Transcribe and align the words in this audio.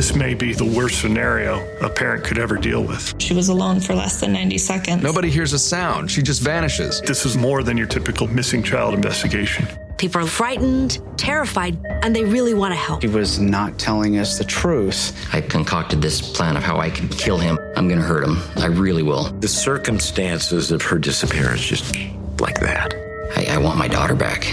This 0.00 0.16
may 0.16 0.32
be 0.32 0.54
the 0.54 0.64
worst 0.64 1.02
scenario 1.02 1.60
a 1.80 1.90
parent 1.90 2.24
could 2.24 2.38
ever 2.38 2.56
deal 2.56 2.82
with. 2.82 3.14
She 3.18 3.34
was 3.34 3.50
alone 3.50 3.80
for 3.80 3.94
less 3.94 4.18
than 4.18 4.32
90 4.32 4.56
seconds. 4.56 5.02
Nobody 5.02 5.28
hears 5.28 5.52
a 5.52 5.58
sound. 5.58 6.10
She 6.10 6.22
just 6.22 6.40
vanishes. 6.40 7.02
This 7.02 7.26
is 7.26 7.36
more 7.36 7.62
than 7.62 7.76
your 7.76 7.86
typical 7.86 8.26
missing 8.26 8.62
child 8.62 8.94
investigation. 8.94 9.68
People 9.98 10.22
are 10.22 10.26
frightened, 10.26 11.00
terrified, 11.18 11.76
and 12.02 12.16
they 12.16 12.24
really 12.24 12.54
want 12.54 12.72
to 12.72 12.76
help. 12.76 13.02
He 13.02 13.08
was 13.08 13.38
not 13.38 13.78
telling 13.78 14.16
us 14.16 14.38
the 14.38 14.44
truth. 14.44 15.14
I 15.34 15.42
concocted 15.42 16.00
this 16.00 16.22
plan 16.32 16.56
of 16.56 16.62
how 16.62 16.78
I 16.78 16.88
can 16.88 17.06
kill 17.10 17.36
him. 17.36 17.58
I'm 17.76 17.86
going 17.86 18.00
to 18.00 18.06
hurt 18.06 18.24
him. 18.24 18.38
I 18.56 18.68
really 18.68 19.02
will. 19.02 19.24
The 19.24 19.48
circumstances 19.48 20.70
of 20.70 20.80
her 20.80 20.98
disappearance, 20.98 21.60
just 21.60 21.94
like 22.40 22.58
that. 22.60 22.94
I, 23.36 23.48
I 23.50 23.58
want 23.58 23.76
my 23.76 23.86
daughter 23.86 24.14
back. 24.14 24.46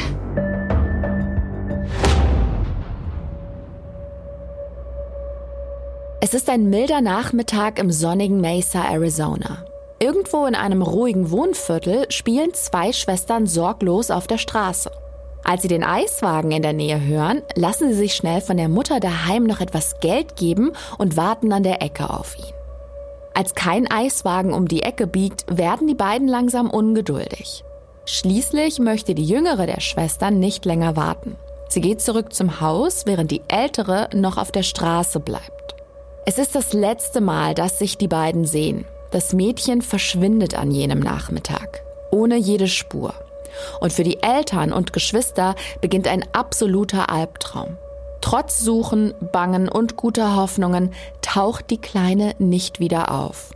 Es 6.28 6.34
ist 6.34 6.50
ein 6.50 6.70
milder 6.70 7.00
Nachmittag 7.00 7.80
im 7.80 7.90
sonnigen 7.90 8.42
Mesa, 8.42 8.84
Arizona. 8.84 9.64
Irgendwo 9.98 10.46
in 10.46 10.56
einem 10.56 10.82
ruhigen 10.82 11.32
Wohnviertel 11.32 12.06
spielen 12.12 12.54
zwei 12.54 12.92
Schwestern 12.92 13.48
sorglos 13.48 14.12
auf 14.12 14.28
der 14.28 14.38
Straße. 14.38 14.92
Als 15.46 15.62
sie 15.62 15.70
den 15.70 15.86
Eiswagen 15.86 16.52
in 16.52 16.64
der 16.64 16.74
Nähe 16.74 17.00
hören, 17.00 17.44
lassen 17.56 17.88
sie 17.88 17.96
sich 18.00 18.14
schnell 18.14 18.42
von 18.42 18.58
der 18.58 18.68
Mutter 18.68 19.00
daheim 19.00 19.46
noch 19.46 19.62
etwas 19.62 20.02
Geld 20.02 20.36
geben 20.36 20.74
und 20.98 21.16
warten 21.16 21.54
an 21.54 21.64
der 21.64 21.82
Ecke 21.82 22.10
auf 22.10 22.38
ihn. 22.38 22.54
Als 23.34 23.56
kein 23.56 23.90
Eiswagen 23.90 24.52
um 24.52 24.68
die 24.68 24.84
Ecke 24.84 25.08
biegt, 25.08 25.46
werden 25.50 25.88
die 25.88 25.96
beiden 25.96 26.28
langsam 26.28 26.70
ungeduldig. 26.70 27.64
Schließlich 28.06 28.80
möchte 28.80 29.16
die 29.16 29.24
jüngere 29.24 29.66
der 29.66 29.80
Schwestern 29.80 30.40
nicht 30.40 30.66
länger 30.66 30.98
warten. 30.98 31.38
Sie 31.70 31.80
geht 31.80 32.02
zurück 32.02 32.34
zum 32.34 32.60
Haus, 32.60 33.06
während 33.06 33.32
die 33.32 33.44
ältere 33.48 34.10
noch 34.14 34.38
auf 34.38 34.52
der 34.52 34.64
Straße 34.64 35.22
bleibt. 35.22 35.57
Es 36.30 36.38
ist 36.38 36.56
das 36.56 36.74
letzte 36.74 37.22
Mal, 37.22 37.56
dass 37.56 37.80
sich 37.80 37.98
die 37.98 38.10
beiden 38.10 38.44
sehen. 38.44 38.84
Das 39.12 39.32
Mädchen 39.32 39.82
verschwindet 39.82 40.60
an 40.60 40.72
jenem 40.72 41.00
Nachmittag, 41.00 41.84
ohne 42.12 42.36
jede 42.36 42.68
Spur. 42.68 43.14
Und 43.80 43.94
für 43.94 44.04
die 44.04 44.22
Eltern 44.22 44.74
und 44.74 44.92
Geschwister 44.92 45.56
beginnt 45.80 46.06
ein 46.06 46.26
absoluter 46.34 47.10
Albtraum. 47.10 47.78
Trotz 48.20 48.60
Suchen, 48.60 49.14
Bangen 49.32 49.70
und 49.70 49.96
guter 49.96 50.36
Hoffnungen 50.36 50.92
taucht 51.22 51.70
die 51.70 51.80
Kleine 51.80 52.36
nicht 52.40 52.82
wieder 52.82 53.10
auf. 53.10 53.52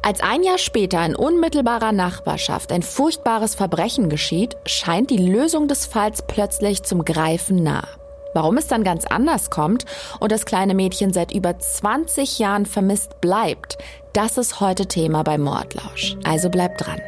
Als 0.00 0.22
ein 0.22 0.42
Jahr 0.42 0.56
später 0.56 1.04
in 1.04 1.14
unmittelbarer 1.14 1.92
Nachbarschaft 1.92 2.72
ein 2.72 2.82
furchtbares 2.82 3.54
Verbrechen 3.54 4.08
geschieht, 4.08 4.56
scheint 4.64 5.10
die 5.10 5.18
Lösung 5.18 5.68
des 5.68 5.84
Falls 5.84 6.22
plötzlich 6.22 6.82
zum 6.82 7.04
Greifen 7.04 7.62
nah. 7.62 7.86
Warum 8.34 8.56
es 8.56 8.68
dann 8.68 8.84
ganz 8.84 9.04
anders 9.04 9.50
kommt 9.50 9.84
und 10.20 10.32
das 10.32 10.46
kleine 10.46 10.74
Mädchen 10.74 11.12
seit 11.12 11.32
über 11.32 11.58
20 11.58 12.38
Jahren 12.38 12.66
vermisst 12.66 13.20
bleibt, 13.20 13.78
das 14.12 14.38
ist 14.38 14.60
heute 14.60 14.86
Thema 14.86 15.22
bei 15.22 15.38
Mordlausch. 15.38 16.16
Also 16.24 16.50
bleibt 16.50 16.86
dran. 16.86 17.00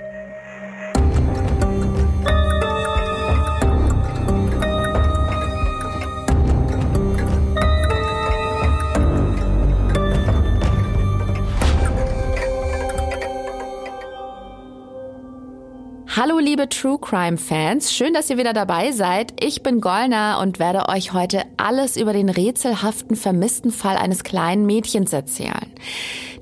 Hallo 16.24 16.38
liebe 16.38 16.68
True 16.68 16.98
Crime 17.00 17.36
Fans, 17.36 17.92
schön, 17.92 18.14
dass 18.14 18.30
ihr 18.30 18.38
wieder 18.38 18.52
dabei 18.52 18.92
seid. 18.92 19.42
Ich 19.44 19.64
bin 19.64 19.80
Golna 19.80 20.40
und 20.40 20.60
werde 20.60 20.88
euch 20.88 21.12
heute 21.12 21.42
alles 21.56 21.96
über 21.96 22.12
den 22.12 22.28
rätselhaften 22.28 23.16
vermissten 23.16 23.72
Fall 23.72 23.96
eines 23.96 24.22
kleinen 24.22 24.64
Mädchens 24.64 25.12
erzählen. 25.12 25.66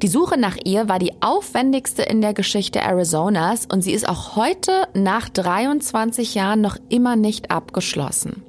Die 0.02 0.08
Suche 0.08 0.38
nach 0.38 0.58
ihr 0.62 0.90
war 0.90 0.98
die 0.98 1.14
aufwendigste 1.22 2.02
in 2.02 2.20
der 2.20 2.34
Geschichte 2.34 2.82
Arizonas 2.82 3.64
und 3.72 3.80
sie 3.80 3.92
ist 3.92 4.06
auch 4.06 4.36
heute 4.36 4.86
nach 4.92 5.30
23 5.30 6.34
Jahren 6.34 6.60
noch 6.60 6.76
immer 6.90 7.16
nicht 7.16 7.50
abgeschlossen. 7.50 8.42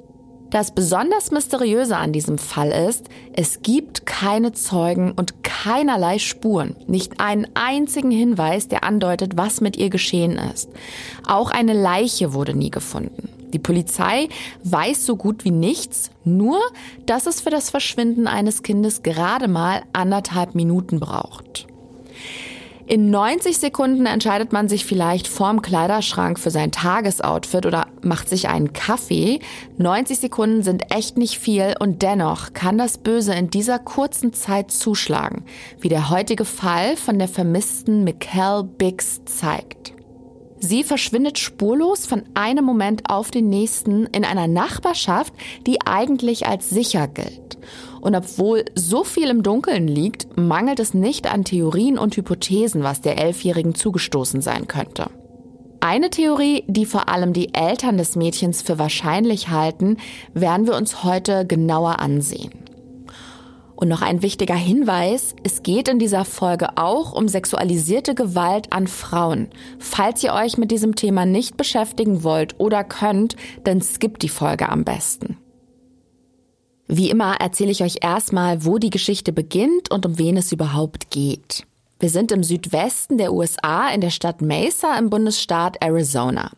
Das 0.52 0.70
besonders 0.70 1.30
Mysteriöse 1.30 1.96
an 1.96 2.12
diesem 2.12 2.36
Fall 2.36 2.72
ist, 2.72 3.06
es 3.32 3.62
gibt 3.62 4.04
keine 4.04 4.52
Zeugen 4.52 5.12
und 5.12 5.42
keinerlei 5.42 6.18
Spuren, 6.18 6.76
nicht 6.86 7.20
einen 7.20 7.46
einzigen 7.54 8.10
Hinweis, 8.10 8.68
der 8.68 8.84
andeutet, 8.84 9.38
was 9.38 9.62
mit 9.62 9.78
ihr 9.78 9.88
geschehen 9.88 10.38
ist. 10.52 10.68
Auch 11.26 11.50
eine 11.50 11.72
Leiche 11.72 12.34
wurde 12.34 12.54
nie 12.54 12.70
gefunden. 12.70 13.30
Die 13.54 13.58
Polizei 13.58 14.28
weiß 14.64 15.06
so 15.06 15.16
gut 15.16 15.46
wie 15.46 15.50
nichts, 15.50 16.10
nur 16.22 16.58
dass 17.06 17.24
es 17.24 17.40
für 17.40 17.50
das 17.50 17.70
Verschwinden 17.70 18.26
eines 18.26 18.62
Kindes 18.62 19.02
gerade 19.02 19.48
mal 19.48 19.80
anderthalb 19.94 20.54
Minuten 20.54 21.00
braucht. 21.00 21.66
In 22.86 23.10
90 23.10 23.58
Sekunden 23.58 24.06
entscheidet 24.06 24.52
man 24.52 24.68
sich 24.68 24.84
vielleicht 24.84 25.28
vorm 25.28 25.62
Kleiderschrank 25.62 26.38
für 26.38 26.50
sein 26.50 26.72
Tagesoutfit 26.72 27.64
oder 27.64 27.86
macht 28.02 28.28
sich 28.28 28.48
einen 28.48 28.72
Kaffee. 28.72 29.38
90 29.78 30.18
Sekunden 30.18 30.62
sind 30.62 30.92
echt 30.92 31.16
nicht 31.16 31.38
viel 31.38 31.74
und 31.78 32.02
dennoch 32.02 32.52
kann 32.54 32.78
das 32.78 32.98
Böse 32.98 33.34
in 33.34 33.50
dieser 33.50 33.78
kurzen 33.78 34.32
Zeit 34.32 34.72
zuschlagen, 34.72 35.44
wie 35.80 35.88
der 35.88 36.10
heutige 36.10 36.44
Fall 36.44 36.96
von 36.96 37.18
der 37.18 37.28
vermissten 37.28 38.02
Mikkel 38.02 38.64
Biggs 38.64 39.24
zeigt. 39.26 39.94
Sie 40.58 40.84
verschwindet 40.84 41.38
spurlos 41.38 42.06
von 42.06 42.22
einem 42.34 42.64
Moment 42.64 43.10
auf 43.10 43.30
den 43.30 43.48
nächsten 43.48 44.06
in 44.06 44.24
einer 44.24 44.46
Nachbarschaft, 44.46 45.34
die 45.66 45.80
eigentlich 45.84 46.46
als 46.46 46.70
sicher 46.70 47.08
gilt. 47.08 47.58
Und 48.02 48.16
obwohl 48.16 48.64
so 48.74 49.04
viel 49.04 49.30
im 49.30 49.44
Dunkeln 49.44 49.86
liegt, 49.86 50.36
mangelt 50.36 50.80
es 50.80 50.92
nicht 50.92 51.32
an 51.32 51.44
Theorien 51.44 51.98
und 51.98 52.16
Hypothesen, 52.16 52.82
was 52.82 53.00
der 53.00 53.16
Elfjährigen 53.16 53.76
zugestoßen 53.76 54.40
sein 54.40 54.66
könnte. 54.66 55.08
Eine 55.78 56.10
Theorie, 56.10 56.64
die 56.66 56.84
vor 56.84 57.08
allem 57.08 57.32
die 57.32 57.54
Eltern 57.54 57.98
des 57.98 58.16
Mädchens 58.16 58.60
für 58.60 58.80
wahrscheinlich 58.80 59.50
halten, 59.50 59.98
werden 60.34 60.66
wir 60.66 60.74
uns 60.74 61.04
heute 61.04 61.46
genauer 61.46 62.00
ansehen. 62.00 62.50
Und 63.76 63.86
noch 63.86 64.02
ein 64.02 64.20
wichtiger 64.20 64.56
Hinweis, 64.56 65.36
es 65.44 65.62
geht 65.62 65.86
in 65.86 66.00
dieser 66.00 66.24
Folge 66.24 66.76
auch 66.78 67.12
um 67.12 67.28
sexualisierte 67.28 68.16
Gewalt 68.16 68.72
an 68.72 68.88
Frauen. 68.88 69.48
Falls 69.78 70.24
ihr 70.24 70.34
euch 70.34 70.58
mit 70.58 70.72
diesem 70.72 70.96
Thema 70.96 71.24
nicht 71.24 71.56
beschäftigen 71.56 72.24
wollt 72.24 72.58
oder 72.58 72.82
könnt, 72.82 73.36
dann 73.62 73.80
skippt 73.80 74.22
die 74.22 74.28
Folge 74.28 74.68
am 74.68 74.82
besten. 74.82 75.36
Wie 76.94 77.08
immer 77.08 77.36
erzähle 77.40 77.70
ich 77.70 77.82
euch 77.82 78.00
erstmal, 78.02 78.66
wo 78.66 78.76
die 78.76 78.90
Geschichte 78.90 79.32
beginnt 79.32 79.90
und 79.90 80.04
um 80.04 80.18
wen 80.18 80.36
es 80.36 80.52
überhaupt 80.52 81.08
geht. 81.08 81.66
Wir 82.00 82.10
sind 82.10 82.30
im 82.32 82.42
Südwesten 82.42 83.16
der 83.16 83.32
USA 83.32 83.88
in 83.88 84.02
der 84.02 84.10
Stadt 84.10 84.42
Mesa 84.42 84.98
im 84.98 85.08
Bundesstaat 85.08 85.78
Arizona. 85.80 86.50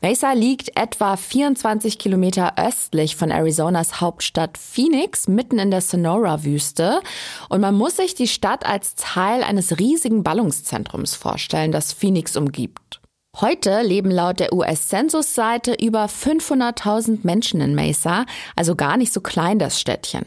Mesa 0.00 0.34
liegt 0.34 0.78
etwa 0.78 1.16
24 1.16 1.98
Kilometer 1.98 2.52
östlich 2.58 3.16
von 3.16 3.32
Arizonas 3.32 4.00
Hauptstadt 4.00 4.56
Phoenix, 4.56 5.26
mitten 5.26 5.58
in 5.58 5.72
der 5.72 5.80
Sonora-Wüste. 5.80 7.00
Und 7.48 7.60
man 7.60 7.74
muss 7.74 7.96
sich 7.96 8.14
die 8.14 8.28
Stadt 8.28 8.64
als 8.64 8.94
Teil 8.94 9.42
eines 9.42 9.80
riesigen 9.80 10.22
Ballungszentrums 10.22 11.16
vorstellen, 11.16 11.72
das 11.72 11.92
Phoenix 11.92 12.36
umgibt. 12.36 12.91
Heute 13.40 13.80
leben 13.80 14.10
laut 14.10 14.40
der 14.40 14.52
US-Census-Seite 14.52 15.74
über 15.80 16.04
500.000 16.04 17.20
Menschen 17.22 17.62
in 17.62 17.74
Mesa, 17.74 18.26
also 18.56 18.76
gar 18.76 18.98
nicht 18.98 19.10
so 19.10 19.22
klein 19.22 19.58
das 19.58 19.80
Städtchen. 19.80 20.26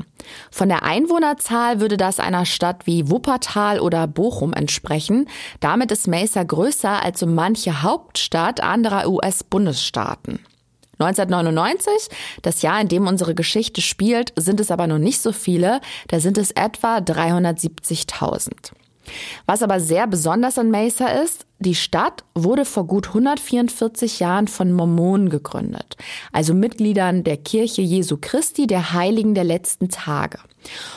Von 0.50 0.70
der 0.70 0.82
Einwohnerzahl 0.82 1.80
würde 1.80 1.98
das 1.98 2.20
einer 2.20 2.48
Stadt 2.48 2.88
wie 2.88 3.10
Wuppertal 3.12 3.80
oder 3.80 4.08
Bochum 4.08 4.54
entsprechen. 4.54 5.30
Damit 5.60 5.92
ist 5.92 6.08
Mesa 6.08 6.42
größer 6.42 7.04
als 7.04 7.20
so 7.20 7.28
manche 7.28 7.84
Hauptstadt 7.84 8.62
anderer 8.62 9.08
US-Bundesstaaten. 9.08 10.40
1999, 10.98 12.10
das 12.42 12.64
Jahr, 12.64 12.82
in 12.82 12.88
dem 12.88 13.06
unsere 13.06 13.36
Geschichte 13.36 13.82
spielt, 13.82 14.34
sind 14.36 14.60
es 14.60 14.72
aber 14.72 14.88
noch 14.88 14.98
nicht 14.98 15.22
so 15.22 15.32
viele, 15.32 15.80
da 16.08 16.20
sind 16.20 16.40
es 16.40 16.52
etwa 16.52 16.98
370.000. 16.98 18.72
Was 19.46 19.62
aber 19.62 19.80
sehr 19.80 20.08
besonders 20.08 20.58
an 20.58 20.72
Mesa 20.72 21.08
ist, 21.08 21.45
die 21.60 21.76
Stadt 21.76 22.24
wurde 22.34 22.66
vor 22.66 22.86
gut 22.86 23.08
144 23.08 24.20
Jahren 24.20 24.48
von 24.48 24.74
Mormonen 24.74 25.30
gegründet, 25.30 25.96
also 26.34 26.54
Mitgliedern 26.54 27.24
der 27.24 27.38
Kirche 27.38 27.82
Jesu 27.82 28.18
Christi, 28.20 28.68
der 28.68 28.94
Heiligen 28.94 29.36
der 29.36 29.46
letzten 29.46 29.90
Tage. 29.90 30.40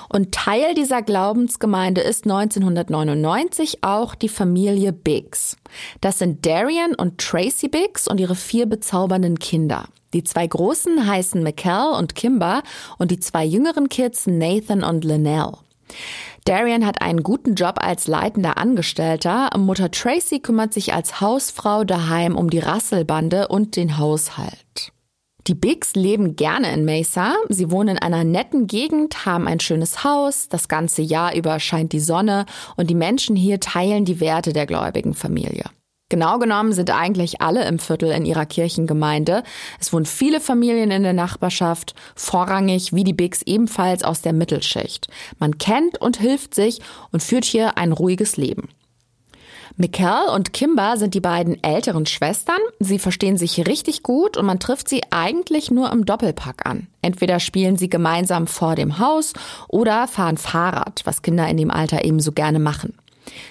Und 0.08 0.32
Teil 0.32 0.74
dieser 0.74 1.02
Glaubensgemeinde 1.02 2.00
ist 2.00 2.24
1999 2.24 3.84
auch 3.84 4.14
die 4.14 4.28
Familie 4.28 4.92
Biggs. 4.92 5.56
Das 6.00 6.18
sind 6.18 6.44
Darian 6.44 6.94
und 6.94 7.18
Tracy 7.18 7.68
Biggs 7.68 8.08
und 8.08 8.18
ihre 8.18 8.34
vier 8.34 8.66
bezaubernden 8.66 9.38
Kinder. 9.38 9.84
Die 10.14 10.24
zwei 10.24 10.46
großen 10.46 11.06
heißen 11.06 11.42
Mikkel 11.42 11.92
und 11.96 12.14
Kimber 12.14 12.62
und 12.96 13.10
die 13.10 13.20
zwei 13.20 13.44
jüngeren 13.44 13.88
Kids 13.88 14.26
Nathan 14.26 14.82
und 14.82 15.04
Linnell. 15.04 15.52
Darian 16.44 16.86
hat 16.86 17.02
einen 17.02 17.22
guten 17.22 17.54
Job 17.54 17.76
als 17.80 18.06
leitender 18.06 18.58
Angestellter. 18.58 19.50
Mutter 19.56 19.90
Tracy 19.90 20.40
kümmert 20.40 20.72
sich 20.72 20.94
als 20.94 21.20
Hausfrau 21.20 21.84
daheim 21.84 22.36
um 22.36 22.50
die 22.50 22.58
Rasselbande 22.58 23.48
und 23.48 23.76
den 23.76 23.98
Haushalt. 23.98 24.92
Die 25.46 25.54
Bigs 25.54 25.94
leben 25.94 26.36
gerne 26.36 26.72
in 26.72 26.84
Mesa. 26.84 27.34
Sie 27.48 27.70
wohnen 27.70 27.96
in 27.96 28.02
einer 28.02 28.22
netten 28.22 28.66
Gegend, 28.66 29.24
haben 29.24 29.48
ein 29.48 29.60
schönes 29.60 30.04
Haus, 30.04 30.48
das 30.50 30.68
ganze 30.68 31.00
Jahr 31.00 31.34
über 31.34 31.58
scheint 31.58 31.92
die 31.92 32.00
Sonne 32.00 32.44
und 32.76 32.90
die 32.90 32.94
Menschen 32.94 33.34
hier 33.34 33.58
teilen 33.58 34.04
die 34.04 34.20
Werte 34.20 34.52
der 34.52 34.66
gläubigen 34.66 35.14
Familie. 35.14 35.64
Genau 36.10 36.38
genommen 36.38 36.72
sind 36.72 36.90
eigentlich 36.90 37.42
alle 37.42 37.66
im 37.66 37.78
Viertel 37.78 38.10
in 38.10 38.24
ihrer 38.24 38.46
Kirchengemeinde. 38.46 39.42
Es 39.78 39.92
wohnen 39.92 40.06
viele 40.06 40.40
Familien 40.40 40.90
in 40.90 41.02
der 41.02 41.12
Nachbarschaft, 41.12 41.94
vorrangig 42.14 42.94
wie 42.94 43.04
die 43.04 43.12
Bigs 43.12 43.42
ebenfalls 43.42 44.02
aus 44.02 44.22
der 44.22 44.32
Mittelschicht. 44.32 45.08
Man 45.38 45.58
kennt 45.58 46.00
und 46.00 46.16
hilft 46.16 46.54
sich 46.54 46.80
und 47.12 47.22
führt 47.22 47.44
hier 47.44 47.76
ein 47.76 47.92
ruhiges 47.92 48.38
Leben. 48.38 48.70
Mikkel 49.76 50.30
und 50.34 50.54
Kimber 50.54 50.96
sind 50.96 51.12
die 51.12 51.20
beiden 51.20 51.62
älteren 51.62 52.06
Schwestern. 52.06 52.58
Sie 52.80 52.98
verstehen 52.98 53.36
sich 53.36 53.66
richtig 53.66 54.02
gut 54.02 54.38
und 54.38 54.46
man 54.46 54.58
trifft 54.58 54.88
sie 54.88 55.02
eigentlich 55.10 55.70
nur 55.70 55.92
im 55.92 56.06
Doppelpack 56.06 56.66
an. 56.66 56.88
Entweder 57.02 57.38
spielen 57.38 57.76
sie 57.76 57.90
gemeinsam 57.90 58.46
vor 58.46 58.74
dem 58.74 58.98
Haus 58.98 59.34
oder 59.68 60.08
fahren 60.08 60.38
Fahrrad, 60.38 61.02
was 61.04 61.22
Kinder 61.22 61.46
in 61.48 61.58
dem 61.58 61.70
Alter 61.70 62.04
ebenso 62.04 62.32
gerne 62.32 62.58
machen. 62.58 62.94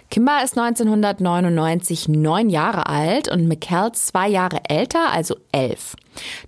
Kimber 0.09 0.43
ist 0.43 0.57
1999 0.57 2.07
neun 2.07 2.49
Jahre 2.49 2.87
alt 2.87 3.29
und 3.29 3.47
Mikkel 3.47 3.91
zwei 3.93 4.27
Jahre 4.27 4.61
älter, 4.69 5.11
also 5.11 5.35
elf. 5.51 5.95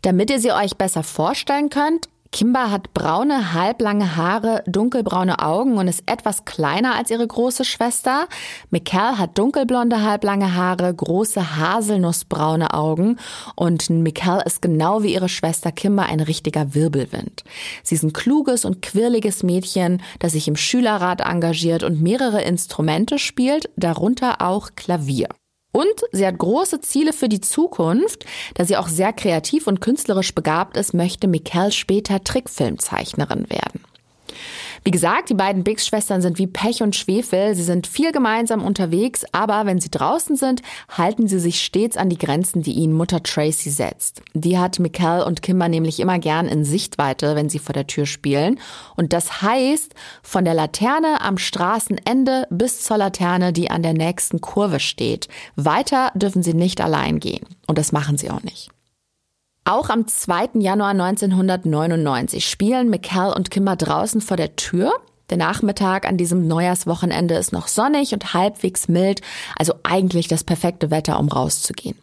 Damit 0.01 0.29
ihr 0.29 0.39
sie 0.39 0.51
euch 0.51 0.77
besser 0.77 1.03
vorstellen 1.03 1.69
könnt, 1.69 2.09
Kimber 2.31 2.69
hat 2.69 2.93
braune, 2.93 3.53
halblange 3.53 4.15
Haare, 4.15 4.63
dunkelbraune 4.67 5.39
Augen 5.39 5.77
und 5.77 5.87
ist 5.87 6.03
etwas 6.05 6.45
kleiner 6.45 6.95
als 6.95 7.09
ihre 7.09 7.25
große 7.25 7.65
Schwester. 7.65 8.27
Mikkel 8.69 9.17
hat 9.17 9.37
dunkelblonde, 9.37 10.03
halblange 10.03 10.53
Haare, 10.53 10.93
große 10.93 11.57
haselnussbraune 11.57 12.73
Augen 12.73 13.17
und 13.55 13.89
Mikkel 13.89 14.43
ist 14.45 14.61
genau 14.61 15.01
wie 15.01 15.13
ihre 15.13 15.27
Schwester 15.27 15.71
Kimber 15.71 16.05
ein 16.05 16.19
richtiger 16.19 16.75
Wirbelwind. 16.75 17.43
Sie 17.81 17.95
ist 17.95 18.03
ein 18.03 18.13
kluges 18.13 18.63
und 18.63 18.83
quirliges 18.83 19.41
Mädchen, 19.41 20.01
das 20.19 20.33
sich 20.33 20.47
im 20.47 20.55
Schülerrat 20.55 21.21
engagiert 21.21 21.81
und 21.81 21.99
mehrere 21.99 22.43
Instrumente 22.43 23.17
spielt, 23.17 23.69
darunter 23.75 24.41
auch 24.41 24.69
Klavier. 24.75 25.29
Und 25.71 26.04
sie 26.12 26.25
hat 26.25 26.38
große 26.38 26.81
Ziele 26.81 27.13
für 27.13 27.30
die 27.30 27.42
Zukunft. 27.42 28.25
Da 28.56 28.66
sie 28.66 28.77
auch 28.77 28.88
sehr 28.88 29.13
kreativ 29.13 29.68
und 29.68 29.81
künstlerisch 29.81 30.33
begabt 30.33 30.77
ist, 30.77 30.94
möchte 30.94 31.27
Mikkel 31.27 31.71
später 31.71 32.24
Trickfilmzeichnerin 32.24 33.50
werden. 33.50 33.83
Wie 34.83 34.91
gesagt, 34.91 35.29
die 35.29 35.35
beiden 35.35 35.63
Biggs-Schwestern 35.63 36.21
sind 36.21 36.37
wie 36.39 36.47
Pech 36.47 36.81
und 36.81 36.95
Schwefel. 36.95 37.55
Sie 37.55 37.63
sind 37.63 37.87
viel 37.87 38.11
gemeinsam 38.11 38.63
unterwegs, 38.63 39.25
aber 39.31 39.65
wenn 39.65 39.79
sie 39.79 39.91
draußen 39.91 40.35
sind, 40.35 40.61
halten 40.89 41.27
sie 41.27 41.39
sich 41.39 41.61
stets 41.61 41.97
an 41.97 42.09
die 42.09 42.17
Grenzen, 42.17 42.61
die 42.61 42.73
ihnen 42.73 42.93
Mutter 42.93 43.21
Tracy 43.21 43.69
setzt. 43.69 44.21
Die 44.33 44.57
hat 44.57 44.79
Mikkel 44.79 45.23
und 45.23 45.41
Kimber 45.41 45.69
nämlich 45.69 45.99
immer 45.99 46.19
gern 46.19 46.47
in 46.47 46.63
Sichtweite, 46.63 47.35
wenn 47.35 47.49
sie 47.49 47.59
vor 47.59 47.73
der 47.73 47.87
Tür 47.87 48.05
spielen. 48.05 48.59
Und 48.95 49.13
das 49.13 49.41
heißt, 49.41 49.93
von 50.21 50.45
der 50.45 50.53
Laterne 50.53 51.21
am 51.21 51.37
Straßenende 51.37 52.47
bis 52.49 52.83
zur 52.83 52.97
Laterne, 52.97 53.53
die 53.53 53.69
an 53.69 53.83
der 53.83 53.93
nächsten 53.93 54.41
Kurve 54.41 54.79
steht. 54.79 55.27
Weiter 55.55 56.11
dürfen 56.15 56.43
sie 56.43 56.53
nicht 56.53 56.81
allein 56.81 57.19
gehen. 57.19 57.45
Und 57.67 57.77
das 57.77 57.91
machen 57.91 58.17
sie 58.17 58.29
auch 58.29 58.43
nicht. 58.43 58.71
Auch 59.69 59.92
am 59.92 60.07
2. 60.07 60.50
Januar 60.56 60.89
1999 60.89 62.50
spielen 62.50 62.89
Mikkel 62.89 63.31
und 63.36 63.51
Kimber 63.51 63.75
draußen 63.75 64.19
vor 64.19 64.36
der 64.36 64.56
Tür. 64.56 64.92
Der 65.30 65.38
Nachmittag 65.38 66.07
an 66.07 66.18
diesem 66.18 66.48
Neujahrswochenende 66.48 67.36
ist 67.36 67.54
noch 67.54 67.68
sonnig 67.68 68.12
und 68.13 68.33
halbwegs 68.33 68.88
mild, 68.88 69.21
also 69.56 69.75
eigentlich 69.83 70.27
das 70.27 70.44
perfekte 70.44 70.89
Wetter, 70.89 71.19
um 71.19 71.27
rauszugehen. 71.27 71.95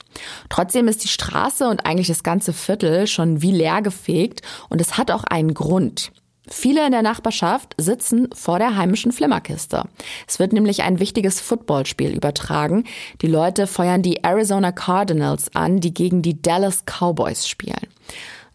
Trotzdem 0.48 0.86
ist 0.86 1.02
die 1.02 1.08
Straße 1.08 1.68
und 1.68 1.86
eigentlich 1.86 2.06
das 2.06 2.22
ganze 2.22 2.52
Viertel 2.52 3.08
schon 3.08 3.42
wie 3.42 3.50
leer 3.50 3.82
gefegt 3.82 4.42
und 4.68 4.80
es 4.80 4.96
hat 4.96 5.10
auch 5.10 5.24
einen 5.24 5.52
Grund. 5.52 6.12
Viele 6.48 6.86
in 6.86 6.92
der 6.92 7.02
Nachbarschaft 7.02 7.74
sitzen 7.76 8.28
vor 8.32 8.58
der 8.58 8.76
heimischen 8.76 9.12
Flimmerkiste. 9.12 9.84
Es 10.28 10.38
wird 10.38 10.52
nämlich 10.52 10.82
ein 10.82 11.00
wichtiges 11.00 11.40
Footballspiel 11.40 12.10
übertragen. 12.14 12.84
Die 13.20 13.26
Leute 13.26 13.66
feuern 13.66 14.02
die 14.02 14.22
Arizona 14.22 14.70
Cardinals 14.70 15.54
an, 15.54 15.80
die 15.80 15.92
gegen 15.92 16.22
die 16.22 16.40
Dallas 16.40 16.84
Cowboys 16.84 17.48
spielen. 17.48 17.88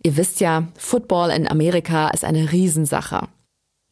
Ihr 0.04 0.18
wisst 0.18 0.40
ja, 0.40 0.68
Football 0.78 1.32
in 1.32 1.48
Amerika 1.48 2.10
ist 2.10 2.24
eine 2.24 2.52
Riesensache. 2.52 3.28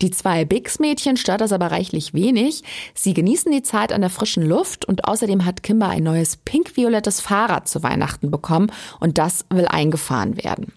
Die 0.01 0.12
zwei 0.12 0.46
Bigs-Mädchen 0.46 1.18
stört 1.18 1.42
das 1.42 1.51
aber 1.51 1.72
reichlich 1.72 2.13
wenig. 2.13 2.63
Sie 2.94 3.13
genießen 3.13 3.51
die 3.51 3.63
Zeit 3.63 3.92
an 3.92 4.00
der 4.00 4.10
frischen 4.10 4.48
Luft 4.48 4.86
und 4.86 5.04
außerdem 5.06 5.44
hat 5.44 5.62
Kimber 5.62 5.90
ein 5.90 6.04
neues 6.04 6.38
pink-violettes 6.38 7.19
Fahrrad 7.19 7.68
zu 7.68 7.84
Weihnachten 7.84 8.31
bekommen 8.31 8.72
und 9.01 9.18
das 9.18 9.46
will 9.50 9.68
eingefahren 9.68 10.42
werden. 10.42 10.72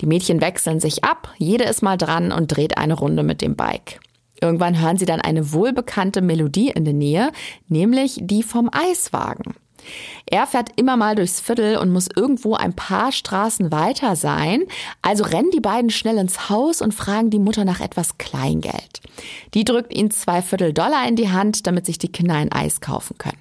Die 0.00 0.06
Mädchen 0.06 0.40
wechseln 0.40 0.78
sich 0.78 1.02
ab, 1.02 1.34
jede 1.38 1.64
ist 1.64 1.82
mal 1.82 1.96
dran 1.96 2.30
und 2.30 2.54
dreht 2.54 2.78
eine 2.78 2.94
Runde 2.94 3.24
mit 3.24 3.42
dem 3.42 3.56
Bike. 3.56 3.98
Irgendwann 4.40 4.80
hören 4.80 4.96
sie 4.96 5.06
dann 5.06 5.20
eine 5.20 5.52
wohlbekannte 5.52 6.22
Melodie 6.22 6.70
in 6.70 6.84
der 6.84 6.94
Nähe, 6.94 7.32
nämlich 7.66 8.18
die 8.20 8.44
vom 8.44 8.70
Eiswagen. 8.72 9.54
Er 10.26 10.46
fährt 10.46 10.70
immer 10.76 10.96
mal 10.96 11.14
durchs 11.14 11.40
Viertel 11.40 11.78
und 11.78 11.90
muss 11.90 12.08
irgendwo 12.14 12.54
ein 12.54 12.74
paar 12.74 13.12
Straßen 13.12 13.72
weiter 13.72 14.16
sein. 14.16 14.64
Also 15.02 15.24
rennen 15.24 15.50
die 15.50 15.60
beiden 15.60 15.90
schnell 15.90 16.18
ins 16.18 16.48
Haus 16.50 16.82
und 16.82 16.94
fragen 16.94 17.30
die 17.30 17.38
Mutter 17.38 17.64
nach 17.64 17.80
etwas 17.80 18.18
Kleingeld. 18.18 19.00
Die 19.54 19.64
drückt 19.64 19.94
ihnen 19.94 20.10
zwei 20.10 20.42
Viertel 20.42 20.72
Dollar 20.72 21.06
in 21.08 21.16
die 21.16 21.30
Hand, 21.30 21.66
damit 21.66 21.86
sich 21.86 21.98
die 21.98 22.12
Kinder 22.12 22.34
ein 22.34 22.52
Eis 22.52 22.80
kaufen 22.80 23.16
können. 23.18 23.38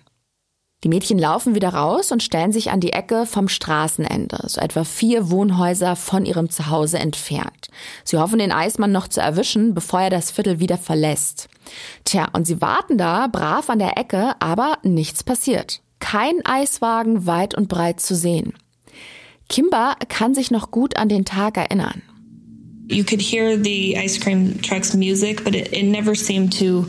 Die 0.84 0.90
Mädchen 0.90 1.18
laufen 1.18 1.56
wieder 1.56 1.70
raus 1.70 2.12
und 2.12 2.22
stellen 2.22 2.52
sich 2.52 2.70
an 2.70 2.80
die 2.80 2.94
Ecke 2.94 3.26
vom 3.26 3.48
Straßenende, 3.48 4.38
so 4.46 4.62
etwa 4.62 4.84
vier 4.84 5.32
Wohnhäuser 5.32 5.96
von 5.96 6.24
ihrem 6.24 6.52
Zuhause 6.52 7.00
entfernt. 7.00 7.68
Sie 8.04 8.18
hoffen, 8.18 8.38
den 8.38 8.52
Eismann 8.52 8.92
noch 8.92 9.08
zu 9.08 9.20
erwischen, 9.20 9.74
bevor 9.74 10.02
er 10.02 10.10
das 10.12 10.30
Viertel 10.30 10.60
wieder 10.60 10.78
verlässt. 10.78 11.50
Tja, 12.06 12.28
und 12.32 12.46
sie 12.46 12.62
warten 12.62 13.00
da 13.00 13.26
brav 13.26 13.72
an 13.72 13.80
der 13.80 13.98
Ecke, 13.98 14.36
aber 14.40 14.78
nichts 14.84 15.24
passiert 15.24 15.82
kein 16.00 16.46
Eiswagen 16.46 17.26
weit 17.26 17.56
und 17.56 17.68
breit 17.68 18.00
zu 18.00 18.16
sehen. 18.16 18.54
Kimber 19.50 19.96
kann 20.10 20.36
sich 20.36 20.52
noch 20.52 20.72
gut 20.72 20.98
an 20.98 21.10
den 21.10 21.26
Tag 21.26 21.58
erinnern. 21.58 22.02
You 22.90 23.04
could 23.04 23.22
hear 23.22 23.58
the 23.62 23.98
ice 23.98 24.18
cream 24.18 24.62
truck's 24.62 24.94
music, 24.94 25.44
but 25.44 25.54
it, 25.54 25.74
it 25.74 25.84
never 25.84 26.16
seemed 26.16 26.54
to 26.60 26.86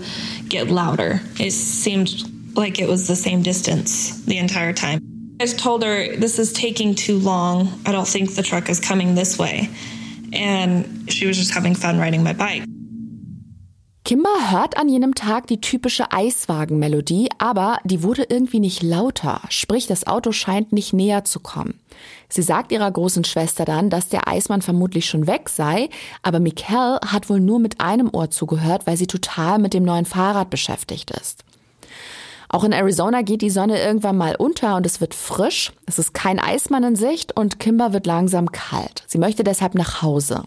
get 0.48 0.70
louder. 0.70 1.20
It 1.40 1.52
seemed 1.52 2.24
like 2.56 2.80
it 2.80 2.88
was 2.88 3.08
the 3.08 3.16
same 3.16 3.42
distance 3.42 4.24
the 4.24 4.38
entire 4.38 4.72
time. 4.72 5.00
I 5.40 5.46
told 5.46 5.82
her, 5.82 6.16
This 6.16 6.38
is 6.38 6.52
taking 6.52 6.94
too 6.94 7.18
long. 7.18 7.80
I 7.84 7.92
don't 7.92 8.06
think 8.06 8.34
the 8.34 8.42
truck 8.42 8.68
is 8.68 8.80
coming 8.80 9.14
this 9.14 9.38
way. 9.38 9.68
And 10.32 11.10
she 11.12 11.26
was 11.26 11.36
just 11.36 11.52
having 11.52 11.74
fun 11.74 11.98
riding 11.98 12.22
my 12.22 12.32
bike. 12.32 12.64
Kimber 14.08 14.50
hört 14.50 14.78
an 14.78 14.88
jenem 14.88 15.14
Tag 15.14 15.48
die 15.48 15.60
typische 15.60 16.10
Eiswagenmelodie, 16.12 17.28
aber 17.36 17.78
die 17.84 18.02
wurde 18.02 18.24
irgendwie 18.26 18.58
nicht 18.58 18.82
lauter, 18.82 19.42
sprich 19.50 19.86
das 19.86 20.06
Auto 20.06 20.32
scheint 20.32 20.72
nicht 20.72 20.94
näher 20.94 21.24
zu 21.24 21.40
kommen. 21.40 21.78
Sie 22.30 22.40
sagt 22.40 22.72
ihrer 22.72 22.90
großen 22.90 23.24
Schwester 23.24 23.66
dann, 23.66 23.90
dass 23.90 24.08
der 24.08 24.26
Eismann 24.26 24.62
vermutlich 24.62 25.04
schon 25.04 25.26
weg 25.26 25.50
sei, 25.50 25.90
aber 26.22 26.40
Mikkel 26.40 26.98
hat 27.04 27.28
wohl 27.28 27.40
nur 27.40 27.58
mit 27.58 27.82
einem 27.82 28.08
Ohr 28.10 28.30
zugehört, 28.30 28.86
weil 28.86 28.96
sie 28.96 29.08
total 29.08 29.58
mit 29.58 29.74
dem 29.74 29.84
neuen 29.84 30.06
Fahrrad 30.06 30.48
beschäftigt 30.48 31.10
ist. 31.10 31.44
Auch 32.48 32.64
in 32.64 32.72
Arizona 32.72 33.22
geht 33.22 33.42
die 33.42 33.50
Sonne 33.50 33.80
irgendwann 33.80 34.16
mal 34.16 34.34
unter 34.36 34.76
und 34.76 34.86
es 34.86 35.00
wird 35.00 35.14
frisch. 35.14 35.72
Es 35.86 35.98
ist 35.98 36.14
kein 36.14 36.38
Eismann 36.38 36.84
in 36.84 36.96
Sicht 36.96 37.36
und 37.36 37.58
Kimber 37.58 37.92
wird 37.92 38.06
langsam 38.06 38.52
kalt. 38.52 39.04
Sie 39.06 39.18
möchte 39.18 39.44
deshalb 39.44 39.74
nach 39.74 40.00
Hause. 40.00 40.44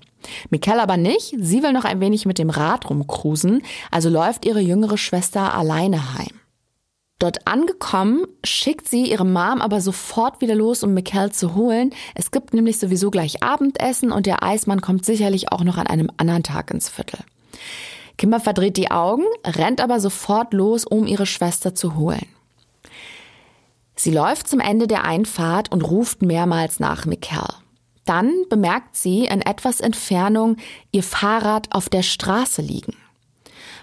Mikkel 0.49 0.79
aber 0.79 0.97
nicht. 0.97 1.35
Sie 1.39 1.63
will 1.63 1.73
noch 1.73 1.85
ein 1.85 1.99
wenig 1.99 2.25
mit 2.25 2.39
dem 2.39 2.49
Rad 2.49 2.89
rumcruisen, 2.89 3.63
also 3.91 4.09
läuft 4.09 4.45
ihre 4.45 4.61
jüngere 4.61 4.97
Schwester 4.97 5.53
alleine 5.53 6.15
heim. 6.15 6.41
Dort 7.19 7.45
angekommen, 7.45 8.25
schickt 8.43 8.89
sie 8.89 9.11
ihre 9.11 9.25
Mom 9.25 9.61
aber 9.61 9.79
sofort 9.79 10.41
wieder 10.41 10.55
los, 10.55 10.81
um 10.81 10.95
Mikkel 10.95 11.31
zu 11.31 11.53
holen. 11.53 11.91
Es 12.15 12.31
gibt 12.31 12.55
nämlich 12.55 12.79
sowieso 12.79 13.11
gleich 13.11 13.43
Abendessen 13.43 14.11
und 14.11 14.25
der 14.25 14.41
Eismann 14.41 14.81
kommt 14.81 15.05
sicherlich 15.05 15.51
auch 15.51 15.63
noch 15.63 15.77
an 15.77 15.85
einem 15.85 16.09
anderen 16.17 16.41
Tag 16.41 16.71
ins 16.71 16.89
Viertel. 16.89 17.19
Kimber 18.21 18.39
verdreht 18.39 18.77
die 18.77 18.91
Augen, 18.91 19.23
rennt 19.43 19.81
aber 19.81 19.99
sofort 19.99 20.53
los, 20.53 20.85
um 20.85 21.07
ihre 21.07 21.25
Schwester 21.25 21.73
zu 21.73 21.95
holen. 21.95 22.27
Sie 23.95 24.11
läuft 24.11 24.47
zum 24.47 24.59
Ende 24.59 24.85
der 24.85 25.05
Einfahrt 25.05 25.71
und 25.71 25.81
ruft 25.81 26.21
mehrmals 26.21 26.79
nach 26.79 27.07
Mikkel. 27.07 27.41
Dann 28.05 28.31
bemerkt 28.47 28.95
sie 28.95 29.25
in 29.25 29.41
etwas 29.41 29.81
Entfernung 29.81 30.57
ihr 30.91 31.01
Fahrrad 31.01 31.73
auf 31.73 31.89
der 31.89 32.03
Straße 32.03 32.61
liegen. 32.61 32.95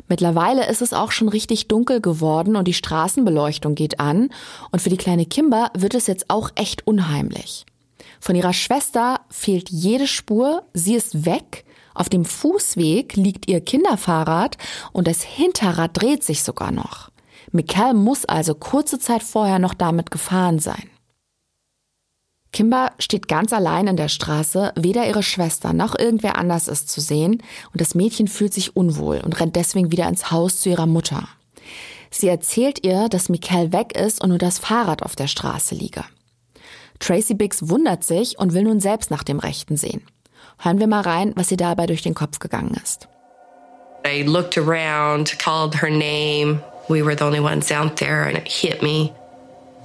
Mittlerweile 0.07 0.69
ist 0.69 0.83
es 0.83 0.93
auch 0.93 1.11
schon 1.11 1.29
richtig 1.29 1.67
dunkel 1.67 2.01
geworden 2.01 2.55
und 2.55 2.69
die 2.69 2.75
Straßenbeleuchtung 2.75 3.75
geht 3.75 3.99
an 3.99 4.31
und 4.71 4.81
für 4.81 4.91
die 4.91 4.97
kleine 4.97 5.27
Kimber 5.27 5.73
wird 5.77 5.97
es 5.97 6.07
jetzt 6.07 6.31
auch 6.31 6.51
echt 6.55 6.87
unheimlich. 6.87 7.67
Von 8.21 8.37
ihrer 8.37 8.53
Schwester 8.53 9.21
fehlt 9.31 9.69
jede 9.69 10.07
Spur, 10.07 10.63
sie 10.75 10.95
ist 10.95 11.27
weg, 11.27 11.65
auf 11.99 12.09
dem 12.09 12.25
Fußweg 12.25 13.17
liegt 13.17 13.49
ihr 13.49 13.61
Kinderfahrrad 13.61 14.57
und 14.93 15.07
das 15.07 15.23
Hinterrad 15.23 16.01
dreht 16.01 16.25
sich 16.25 16.43
sogar 16.43 16.71
noch. 16.71 17.11
Mikkel 17.53 17.95
muss 17.95 18.25
also 18.25 18.55
kurze 18.55 18.99
Zeit 18.99 19.23
vorher 19.23 19.59
noch 19.59 19.75
damit 19.75 20.11
gefahren 20.11 20.59
sein. 20.59 20.91
Kimber 22.53 22.93
steht 22.99 23.29
ganz 23.29 23.53
allein 23.53 23.87
in 23.89 23.97
der 23.97 24.09
Straße, 24.09 24.73
weder 24.75 25.07
ihre 25.07 25.23
Schwester 25.23 25.73
noch 25.73 25.99
irgendwer 25.99 26.37
anders 26.37 26.67
ist 26.67 26.89
zu 26.89 27.01
sehen 27.01 27.43
und 27.73 27.81
das 27.81 27.95
Mädchen 27.95 28.27
fühlt 28.27 28.55
sich 28.55 28.75
unwohl 28.75 29.21
und 29.21 29.39
rennt 29.39 29.57
deswegen 29.57 29.93
wieder 29.93 30.09
ins 30.09 30.31
Haus 30.31 30.61
zu 30.61 30.71
ihrer 30.71 30.87
Mutter. 30.87 31.29
Sie 32.11 32.29
erzählt 32.29 32.87
ihr, 32.87 33.09
dass 33.09 33.29
Mikael 33.29 33.73
weg 33.73 33.95
ist 33.95 34.23
und 34.23 34.31
nur 34.31 34.39
das 34.39 34.59
Fahrrad 34.59 35.03
auf 35.03 35.15
der 35.15 35.27
Straße 35.27 35.75
liege. 35.75 36.05
Tracy 37.01 37.35
Biggs 37.35 37.69
wundert 37.69 38.03
sich 38.03 38.39
und 38.39 38.55
will 38.55 38.63
nun 38.63 38.81
selbst 38.81 39.11
nach 39.11 39.23
dem 39.23 39.39
Rechten 39.39 39.77
sehen. 39.77 40.03
Hören 40.59 40.81
wir 40.81 40.87
mal 40.87 41.03
rein, 41.03 41.33
was 41.37 41.51
ihr 41.51 41.57
dabei 41.57 41.87
durch 41.87 42.03
den 42.03 42.15
Kopf 42.15 42.39
gegangen 42.39 42.77
ist. 42.83 43.09
I 44.07 44.23
looked 44.23 44.57
around, 44.57 45.39
called 45.39 45.83
her 45.83 45.91
name. 45.91 46.61
We 46.89 47.03
were 47.05 47.17
the 47.17 47.25
only 47.25 47.41
ones 47.41 47.71
out 47.71 47.97
there 47.97 48.25
and 48.25 48.37
it 48.37 48.49
hit 48.49 48.83
me. 48.83 49.13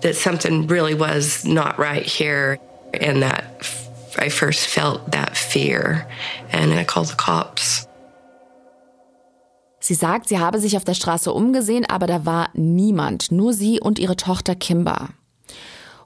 that 0.03 0.15
something 0.15 0.67
really 0.67 0.93
was 0.93 1.43
not 1.45 1.79
right 1.79 2.05
here 2.05 2.59
and 2.93 3.23
that 3.23 3.45
I 4.17 4.29
first 4.29 4.67
felt 4.67 5.11
that 5.11 5.35
fear 5.35 6.05
and 6.51 6.73
I 6.73 6.83
called 6.83 7.07
the 7.07 7.15
cops. 7.15 7.87
Sie 9.79 9.95
sagt, 9.95 10.29
sie 10.29 10.39
habe 10.39 10.59
sich 10.59 10.77
auf 10.77 10.85
der 10.85 10.93
Straße 10.93 11.33
umgesehen, 11.33 11.85
aber 11.85 12.07
da 12.07 12.25
war 12.25 12.49
niemand, 12.53 13.31
nur 13.31 13.53
sie 13.53 13.81
und 13.81 13.99
ihre 13.99 14.15
Tochter 14.15 14.55
Kimber. 14.55 15.09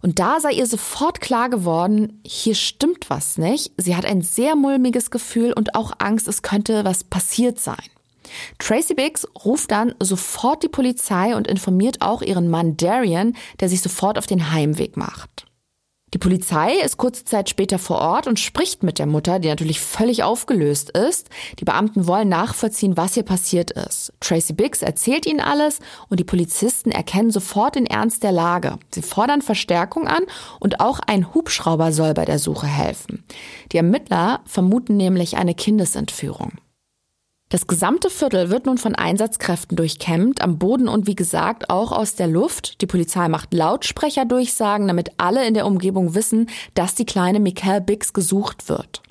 Und 0.02 0.20
da 0.20 0.40
sei 0.40 0.52
ihr 0.52 0.66
sofort 0.66 1.22
klar 1.22 1.50
geworden, 1.50 2.22
hier 2.26 2.56
stimmt 2.56 3.10
was 3.10 3.38
nicht. 3.38 3.72
Sie 3.78 3.96
hat 3.96 4.06
ein 4.06 4.22
sehr 4.22 4.56
mulmiges 4.56 5.12
Gefühl 5.12 5.54
und 5.54 5.76
auch 5.76 5.94
Angst, 6.00 6.28
es 6.28 6.42
könnte 6.42 6.86
was 6.86 7.04
passiert 7.04 7.60
sein. 7.60 7.78
Tracy 8.60 8.94
Biggs 8.94 9.28
ruft 9.46 9.72
dann 9.72 9.96
sofort 10.00 10.64
die 10.64 10.70
Polizei 10.70 11.36
und 11.36 11.48
informiert 11.48 12.02
auch 12.02 12.22
ihren 12.22 12.50
Mann 12.50 12.78
Darian, 12.78 13.36
der 13.60 13.70
sich 13.70 13.82
sofort 13.82 14.18
auf 14.18 14.28
den 14.28 14.52
Heimweg 14.52 14.98
macht. 14.98 15.47
Die 16.14 16.20
Polizei 16.20 16.74
ist 16.76 16.96
kurze 16.96 17.26
Zeit 17.26 17.50
später 17.50 17.80
vor 17.80 18.00
Ort 18.00 18.28
und 18.28 18.40
spricht 18.40 18.82
mit 18.82 18.98
der 18.98 19.08
Mutter, 19.08 19.40
die 19.40 19.50
natürlich 19.50 19.82
völlig 19.82 20.24
aufgelöst 20.24 20.90
ist. 20.92 21.30
Die 21.60 21.66
Beamten 21.66 22.08
wollen 22.08 22.30
nachvollziehen, 22.30 22.96
was 22.96 23.16
hier 23.16 23.24
passiert 23.24 23.72
ist. 23.72 24.14
Tracy 24.22 24.54
Biggs 24.54 24.82
erzählt 24.82 25.26
ihnen 25.26 25.42
alles 25.42 25.80
und 26.08 26.22
die 26.22 26.24
Polizisten 26.24 26.92
erkennen 26.92 27.30
sofort 27.30 27.76
den 27.76 27.86
Ernst 27.86 28.24
der 28.24 28.32
Lage. 28.32 28.80
Sie 28.94 29.02
fordern 29.02 29.42
Verstärkung 29.42 30.08
an 30.08 30.24
und 30.62 30.80
auch 30.80 31.00
ein 31.06 31.34
Hubschrauber 31.34 31.92
soll 31.92 32.14
bei 32.14 32.24
der 32.24 32.40
Suche 32.40 32.68
helfen. 32.68 33.26
Die 33.74 33.78
Ermittler 33.78 34.40
vermuten 34.46 34.96
nämlich 34.96 35.36
eine 35.36 35.56
Kindesentführung. 35.56 36.54
Das 37.50 37.66
gesamte 37.66 38.10
Viertel 38.10 38.50
wird 38.50 38.66
nun 38.66 38.78
von 38.78 38.94
Einsatzkräften 38.94 39.78
durchkämmt, 39.78 40.42
am 40.42 40.58
Boden 40.58 40.90
und 40.90 41.08
wie 41.08 41.16
gesagt 41.16 41.70
auch 41.70 41.94
aus 41.94 42.16
der 42.16 42.28
Luft. 42.28 42.82
Die 42.82 42.88
Polizei 42.88 43.30
macht 43.30 43.54
Lautsprecherdurchsagen, 43.54 44.86
damit 44.86 45.12
alle 45.16 45.48
in 45.48 45.54
der 45.54 45.66
Umgebung 45.66 46.14
wissen, 46.14 46.50
dass 46.74 46.96
die 46.96 47.06
kleine 47.06 47.40
Michael 47.40 47.80
Biggs 47.80 48.12
gesucht 48.12 48.68
wird. 48.68 49.02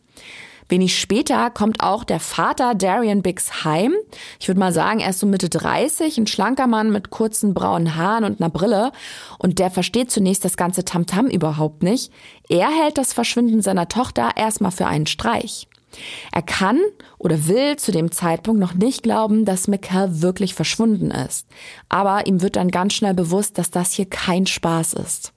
Wenig 0.68 0.98
später 0.98 1.48
kommt 1.48 1.80
auch 1.80 2.04
der 2.04 2.20
Vater 2.20 2.74
Darian 2.74 3.22
Biggs 3.22 3.64
heim. 3.64 3.94
Ich 4.38 4.48
würde 4.48 4.60
mal 4.60 4.72
sagen, 4.72 5.00
er 5.00 5.10
ist 5.10 5.20
so 5.20 5.26
Mitte 5.26 5.48
30, 5.48 6.18
ein 6.18 6.26
schlanker 6.26 6.66
Mann 6.66 6.92
mit 6.92 7.08
kurzen 7.08 7.54
braunen 7.54 7.96
Haaren 7.96 8.24
und 8.24 8.42
einer 8.42 8.50
Brille. 8.50 8.92
Und 9.38 9.58
der 9.58 9.70
versteht 9.70 10.10
zunächst 10.10 10.44
das 10.44 10.58
ganze 10.58 10.84
Tamtam 10.84 11.26
-Tam 11.26 11.30
überhaupt 11.30 11.82
nicht. 11.82 12.12
Er 12.50 12.68
hält 12.68 12.98
das 12.98 13.14
Verschwinden 13.14 13.62
seiner 13.62 13.88
Tochter 13.88 14.30
erstmal 14.36 14.72
für 14.72 14.86
einen 14.86 15.06
Streich. 15.06 15.68
Er 16.32 16.42
kann 16.42 16.80
oder 17.18 17.46
will 17.46 17.76
zu 17.76 17.92
dem 17.92 18.10
Zeitpunkt 18.12 18.60
noch 18.60 18.74
nicht 18.74 19.02
glauben, 19.02 19.44
dass 19.44 19.68
McCall 19.68 20.22
wirklich 20.22 20.54
verschwunden 20.54 21.10
ist. 21.10 21.46
Aber 21.88 22.26
ihm 22.26 22.42
wird 22.42 22.56
dann 22.56 22.70
ganz 22.70 22.94
schnell 22.94 23.14
bewusst, 23.14 23.58
dass 23.58 23.70
das 23.70 23.92
hier 23.92 24.06
kein 24.06 24.46
Spaß 24.46 24.94
ist. 24.94 25.32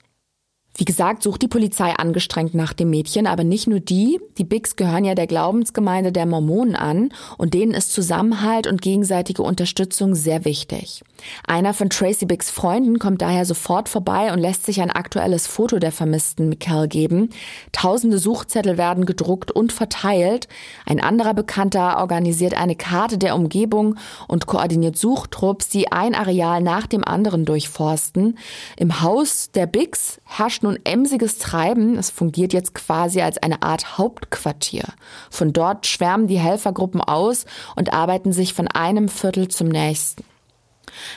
Wie 0.80 0.86
gesagt, 0.86 1.22
sucht 1.22 1.42
die 1.42 1.48
Polizei 1.48 1.92
angestrengt 1.92 2.54
nach 2.54 2.72
dem 2.72 2.88
Mädchen, 2.88 3.26
aber 3.26 3.44
nicht 3.44 3.66
nur 3.66 3.80
die. 3.80 4.18
Die 4.38 4.44
Bigs 4.44 4.76
gehören 4.76 5.04
ja 5.04 5.14
der 5.14 5.26
Glaubensgemeinde 5.26 6.10
der 6.10 6.24
Mormonen 6.24 6.74
an 6.74 7.12
und 7.36 7.52
denen 7.52 7.74
ist 7.74 7.92
Zusammenhalt 7.92 8.66
und 8.66 8.80
gegenseitige 8.80 9.42
Unterstützung 9.42 10.14
sehr 10.14 10.46
wichtig. 10.46 11.02
Einer 11.46 11.74
von 11.74 11.90
Tracy 11.90 12.24
Biggs 12.24 12.50
Freunden 12.50 12.98
kommt 12.98 13.20
daher 13.20 13.44
sofort 13.44 13.90
vorbei 13.90 14.32
und 14.32 14.38
lässt 14.38 14.64
sich 14.64 14.80
ein 14.80 14.90
aktuelles 14.90 15.46
Foto 15.46 15.78
der 15.78 15.92
vermissten 15.92 16.48
Mikkel 16.48 16.88
geben. 16.88 17.28
Tausende 17.72 18.18
Suchzettel 18.18 18.78
werden 18.78 19.04
gedruckt 19.04 19.50
und 19.50 19.74
verteilt. 19.74 20.48
Ein 20.86 21.00
anderer 21.00 21.34
Bekannter 21.34 21.98
organisiert 21.98 22.54
eine 22.54 22.74
Karte 22.74 23.18
der 23.18 23.34
Umgebung 23.34 23.96
und 24.28 24.46
koordiniert 24.46 24.96
Suchtrupps, 24.96 25.68
die 25.68 25.92
ein 25.92 26.14
Areal 26.14 26.62
nach 26.62 26.86
dem 26.86 27.04
anderen 27.04 27.44
durchforsten. 27.44 28.38
Im 28.78 29.02
Haus 29.02 29.50
der 29.50 29.66
Bigs 29.66 30.19
herrscht 30.30 30.62
nun 30.62 30.78
emsiges 30.84 31.38
Treiben. 31.38 31.98
Es 31.98 32.10
fungiert 32.10 32.52
jetzt 32.52 32.74
quasi 32.74 33.20
als 33.20 33.38
eine 33.38 33.62
Art 33.62 33.98
Hauptquartier. 33.98 34.84
Von 35.28 35.52
dort 35.52 35.86
schwärmen 35.86 36.28
die 36.28 36.38
Helfergruppen 36.38 37.00
aus 37.00 37.46
und 37.76 37.92
arbeiten 37.92 38.32
sich 38.32 38.54
von 38.54 38.68
einem 38.68 39.08
Viertel 39.08 39.48
zum 39.48 39.68
nächsten. 39.68 40.24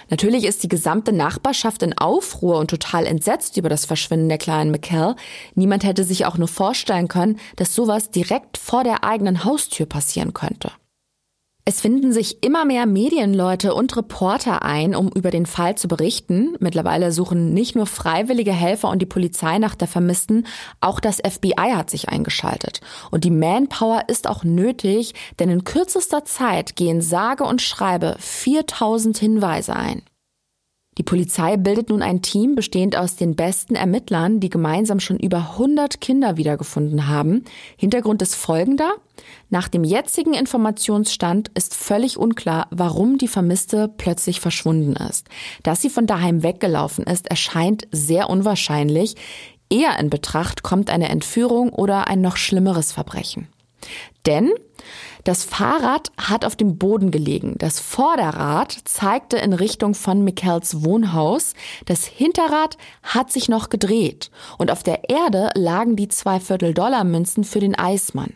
Natürlich 0.10 0.46
ist 0.46 0.64
die 0.64 0.68
gesamte 0.68 1.14
Nachbarschaft 1.14 1.84
in 1.84 1.98
Aufruhr 1.98 2.58
und 2.58 2.70
total 2.70 3.06
entsetzt 3.06 3.58
über 3.58 3.70
das 3.70 3.86
Verschwinden 3.86 4.30
der 4.30 4.38
kleinen 4.38 4.72
McKell. 4.72 5.16
Niemand 5.56 5.84
hätte 5.84 6.04
sich 6.04 6.26
auch 6.26 6.38
nur 6.38 6.48
vorstellen 6.48 7.08
können, 7.08 7.40
dass 7.56 7.76
sowas 7.76 8.12
direkt 8.12 8.58
vor 8.58 8.84
der 8.84 9.04
eigenen 9.04 9.44
Haustür 9.44 9.86
passieren 9.86 10.34
könnte. 10.34 10.72
Es 11.66 11.80
finden 11.80 12.12
sich 12.12 12.44
immer 12.44 12.66
mehr 12.66 12.86
Medienleute 12.86 13.74
und 13.74 13.96
Reporter 13.96 14.64
ein, 14.64 14.94
um 14.94 15.08
über 15.08 15.32
den 15.32 15.46
Fall 15.46 15.78
zu 15.78 15.88
berichten. 15.88 16.58
Mittlerweile 16.60 17.14
suchen 17.14 17.54
nicht 17.54 17.74
nur 17.74 17.86
freiwillige 17.86 18.52
Helfer 18.52 18.90
und 18.90 19.02
die 19.02 19.06
Polizei 19.06 19.60
nach 19.60 19.74
der 19.74 19.88
Vermissten, 19.88 20.46
auch 20.82 21.00
das 21.00 21.22
FBI 21.26 21.72
hat 21.74 21.90
sich 21.90 22.10
eingeschaltet. 22.10 22.82
Und 23.12 23.24
die 23.24 23.32
Manpower 23.32 24.04
ist 24.10 24.28
auch 24.28 24.44
nötig, 24.44 25.14
denn 25.40 25.50
in 25.50 25.64
kürzester 25.64 26.26
Zeit 26.26 26.76
gehen 26.76 27.02
sage 27.02 27.46
und 27.46 27.62
schreibe 27.62 28.18
4000 28.20 29.18
Hinweise 29.18 29.74
ein. 29.74 30.02
Die 30.98 31.04
Polizei 31.04 31.58
bildet 31.58 31.90
nun 31.90 32.02
ein 32.02 32.22
Team 32.22 32.56
bestehend 32.56 32.96
aus 32.96 33.16
den 33.16 33.36
besten 33.36 33.76
Ermittlern, 33.76 34.40
die 34.40 34.50
gemeinsam 34.50 35.00
schon 35.00 35.18
über 35.18 35.38
100 35.54 36.02
Kinder 36.02 36.38
wiedergefunden 36.38 37.08
haben. 37.08 37.44
Hintergrund 37.78 38.22
ist 38.22 38.36
folgender. 38.36 38.94
Nach 39.50 39.68
dem 39.68 39.84
jetzigen 39.84 40.34
Informationsstand 40.34 41.50
ist 41.56 41.76
völlig 41.76 42.18
unklar, 42.18 42.68
warum 42.72 43.18
die 43.18 43.28
Vermisste 43.28 43.92
plötzlich 43.98 44.40
verschwunden 44.40 44.96
ist. 44.96 45.28
Dass 45.64 45.82
sie 45.82 45.90
von 45.90 46.08
daheim 46.08 46.44
weggelaufen 46.44 47.06
ist, 47.06 47.28
erscheint 47.28 47.88
sehr 47.92 48.30
unwahrscheinlich. 48.30 49.16
Eher 49.70 49.98
in 50.00 50.10
Betracht 50.10 50.62
kommt 50.62 50.90
eine 50.90 51.10
Entführung 51.10 51.70
oder 51.70 52.08
ein 52.08 52.22
noch 52.22 52.38
schlimmeres 52.38 52.92
Verbrechen. 52.92 53.48
Denn 54.26 54.52
das 55.24 55.46
Fahrrad 55.46 56.12
hat 56.18 56.44
auf 56.44 56.58
dem 56.58 56.78
Boden 56.78 57.10
gelegen. 57.10 57.56
Das 57.58 57.80
Vorderrad 57.80 58.78
zeigte 58.84 59.38
in 59.38 59.54
Richtung 59.54 59.94
von 59.96 60.24
Michaels 60.24 60.84
Wohnhaus. 60.84 61.54
Das 61.86 62.06
Hinterrad 62.06 62.78
hat 63.04 63.32
sich 63.32 63.48
noch 63.48 63.70
gedreht. 63.70 64.32
Und 64.58 64.70
auf 64.70 64.84
der 64.84 65.10
Erde 65.10 65.52
lagen 65.56 65.96
die 65.96 66.10
zwei 66.10 66.42
Viertel-Dollar-Münzen 66.42 67.46
für 67.46 67.62
den 67.62 67.76
Eismann. 67.76 68.34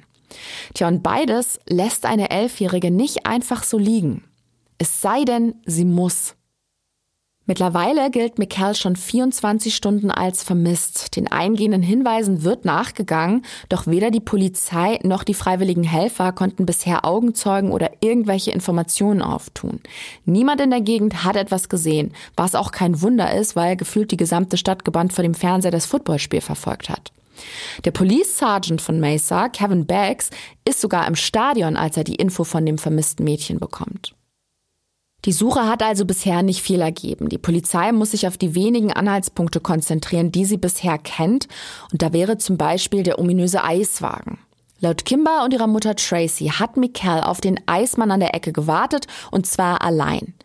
Tja, 0.74 0.88
und 0.88 1.04
beides 1.04 1.60
lässt 1.68 2.06
eine 2.06 2.30
Elfjährige 2.30 2.92
nicht 2.92 3.26
einfach 3.26 3.64
so 3.64 3.78
liegen. 3.78 4.24
Es 4.78 5.02
sei 5.02 5.24
denn, 5.26 5.56
sie 5.66 5.86
muss. 5.86 6.37
Mittlerweile 7.50 8.12
gilt 8.12 8.40
Mikkel 8.40 8.76
schon 8.76 8.98
24 8.98 9.74
Stunden 9.74 10.12
als 10.12 10.44
vermisst. 10.44 11.16
Den 11.16 11.32
eingehenden 11.32 11.82
Hinweisen 11.82 12.44
wird 12.44 12.66
nachgegangen, 12.66 13.46
doch 13.70 13.88
weder 13.88 14.12
die 14.12 14.20
Polizei 14.20 15.00
noch 15.04 15.24
die 15.24 15.34
freiwilligen 15.34 15.86
Helfer 15.86 16.34
konnten 16.34 16.66
bisher 16.66 17.06
Augenzeugen 17.06 17.72
oder 17.72 17.92
irgendwelche 18.02 18.52
Informationen 18.52 19.22
auftun. 19.22 19.80
Niemand 20.26 20.60
in 20.60 20.72
der 20.72 20.82
Gegend 20.82 21.24
hat 21.24 21.38
etwas 21.38 21.70
gesehen, 21.70 22.14
was 22.36 22.54
auch 22.54 22.72
kein 22.72 23.02
Wunder 23.02 23.34
ist, 23.34 23.56
weil 23.56 23.78
gefühlt 23.78 24.12
die 24.12 24.18
gesamte 24.18 24.58
Stadt 24.58 24.84
gebannt 24.84 25.14
vor 25.14 25.24
dem 25.24 25.34
Fernseher 25.34 25.72
das 25.72 25.86
Footballspiel 25.86 26.42
verfolgt 26.42 26.90
hat. 26.90 27.14
Der 27.86 27.92
Police 27.92 28.40
Sergeant 28.40 28.82
von 28.82 29.00
Mesa, 29.00 29.48
Kevin 29.48 29.86
Baggs, 29.86 30.32
ist 30.66 30.82
sogar 30.82 31.08
im 31.08 31.16
Stadion, 31.16 31.78
als 31.78 31.96
er 31.96 32.04
die 32.04 32.16
Info 32.16 32.44
von 32.44 32.66
dem 32.66 32.78
vermissten 32.78 33.24
Mädchen 33.24 33.58
bekommt. 33.58 34.17
Die 35.26 35.32
Suche 35.32 35.68
hat 35.68 35.84
also 35.84 36.06
bisher 36.06 36.44
nicht 36.44 36.62
viel 36.62 36.80
ergeben. 36.80 37.28
Die 37.28 37.38
Polizei 37.38 37.92
muss 37.92 38.12
sich 38.12 38.28
auf 38.28 38.38
die 38.38 38.56
wenigen 38.56 38.94
Anhaltspunkte 38.94 39.60
konzentrieren, 39.60 40.32
die 40.32 40.46
sie 40.46 40.58
bisher 40.58 40.98
kennt. 40.98 41.48
Und 41.92 42.02
da 42.02 42.14
wäre 42.14 42.38
zum 42.38 42.58
Beispiel 42.58 43.04
der 43.04 43.20
ominöse 43.20 43.64
Eiswagen. 43.64 44.40
Laut 44.80 45.06
Kimber 45.06 45.44
und 45.44 45.54
ihrer 45.54 45.68
Mutter 45.68 45.96
Tracy 45.96 46.50
hat 46.50 46.78
Mikkel 46.78 47.22
auf 47.22 47.42
den 47.42 47.60
Eismann 47.66 48.12
an 48.12 48.20
der 48.20 48.36
Ecke 48.36 48.54
gewartet 48.54 49.08
und 49.32 49.48
zwar 49.48 49.82
allein. 49.82 50.36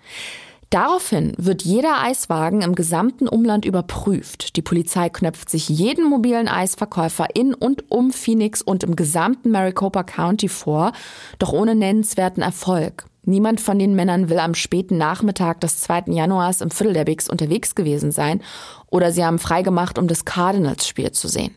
Daraufhin 0.71 1.35
wird 1.37 1.61
jeder 1.65 2.01
Eiswagen 2.01 2.63
im 2.63 2.75
gesamten 2.75 3.29
Umland 3.29 3.67
überprüft. 3.67 4.57
Die 4.57 4.63
Polizei 4.63 5.11
knöpft 5.11 5.51
sich 5.51 5.69
jeden 5.69 6.09
mobilen 6.09 6.49
Eisverkäufer 6.49 7.27
in 7.35 7.53
und 7.53 7.91
um 7.91 8.11
Phoenix 8.11 8.63
und 8.63 8.83
im 8.83 8.97
gesamten 8.97 9.51
Maricopa 9.51 10.03
County 10.03 10.49
vor, 10.49 10.93
doch 11.39 11.53
ohne 11.53 11.75
nennenswerten 11.75 12.43
Erfolg. 12.43 13.05
Niemand 13.25 13.61
von 13.61 13.79
den 13.79 13.95
Männern 13.95 14.29
will 14.29 14.41
am 14.41 14.55
späten 14.55 14.99
Nachmittag 14.99 15.61
des 15.61 15.79
2. 15.79 16.05
Januars 16.09 16.61
im 16.61 16.73
Viertel 16.73 16.95
der 16.95 17.05
Bigs 17.05 17.29
unterwegs 17.29 17.77
gewesen 17.77 18.11
sein 18.11 18.43
oder 18.89 19.13
sie 19.13 19.25
haben 19.25 19.39
freigemacht, 19.39 19.97
um 19.97 20.09
das 20.09 20.25
Cardinals-Spiel 20.25 21.13
zu 21.13 21.29
sehen. 21.29 21.57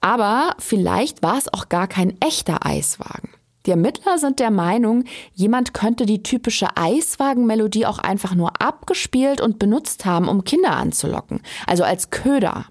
Aber 0.00 0.54
vielleicht 0.58 1.22
war 1.22 1.38
es 1.38 1.52
auch 1.52 1.70
gar 1.70 1.88
kein 1.88 2.20
echter 2.20 2.64
Eiswagen. 2.66 3.30
Die 3.64 3.70
Ermittler 3.70 4.18
sind 4.18 4.38
der 4.38 4.50
Meinung, 4.50 5.04
jemand 5.32 5.74
könnte 5.74 6.06
die 6.06 6.22
typische 6.22 6.76
Eiswagenmelodie 6.76 7.86
auch 7.86 7.98
einfach 7.98 8.34
nur 8.34 8.60
abgespielt 8.60 9.40
und 9.40 9.58
benutzt 9.58 10.04
haben, 10.04 10.28
um 10.28 10.44
Kinder 10.44 10.76
anzulocken, 10.76 11.40
also 11.66 11.84
als 11.84 12.10
Köder. 12.10 12.66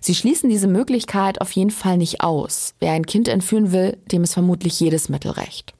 Sie 0.00 0.14
schließen 0.14 0.48
diese 0.48 0.68
Möglichkeit 0.68 1.40
auf 1.40 1.50
jeden 1.52 1.70
Fall 1.70 1.98
nicht 1.98 2.20
aus. 2.20 2.74
Wer 2.78 2.92
ein 2.92 3.06
Kind 3.06 3.28
entführen 3.28 3.72
will, 3.72 3.98
dem 4.12 4.22
ist 4.22 4.34
vermutlich 4.34 4.78
jedes 4.78 5.08
Mittel 5.08 5.32
recht. 5.32 5.73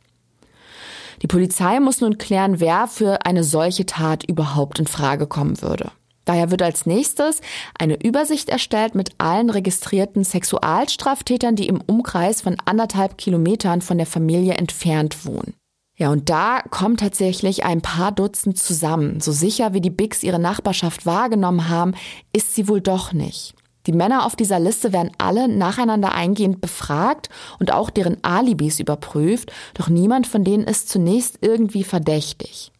Die 1.22 1.26
Polizei 1.26 1.80
muss 1.80 2.00
nun 2.00 2.18
klären, 2.18 2.60
wer 2.60 2.86
für 2.86 3.26
eine 3.26 3.44
solche 3.44 3.86
Tat 3.86 4.24
überhaupt 4.24 4.78
in 4.78 4.86
Frage 4.86 5.26
kommen 5.26 5.60
würde. 5.62 5.90
Daher 6.24 6.50
wird 6.50 6.62
als 6.62 6.86
nächstes 6.86 7.40
eine 7.78 8.02
Übersicht 8.02 8.48
erstellt 8.48 8.94
mit 8.94 9.10
allen 9.18 9.50
registrierten 9.50 10.24
Sexualstraftätern, 10.24 11.56
die 11.56 11.68
im 11.68 11.80
Umkreis 11.80 12.40
von 12.40 12.56
anderthalb 12.64 13.18
Kilometern 13.18 13.82
von 13.82 13.98
der 13.98 14.06
Familie 14.06 14.54
entfernt 14.54 15.26
wohnen. 15.26 15.54
Ja, 15.96 16.10
und 16.10 16.28
da 16.28 16.62
kommen 16.70 16.96
tatsächlich 16.96 17.64
ein 17.64 17.80
paar 17.80 18.10
Dutzend 18.10 18.58
zusammen. 18.58 19.20
So 19.20 19.30
sicher 19.30 19.74
wie 19.74 19.80
die 19.80 19.90
Bigs 19.90 20.24
ihre 20.24 20.40
Nachbarschaft 20.40 21.06
wahrgenommen 21.06 21.68
haben, 21.68 21.94
ist 22.32 22.54
sie 22.54 22.68
wohl 22.68 22.80
doch 22.80 23.12
nicht. 23.12 23.54
Die 23.86 23.92
Männer 23.92 24.24
auf 24.24 24.36
dieser 24.36 24.58
Liste 24.58 24.92
werden 24.92 25.12
alle 25.18 25.48
nacheinander 25.48 26.12
eingehend 26.12 26.60
befragt 26.60 27.28
und 27.58 27.72
auch 27.72 27.90
deren 27.90 28.22
Alibis 28.22 28.80
überprüft, 28.80 29.52
doch 29.74 29.88
niemand 29.88 30.26
von 30.26 30.44
denen 30.44 30.64
ist 30.64 30.88
zunächst 30.88 31.38
irgendwie 31.42 31.84
verdächtig. 31.84 32.72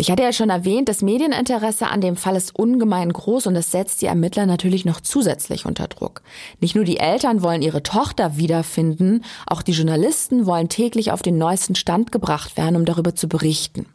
Ich 0.00 0.12
hatte 0.12 0.22
ja 0.22 0.32
schon 0.32 0.48
erwähnt, 0.48 0.88
das 0.88 1.02
Medieninteresse 1.02 1.88
an 1.88 2.00
dem 2.00 2.14
Fall 2.14 2.36
ist 2.36 2.54
ungemein 2.54 3.12
groß 3.12 3.48
und 3.48 3.56
es 3.56 3.72
setzt 3.72 4.00
die 4.00 4.06
Ermittler 4.06 4.46
natürlich 4.46 4.84
noch 4.84 5.00
zusätzlich 5.00 5.66
unter 5.66 5.88
Druck. 5.88 6.22
Nicht 6.60 6.76
nur 6.76 6.84
die 6.84 6.98
Eltern 6.98 7.42
wollen 7.42 7.62
ihre 7.62 7.82
Tochter 7.82 8.36
wiederfinden, 8.36 9.24
auch 9.48 9.60
die 9.60 9.72
Journalisten 9.72 10.46
wollen 10.46 10.68
täglich 10.68 11.10
auf 11.10 11.22
den 11.22 11.36
neuesten 11.36 11.74
Stand 11.74 12.12
gebracht 12.12 12.56
werden, 12.56 12.76
um 12.76 12.84
darüber 12.84 13.16
zu 13.16 13.28
berichten. 13.28 13.86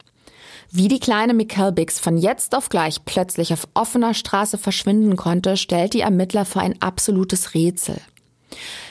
Wie 0.70 0.88
die 0.88 1.00
kleine 1.00 1.34
Mikel 1.34 1.72
Biggs 1.72 2.00
von 2.00 2.16
jetzt 2.16 2.54
auf 2.54 2.68
gleich 2.68 3.04
plötzlich 3.04 3.52
auf 3.52 3.68
offener 3.74 4.14
Straße 4.14 4.58
verschwinden 4.58 5.16
konnte, 5.16 5.56
stellt 5.56 5.94
die 5.94 6.00
Ermittler 6.00 6.44
vor 6.44 6.62
ein 6.62 6.80
absolutes 6.80 7.54
Rätsel. 7.54 8.00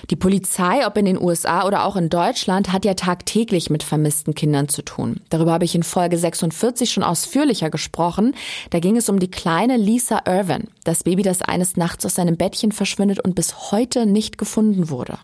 Die 0.10 0.15
Polizei, 0.15 0.86
ob 0.86 0.98
in 0.98 1.06
den 1.06 1.22
USA 1.22 1.65
oder 1.65 1.86
auch 1.86 1.96
in 1.96 2.10
Deutschland, 2.10 2.74
hat 2.74 2.86
ja 2.86 2.94
tagtäglich 2.94 3.70
mit 3.70 3.84
vermissten 3.84 4.36
Kindern 4.36 4.68
zu 4.68 4.82
tun. 4.82 5.22
Darüber 5.30 5.53
habe 5.53 5.65
ich 5.65 5.75
in 5.75 5.84
Folge 5.84 6.18
46 6.18 6.92
schon 6.92 7.03
ausführlicher 7.03 7.70
gesprochen. 7.70 8.36
Da 8.70 8.80
ging 8.80 8.98
es 8.98 9.10
um 9.10 9.20
die 9.20 9.32
kleine 9.32 9.77
Lisa 9.77 10.22
Irvin, 10.25 10.68
das 10.84 11.03
Baby, 11.03 11.24
das 11.24 11.42
eines 11.42 11.77
Nachts 11.77 12.06
aus 12.06 12.15
seinem 12.15 12.38
Bettchen 12.38 12.72
verschwindet 12.72 13.20
und 13.20 13.36
bis 13.36 13.72
heute 13.72 14.06
nicht 14.06 14.38
gefunden 14.38 14.89
wurde. 14.89 15.18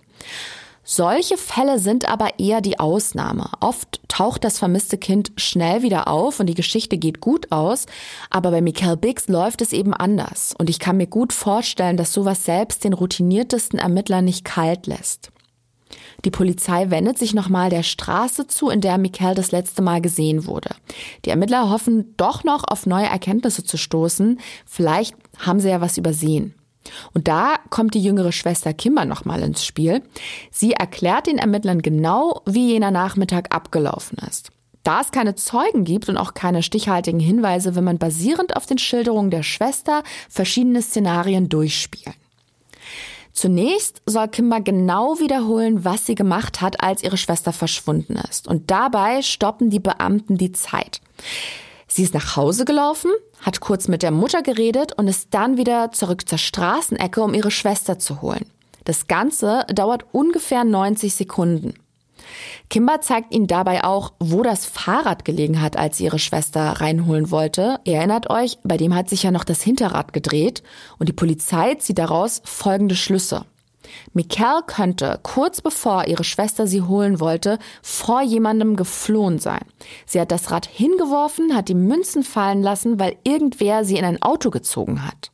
Solche 0.92 1.38
Fälle 1.38 1.78
sind 1.78 2.10
aber 2.10 2.40
eher 2.40 2.62
die 2.62 2.80
Ausnahme. 2.80 3.52
Oft 3.60 4.02
taucht 4.08 4.44
das 4.44 4.58
vermisste 4.58 4.98
Kind 4.98 5.32
schnell 5.38 5.84
wieder 5.84 6.08
auf 6.08 6.40
und 6.40 6.48
die 6.48 6.56
Geschichte 6.56 6.98
geht 6.98 7.22
gut 7.22 7.52
aus, 7.52 7.86
aber 8.32 8.50
bei 8.50 8.60
Michael 8.62 8.98
Biggs 8.98 9.28
läuft 9.28 9.62
es 9.62 9.72
eben 9.72 9.94
anders. 9.94 10.56
Und 10.58 10.68
ich 10.68 10.80
kann 10.80 10.98
mir 10.98 11.06
gut 11.06 11.32
vorstellen, 11.32 11.96
dass 11.96 12.12
sowas 12.12 12.44
selbst 12.44 12.84
den 12.84 12.94
routiniertesten 12.94 13.78
Ermittler 13.78 14.24
nicht 14.24 14.46
kalt 14.46 14.88
lässt. 14.88 15.30
Die 16.26 16.32
Polizei 16.32 16.90
wendet 16.90 17.20
sich 17.20 17.36
nochmal 17.36 17.70
der 17.70 17.84
Straße 17.84 18.48
zu, 18.48 18.72
in 18.72 18.82
der 18.82 18.98
Michael 18.98 19.36
das 19.36 19.52
letzte 19.52 19.84
Mal 19.84 20.02
gesehen 20.02 20.48
wurde. 20.48 20.72
Die 21.24 21.30
Ermittler 21.30 21.70
hoffen 21.70 22.16
doch 22.18 22.44
noch 22.44 22.64
auf 22.68 22.88
neue 22.88 23.06
Erkenntnisse 23.06 23.64
zu 23.64 23.78
stoßen. 23.78 24.40
Vielleicht 24.66 25.16
haben 25.38 25.60
sie 25.60 25.70
ja 25.70 25.82
was 25.82 26.00
übersehen. 26.00 26.56
Und 27.14 27.28
da 27.28 27.56
kommt 27.70 27.94
die 27.94 28.04
jüngere 28.04 28.32
Schwester 28.32 28.74
Kimber 28.74 29.06
nochmal 29.06 29.42
ins 29.42 29.66
Spiel. 29.66 30.02
Sie 30.52 30.74
erklärt 30.74 31.28
den 31.28 31.38
Ermittlern 31.38 31.82
genau, 31.82 32.42
wie 32.46 32.72
jener 32.72 32.92
Nachmittag 32.92 33.54
abgelaufen 33.56 34.18
ist. 34.30 34.52
Da 34.84 35.02
es 35.02 35.12
keine 35.12 35.36
Zeugen 35.36 35.84
gibt 35.84 36.10
und 36.10 36.18
auch 36.18 36.34
keine 36.34 36.64
stichhaltigen 36.64 37.20
Hinweise, 37.20 37.76
will 37.76 37.82
man 37.82 37.98
basierend 37.98 38.56
auf 38.56 38.66
den 38.66 38.78
Schilderungen 38.78 39.30
der 39.30 39.44
Schwester 39.44 40.04
verschiedene 40.30 40.82
Szenarien 40.82 41.50
durchspielen. 41.50 42.16
Zunächst 43.34 44.02
soll 44.06 44.28
Kimber 44.28 44.60
genau 44.62 45.20
wiederholen, 45.20 45.86
was 45.86 46.06
sie 46.06 46.16
gemacht 46.16 46.62
hat, 46.62 46.82
als 46.82 47.04
ihre 47.04 47.18
Schwester 47.18 47.54
verschwunden 47.54 48.18
ist. 48.30 48.48
Und 48.48 48.72
dabei 48.72 49.22
stoppen 49.22 49.70
die 49.70 49.80
Beamten 49.80 50.38
die 50.38 50.52
Zeit. 50.52 51.02
Sie 51.90 52.04
ist 52.04 52.14
nach 52.14 52.36
Hause 52.36 52.66
gelaufen, 52.66 53.12
hat 53.42 53.60
kurz 53.60 53.88
mit 53.88 54.04
der 54.04 54.12
Mutter 54.12 54.44
geredet 54.44 54.94
und 54.98 55.08
ist 55.08 55.30
dann 55.32 55.58
wieder 55.58 55.92
zurück 55.92 56.30
zur 56.30 56.38
Straßenecke, 56.38 57.22
um 57.22 57.34
ihre 57.34 57.52
Schwester 57.52 57.98
zu 57.98 58.22
holen. 58.22 58.46
Das 58.86 59.08
Ganze 59.08 59.66
dauert 59.74 60.06
ungefähr 60.14 60.64
90 60.64 61.14
Sekunden. 61.14 61.74
Kimber 62.70 63.02
zeigt 63.02 63.34
ihnen 63.34 63.48
dabei 63.48 63.84
auch, 63.84 64.14
wo 64.20 64.44
das 64.44 64.66
Fahrrad 64.66 65.26
gelegen 65.26 65.62
hat, 65.62 65.78
als 65.78 65.98
sie 65.98 66.06
ihre 66.06 66.20
Schwester 66.20 66.62
reinholen 66.62 67.32
wollte. 67.32 67.80
Ihr 67.86 67.96
erinnert 67.96 68.30
euch, 68.30 68.60
bei 68.64 68.78
dem 68.78 68.94
hat 68.94 69.10
sich 69.10 69.24
ja 69.24 69.32
noch 69.32 69.44
das 69.44 69.64
Hinterrad 69.64 70.14
gedreht 70.14 70.62
und 71.00 71.10
die 71.10 71.14
Polizei 71.14 71.76
zieht 71.76 71.98
daraus 71.98 72.42
folgende 72.46 72.96
Schlüsse. 72.96 73.46
Mikel 74.14 74.62
könnte, 74.66 75.20
kurz 75.24 75.62
bevor 75.62 76.08
ihre 76.08 76.24
Schwester 76.24 76.68
sie 76.68 76.82
holen 76.82 77.20
wollte, 77.20 77.60
vor 77.82 78.22
jemandem 78.22 78.76
geflohen 78.76 79.40
sein. 79.40 79.66
Sie 80.06 80.20
hat 80.20 80.32
das 80.32 80.52
Rad 80.52 80.66
hingeworfen, 80.66 81.56
hat 81.56 81.70
die 81.70 81.76
Münzen 81.76 82.24
fallen 82.24 82.62
lassen, 82.62 83.00
weil 83.00 83.18
irgendwer 83.24 83.86
sie 83.86 83.98
in 83.98 84.06
ein 84.06 84.22
Auto 84.22 84.50
gezogen 84.50 85.06
hat. 85.06 85.32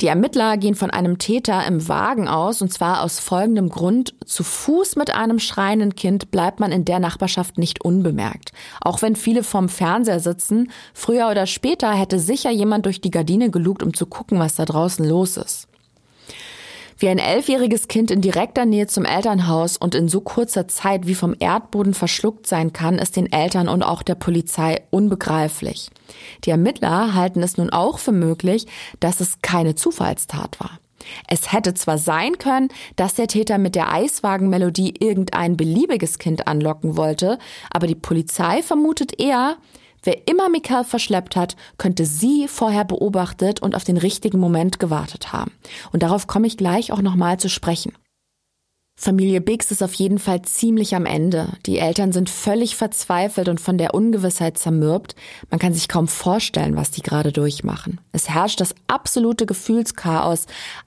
Die 0.00 0.06
Ermittler 0.06 0.56
gehen 0.56 0.74
von 0.74 0.90
einem 0.90 1.18
Täter 1.18 1.66
im 1.66 1.88
Wagen 1.88 2.28
aus, 2.28 2.62
und 2.62 2.72
zwar 2.72 3.02
aus 3.02 3.18
folgendem 3.18 3.68
Grund. 3.68 4.14
Zu 4.24 4.44
Fuß 4.44 4.96
mit 4.96 5.14
einem 5.14 5.38
schreienden 5.38 5.94
Kind 5.94 6.30
bleibt 6.30 6.60
man 6.60 6.72
in 6.72 6.84
der 6.84 7.00
Nachbarschaft 7.00 7.58
nicht 7.58 7.84
unbemerkt. 7.84 8.52
Auch 8.80 9.02
wenn 9.02 9.16
viele 9.16 9.42
vorm 9.42 9.68
Fernseher 9.68 10.20
sitzen, 10.20 10.70
früher 10.94 11.28
oder 11.30 11.46
später 11.46 11.92
hätte 11.92 12.18
sicher 12.18 12.50
jemand 12.50 12.86
durch 12.86 13.00
die 13.00 13.10
Gardine 13.10 13.50
gelugt, 13.50 13.82
um 13.82 13.94
zu 13.94 14.06
gucken, 14.06 14.38
was 14.38 14.54
da 14.54 14.64
draußen 14.64 15.06
los 15.08 15.36
ist. 15.36 15.68
Wie 17.00 17.08
ein 17.08 17.18
elfjähriges 17.18 17.86
Kind 17.86 18.10
in 18.10 18.20
direkter 18.20 18.66
Nähe 18.66 18.88
zum 18.88 19.04
Elternhaus 19.04 19.76
und 19.76 19.94
in 19.94 20.08
so 20.08 20.20
kurzer 20.20 20.66
Zeit 20.66 21.06
wie 21.06 21.14
vom 21.14 21.36
Erdboden 21.38 21.94
verschluckt 21.94 22.48
sein 22.48 22.72
kann, 22.72 22.98
ist 22.98 23.14
den 23.14 23.30
Eltern 23.32 23.68
und 23.68 23.84
auch 23.84 24.02
der 24.02 24.16
Polizei 24.16 24.82
unbegreiflich. 24.90 25.90
Die 26.44 26.50
Ermittler 26.50 27.14
halten 27.14 27.40
es 27.40 27.56
nun 27.56 27.70
auch 27.70 28.00
für 28.00 28.10
möglich, 28.10 28.66
dass 28.98 29.20
es 29.20 29.40
keine 29.42 29.76
Zufallstat 29.76 30.58
war. 30.58 30.80
Es 31.28 31.52
hätte 31.52 31.72
zwar 31.74 31.98
sein 31.98 32.36
können, 32.38 32.68
dass 32.96 33.14
der 33.14 33.28
Täter 33.28 33.58
mit 33.58 33.76
der 33.76 33.92
Eiswagenmelodie 33.92 34.94
irgendein 34.98 35.56
beliebiges 35.56 36.18
Kind 36.18 36.48
anlocken 36.48 36.96
wollte, 36.96 37.38
aber 37.70 37.86
die 37.86 37.94
Polizei 37.94 38.60
vermutet 38.60 39.20
eher, 39.20 39.56
Wer 40.02 40.28
immer 40.28 40.48
Mikael 40.48 40.84
verschleppt 40.84 41.36
hat, 41.36 41.56
könnte 41.76 42.06
sie 42.06 42.48
vorher 42.48 42.84
beobachtet 42.84 43.60
und 43.60 43.74
auf 43.74 43.84
den 43.84 43.96
richtigen 43.96 44.38
Moment 44.38 44.78
gewartet 44.78 45.32
haben. 45.32 45.52
Und 45.92 46.02
darauf 46.02 46.26
komme 46.26 46.46
ich 46.46 46.56
gleich 46.56 46.92
auch 46.92 47.02
nochmal 47.02 47.38
zu 47.38 47.48
sprechen. 47.48 47.92
Familie 49.00 49.40
Biggs 49.40 49.70
ist 49.70 49.80
auf 49.80 49.94
jeden 49.94 50.18
Fall 50.18 50.42
ziemlich 50.42 50.96
am 50.96 51.06
Ende. 51.06 51.52
Die 51.66 51.78
Eltern 51.78 52.10
sind 52.10 52.28
völlig 52.28 52.74
verzweifelt 52.74 53.48
und 53.48 53.60
von 53.60 53.78
der 53.78 53.94
Ungewissheit 53.94 54.58
zermürbt. 54.58 55.14
Man 55.50 55.60
kann 55.60 55.72
sich 55.72 55.86
kaum 55.86 56.08
vorstellen, 56.08 56.74
was 56.74 56.90
die 56.90 57.02
gerade 57.02 57.30
durchmachen. 57.30 58.00
Es 58.10 58.28
herrscht 58.28 58.60
das 58.60 58.74
absolute 58.88 59.46
Gefühlschaos. 59.46 60.46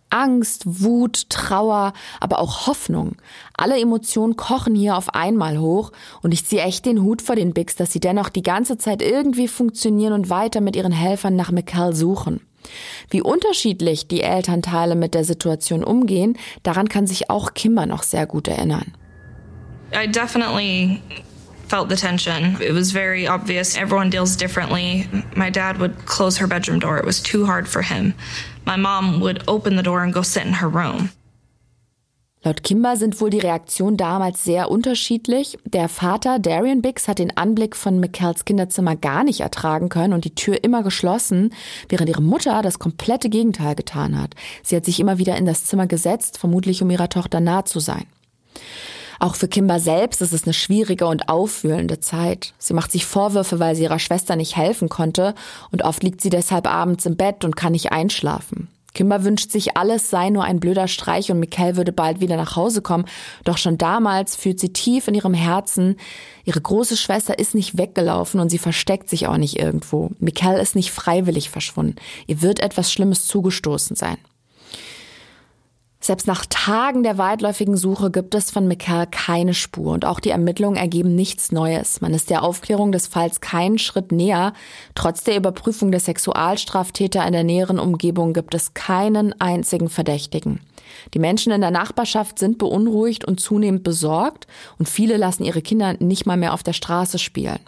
Angst, 0.10 0.64
Wut, 0.66 1.30
Trauer, 1.30 1.94
aber 2.20 2.40
auch 2.40 2.68
Hoffnung. 2.68 3.16
Alle 3.56 3.80
Emotionen 3.80 4.36
kochen 4.36 4.76
hier 4.76 4.98
auf 4.98 5.16
einmal 5.16 5.58
hoch 5.58 5.94
und 6.22 6.34
ich 6.34 6.46
ziehe 6.46 6.64
echt 6.64 6.86
den 6.86 7.02
Hut 7.04 7.22
vor 7.22 7.38
den 7.38 7.54
Biggs, 7.54 7.78
dass 7.78 7.94
sie 7.94 8.02
dennoch 8.02 8.28
die 8.28 8.44
ganze 8.44 8.78
Zeit 8.78 9.02
irgendwie 9.02 9.48
funktionieren 9.48 10.12
und 10.12 10.30
weiter 10.30 10.60
mit 10.60 10.76
ihren 10.76 10.92
Helfern 10.92 11.38
nach 11.38 11.52
Mikal 11.52 11.96
suchen. 11.96 12.42
Wie 13.10 13.22
unterschiedlich 13.22 14.08
die 14.08 14.22
Elternteile 14.22 14.96
mit 14.96 15.14
der 15.14 15.24
Situation 15.24 15.84
umgehen, 15.84 16.38
daran 16.64 16.90
kann 16.90 17.08
sich 17.08 17.30
auch 17.30 17.54
Kimber 17.54 17.86
noch 17.86 18.04
sehr 18.04 18.26
gut 18.26 18.48
erinnern. 18.48 18.94
I 19.94 20.08
definitely 20.08 21.02
felt 21.68 21.90
the 21.90 21.96
tension. 21.96 22.58
It 22.62 22.74
was 22.74 22.92
very 22.92 23.28
obvious. 23.28 23.78
Everyone 23.78 24.10
deals 24.10 24.36
differently. 24.36 25.08
My 25.36 25.50
dad 25.50 25.80
would 25.80 26.06
close 26.06 26.38
her 26.38 26.48
bedroom 26.48 26.80
door. 26.80 26.98
It 26.98 27.06
was 27.06 27.22
too 27.22 27.46
hard 27.46 27.68
for 27.68 27.82
him. 27.82 28.14
My 28.66 28.78
mom 28.78 29.20
would 29.22 29.44
open 29.48 29.76
the 29.76 29.84
door 29.84 30.04
and 30.04 30.14
go 30.14 30.22
sit 30.22 30.46
in 30.46 30.54
her 30.54 30.70
room. 30.70 31.10
Laut 32.44 32.64
Kimber 32.64 32.98
sind 32.98 33.22
wohl 33.22 33.30
die 33.30 33.38
Reaktionen 33.38 33.98
damals 33.98 34.44
sehr 34.44 34.72
unterschiedlich. 34.72 35.60
Der 35.64 35.88
Vater 35.88 36.40
Darian 36.40 36.82
Biggs 36.82 37.08
hat 37.08 37.20
den 37.20 37.38
Anblick 37.38 37.76
von 37.76 38.00
McCalls 38.00 38.46
Kinderzimmer 38.46 38.96
gar 38.96 39.24
nicht 39.24 39.42
ertragen 39.42 39.90
können 39.90 40.14
und 40.14 40.26
die 40.26 40.34
Tür 40.34 40.64
immer 40.64 40.82
geschlossen, 40.82 41.54
während 41.88 42.10
ihre 42.10 42.24
Mutter 42.24 42.64
das 42.64 42.80
komplette 42.80 43.30
Gegenteil 43.30 43.76
getan 43.76 44.20
hat. 44.20 44.34
Sie 44.64 44.76
hat 44.76 44.86
sich 44.86 45.00
immer 45.00 45.20
wieder 45.20 45.38
in 45.38 45.46
das 45.46 45.66
Zimmer 45.66 45.86
gesetzt, 45.86 46.40
vermutlich 46.40 46.82
um 46.82 46.90
ihrer 46.90 47.10
Tochter 47.10 47.42
nah 47.42 47.64
zu 47.64 47.80
sein. 47.80 48.08
Auch 49.20 49.36
für 49.36 49.48
Kimber 49.48 49.80
selbst 49.80 50.20
ist 50.24 50.34
es 50.34 50.46
eine 50.46 50.54
schwierige 50.54 51.06
und 51.06 51.30
aufwühlende 51.30 52.00
Zeit. 52.00 52.56
Sie 52.58 52.74
macht 52.74 52.92
sich 52.92 53.06
Vorwürfe, 53.06 53.60
weil 53.60 53.76
sie 53.76 53.84
ihrer 53.84 54.00
Schwester 54.00 54.36
nicht 54.36 54.58
helfen 54.58 54.90
konnte 54.90 55.36
und 55.72 55.84
oft 55.84 56.02
liegt 56.02 56.22
sie 56.22 56.32
deshalb 56.32 56.68
abends 56.68 57.06
im 57.06 57.18
Bett 57.18 57.46
und 57.46 57.56
kann 57.56 57.74
nicht 57.74 57.92
einschlafen. 57.92 58.68
Kimber 58.94 59.24
wünscht 59.24 59.52
sich, 59.52 59.78
alles 59.78 60.10
sei 60.10 60.30
nur 60.30 60.44
ein 60.44 60.60
blöder 60.60 60.88
Streich 60.88 61.32
und 61.32 61.40
Mikkel 61.40 61.78
würde 61.78 61.92
bald 61.92 62.20
wieder 62.20 62.36
nach 62.36 62.56
Hause 62.56 62.82
kommen. 62.82 63.06
Doch 63.44 63.58
schon 63.58 63.78
damals 63.78 64.36
fühlt 64.36 64.60
sie 64.60 64.74
tief 64.74 65.08
in 65.08 65.16
ihrem 65.16 65.34
Herzen, 65.34 65.96
ihre 66.44 66.62
große 66.62 66.98
Schwester 66.98 67.40
ist 67.40 67.56
nicht 67.56 67.78
weggelaufen 67.78 68.40
und 68.40 68.50
sie 68.50 68.58
versteckt 68.58 69.10
sich 69.10 69.28
auch 69.28 69.38
nicht 69.38 69.58
irgendwo. 69.58 70.12
Mikkel 70.20 70.60
ist 70.60 70.76
nicht 70.76 70.92
freiwillig 70.92 71.50
verschwunden. 71.50 71.96
Ihr 72.28 72.42
wird 72.42 72.60
etwas 72.60 72.92
Schlimmes 72.92 73.28
zugestoßen 73.28 73.96
sein. 73.96 74.18
Selbst 76.04 76.26
nach 76.26 76.48
Tagen 76.50 77.04
der 77.04 77.20
weitläufigen 77.20 77.78
Suche 77.78 78.10
gibt 78.10 78.34
es 78.34 78.50
von 78.50 78.68
Mikkel 78.68 79.06
keine 79.12 79.54
Spur 79.54 79.94
und 79.94 80.04
auch 80.04 80.20
die 80.20 80.32
Ermittlungen 80.32 80.76
ergeben 80.76 81.14
nichts 81.14 81.52
Neues. 81.52 82.02
Man 82.02 82.16
ist 82.16 82.32
der 82.32 82.42
Aufklärung 82.42 82.92
des 82.92 83.06
Falls 83.06 83.40
keinen 83.40 83.78
Schritt 83.78 84.12
näher. 84.12 84.54
Trotz 84.96 85.24
der 85.24 85.38
Überprüfung 85.38 85.92
der 85.92 86.00
Sexualstraftäter 86.00 87.24
in 87.28 87.34
der 87.34 87.44
näheren 87.44 87.78
Umgebung 87.78 88.34
gibt 88.34 88.56
es 88.56 88.74
keinen 88.74 89.40
einzigen 89.40 89.90
Verdächtigen. 89.90 90.60
Die 91.14 91.20
Menschen 91.20 91.52
in 91.52 91.62
der 91.62 91.70
Nachbarschaft 91.70 92.40
sind 92.40 92.58
beunruhigt 92.58 93.24
und 93.24 93.40
zunehmend 93.40 93.84
besorgt 93.84 94.48
und 94.80 94.90
viele 94.90 95.18
lassen 95.18 95.44
ihre 95.44 95.62
Kinder 95.62 95.94
nicht 96.00 96.26
mal 96.26 96.36
mehr 96.36 96.56
auf 96.56 96.64
der 96.64 96.74
Straße 96.74 97.20
spielen. 97.20 97.60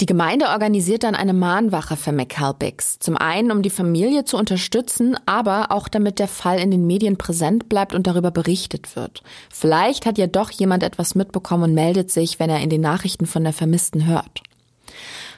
Die 0.00 0.06
Gemeinde 0.06 0.46
organisiert 0.46 1.02
dann 1.02 1.16
eine 1.16 1.32
Mahnwache 1.32 1.96
für 1.96 2.12
McCalbix. 2.12 3.00
Zum 3.00 3.16
einen, 3.16 3.50
um 3.50 3.62
die 3.62 3.70
Familie 3.70 4.24
zu 4.24 4.36
unterstützen, 4.36 5.16
aber 5.26 5.72
auch 5.72 5.88
damit 5.88 6.20
der 6.20 6.28
Fall 6.28 6.60
in 6.60 6.70
den 6.70 6.86
Medien 6.86 7.18
präsent 7.18 7.68
bleibt 7.68 7.94
und 7.94 8.06
darüber 8.06 8.30
berichtet 8.30 8.94
wird. 8.94 9.24
Vielleicht 9.50 10.06
hat 10.06 10.16
ja 10.16 10.28
doch 10.28 10.52
jemand 10.52 10.84
etwas 10.84 11.16
mitbekommen 11.16 11.64
und 11.64 11.74
meldet 11.74 12.12
sich, 12.12 12.38
wenn 12.38 12.48
er 12.48 12.60
in 12.60 12.70
den 12.70 12.80
Nachrichten 12.80 13.26
von 13.26 13.42
der 13.42 13.52
Vermissten 13.52 14.06
hört. 14.06 14.42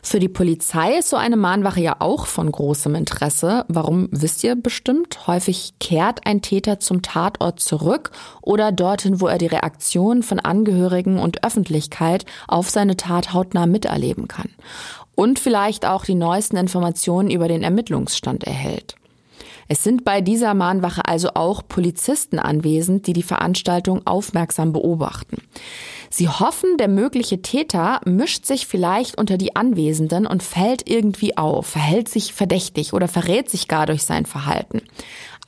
Für 0.02 0.18
die 0.18 0.28
Polizei 0.28 0.98
ist 0.98 1.10
so 1.10 1.16
eine 1.16 1.36
Mahnwache 1.36 1.80
ja 1.80 1.96
auch 1.98 2.26
von 2.26 2.50
großem 2.50 2.94
Interesse. 2.94 3.64
Warum 3.68 4.08
wisst 4.10 4.42
ihr 4.42 4.56
bestimmt? 4.56 5.26
Häufig 5.26 5.74
kehrt 5.78 6.26
ein 6.26 6.42
Täter 6.42 6.80
zum 6.80 7.02
Tatort 7.02 7.60
zurück 7.60 8.10
oder 8.40 8.72
dorthin, 8.72 9.20
wo 9.20 9.26
er 9.26 9.38
die 9.38 9.46
Reaktion 9.46 10.22
von 10.22 10.40
Angehörigen 10.40 11.18
und 11.18 11.44
Öffentlichkeit 11.44 12.24
auf 12.48 12.70
seine 12.70 12.96
Tat 12.96 13.32
hautnah 13.32 13.66
miterleben 13.66 14.26
kann. 14.26 14.48
Und 15.14 15.38
vielleicht 15.38 15.84
auch 15.84 16.04
die 16.04 16.14
neuesten 16.14 16.56
Informationen 16.56 17.30
über 17.30 17.46
den 17.46 17.62
Ermittlungsstand 17.62 18.44
erhält. 18.44 18.96
Es 19.72 19.84
sind 19.84 20.04
bei 20.04 20.20
dieser 20.20 20.52
Mahnwache 20.54 21.02
also 21.04 21.28
auch 21.34 21.62
Polizisten 21.68 22.40
anwesend, 22.40 23.06
die 23.06 23.12
die 23.12 23.22
Veranstaltung 23.22 24.04
aufmerksam 24.04 24.72
beobachten. 24.72 25.42
Sie 26.12 26.28
hoffen, 26.28 26.76
der 26.76 26.88
mögliche 26.88 27.40
Täter 27.40 28.00
mischt 28.04 28.44
sich 28.44 28.66
vielleicht 28.66 29.16
unter 29.16 29.38
die 29.38 29.54
Anwesenden 29.54 30.26
und 30.26 30.42
fällt 30.42 30.90
irgendwie 30.90 31.36
auf, 31.36 31.68
verhält 31.68 32.08
sich 32.08 32.34
verdächtig 32.34 32.92
oder 32.92 33.06
verrät 33.06 33.48
sich 33.48 33.68
gar 33.68 33.86
durch 33.86 34.02
sein 34.02 34.26
Verhalten. 34.26 34.82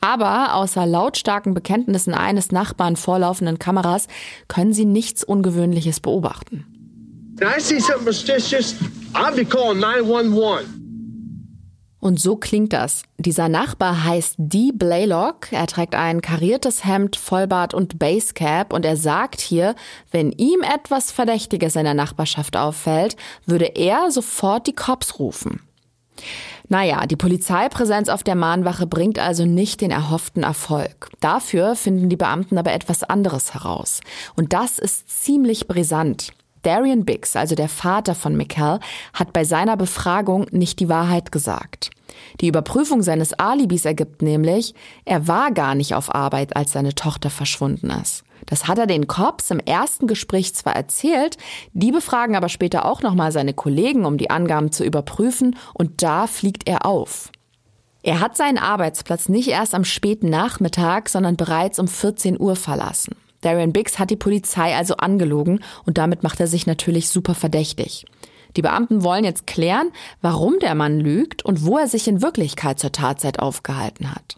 Aber 0.00 0.54
außer 0.54 0.86
lautstarken 0.86 1.52
Bekenntnissen 1.54 2.14
eines 2.14 2.52
Nachbarn 2.52 2.96
vorlaufenden 2.96 3.58
Kameras 3.58 4.06
können 4.46 4.72
sie 4.72 4.84
nichts 4.84 5.24
Ungewöhnliches 5.24 6.00
beobachten. 6.00 6.64
I 7.40 7.60
see 7.60 7.80
something 7.80 8.12
suspicious, 8.12 8.76
I'll 9.14 9.34
be 9.34 9.44
calling 9.44 9.80
911. 9.80 10.81
Und 12.02 12.18
so 12.18 12.34
klingt 12.34 12.72
das. 12.72 13.04
Dieser 13.16 13.48
Nachbar 13.48 14.02
heißt 14.02 14.34
Dee 14.36 14.72
Blaylock. 14.72 15.52
Er 15.52 15.68
trägt 15.68 15.94
ein 15.94 16.20
kariertes 16.20 16.84
Hemd, 16.84 17.14
Vollbart 17.14 17.74
und 17.74 18.00
Basecap 18.00 18.72
und 18.72 18.84
er 18.84 18.96
sagt 18.96 19.40
hier, 19.40 19.76
wenn 20.10 20.32
ihm 20.32 20.62
etwas 20.62 21.12
Verdächtiges 21.12 21.76
in 21.76 21.84
der 21.84 21.94
Nachbarschaft 21.94 22.56
auffällt, 22.56 23.14
würde 23.46 23.66
er 23.66 24.10
sofort 24.10 24.66
die 24.66 24.74
Cops 24.74 25.20
rufen. 25.20 25.60
Naja, 26.68 27.06
die 27.06 27.14
Polizeipräsenz 27.14 28.08
auf 28.08 28.24
der 28.24 28.34
Mahnwache 28.34 28.88
bringt 28.88 29.20
also 29.20 29.44
nicht 29.44 29.80
den 29.80 29.92
erhofften 29.92 30.42
Erfolg. 30.42 31.08
Dafür 31.20 31.76
finden 31.76 32.08
die 32.08 32.16
Beamten 32.16 32.58
aber 32.58 32.72
etwas 32.72 33.04
anderes 33.04 33.54
heraus. 33.54 34.00
Und 34.34 34.52
das 34.52 34.80
ist 34.80 35.22
ziemlich 35.22 35.68
brisant. 35.68 36.32
Darian 36.62 37.04
Biggs, 37.04 37.36
also 37.36 37.54
der 37.54 37.68
Vater 37.68 38.14
von 38.14 38.36
Mikkel, 38.36 38.80
hat 39.12 39.32
bei 39.32 39.44
seiner 39.44 39.76
Befragung 39.76 40.46
nicht 40.50 40.80
die 40.80 40.88
Wahrheit 40.88 41.32
gesagt. 41.32 41.90
Die 42.40 42.48
Überprüfung 42.48 43.02
seines 43.02 43.32
Alibis 43.34 43.84
ergibt 43.84 44.22
nämlich, 44.22 44.74
er 45.04 45.28
war 45.28 45.50
gar 45.50 45.74
nicht 45.74 45.94
auf 45.94 46.14
Arbeit, 46.14 46.56
als 46.56 46.72
seine 46.72 46.94
Tochter 46.94 47.30
verschwunden 47.30 47.90
ist. 47.90 48.24
Das 48.46 48.66
hat 48.66 48.78
er 48.78 48.86
den 48.86 49.06
Cops 49.06 49.50
im 49.50 49.60
ersten 49.60 50.06
Gespräch 50.06 50.54
zwar 50.54 50.74
erzählt, 50.74 51.36
die 51.72 51.92
befragen 51.92 52.36
aber 52.36 52.48
später 52.48 52.84
auch 52.84 53.02
nochmal 53.02 53.32
seine 53.32 53.54
Kollegen, 53.54 54.04
um 54.04 54.18
die 54.18 54.30
Angaben 54.30 54.72
zu 54.72 54.84
überprüfen, 54.84 55.56
und 55.74 56.02
da 56.02 56.26
fliegt 56.26 56.68
er 56.68 56.84
auf. 56.86 57.30
Er 58.02 58.18
hat 58.18 58.36
seinen 58.36 58.58
Arbeitsplatz 58.58 59.28
nicht 59.28 59.48
erst 59.48 59.74
am 59.74 59.84
späten 59.84 60.28
Nachmittag, 60.28 61.08
sondern 61.08 61.36
bereits 61.36 61.78
um 61.78 61.86
14 61.86 62.40
Uhr 62.40 62.56
verlassen. 62.56 63.14
Darian 63.42 63.72
Biggs 63.72 63.98
hat 63.98 64.10
die 64.10 64.16
Polizei 64.16 64.74
also 64.74 64.96
angelogen 64.96 65.60
und 65.84 65.98
damit 65.98 66.22
macht 66.22 66.40
er 66.40 66.46
sich 66.46 66.66
natürlich 66.66 67.10
super 67.10 67.34
verdächtig. 67.34 68.06
Die 68.56 68.62
Beamten 68.62 69.02
wollen 69.02 69.24
jetzt 69.24 69.46
klären, 69.46 69.90
warum 70.20 70.58
der 70.58 70.74
Mann 70.74 71.00
lügt 71.00 71.44
und 71.44 71.64
wo 71.64 71.78
er 71.78 71.88
sich 71.88 72.08
in 72.08 72.22
Wirklichkeit 72.22 72.78
zur 72.78 72.92
Tatzeit 72.92 73.38
aufgehalten 73.38 74.10
hat. 74.10 74.36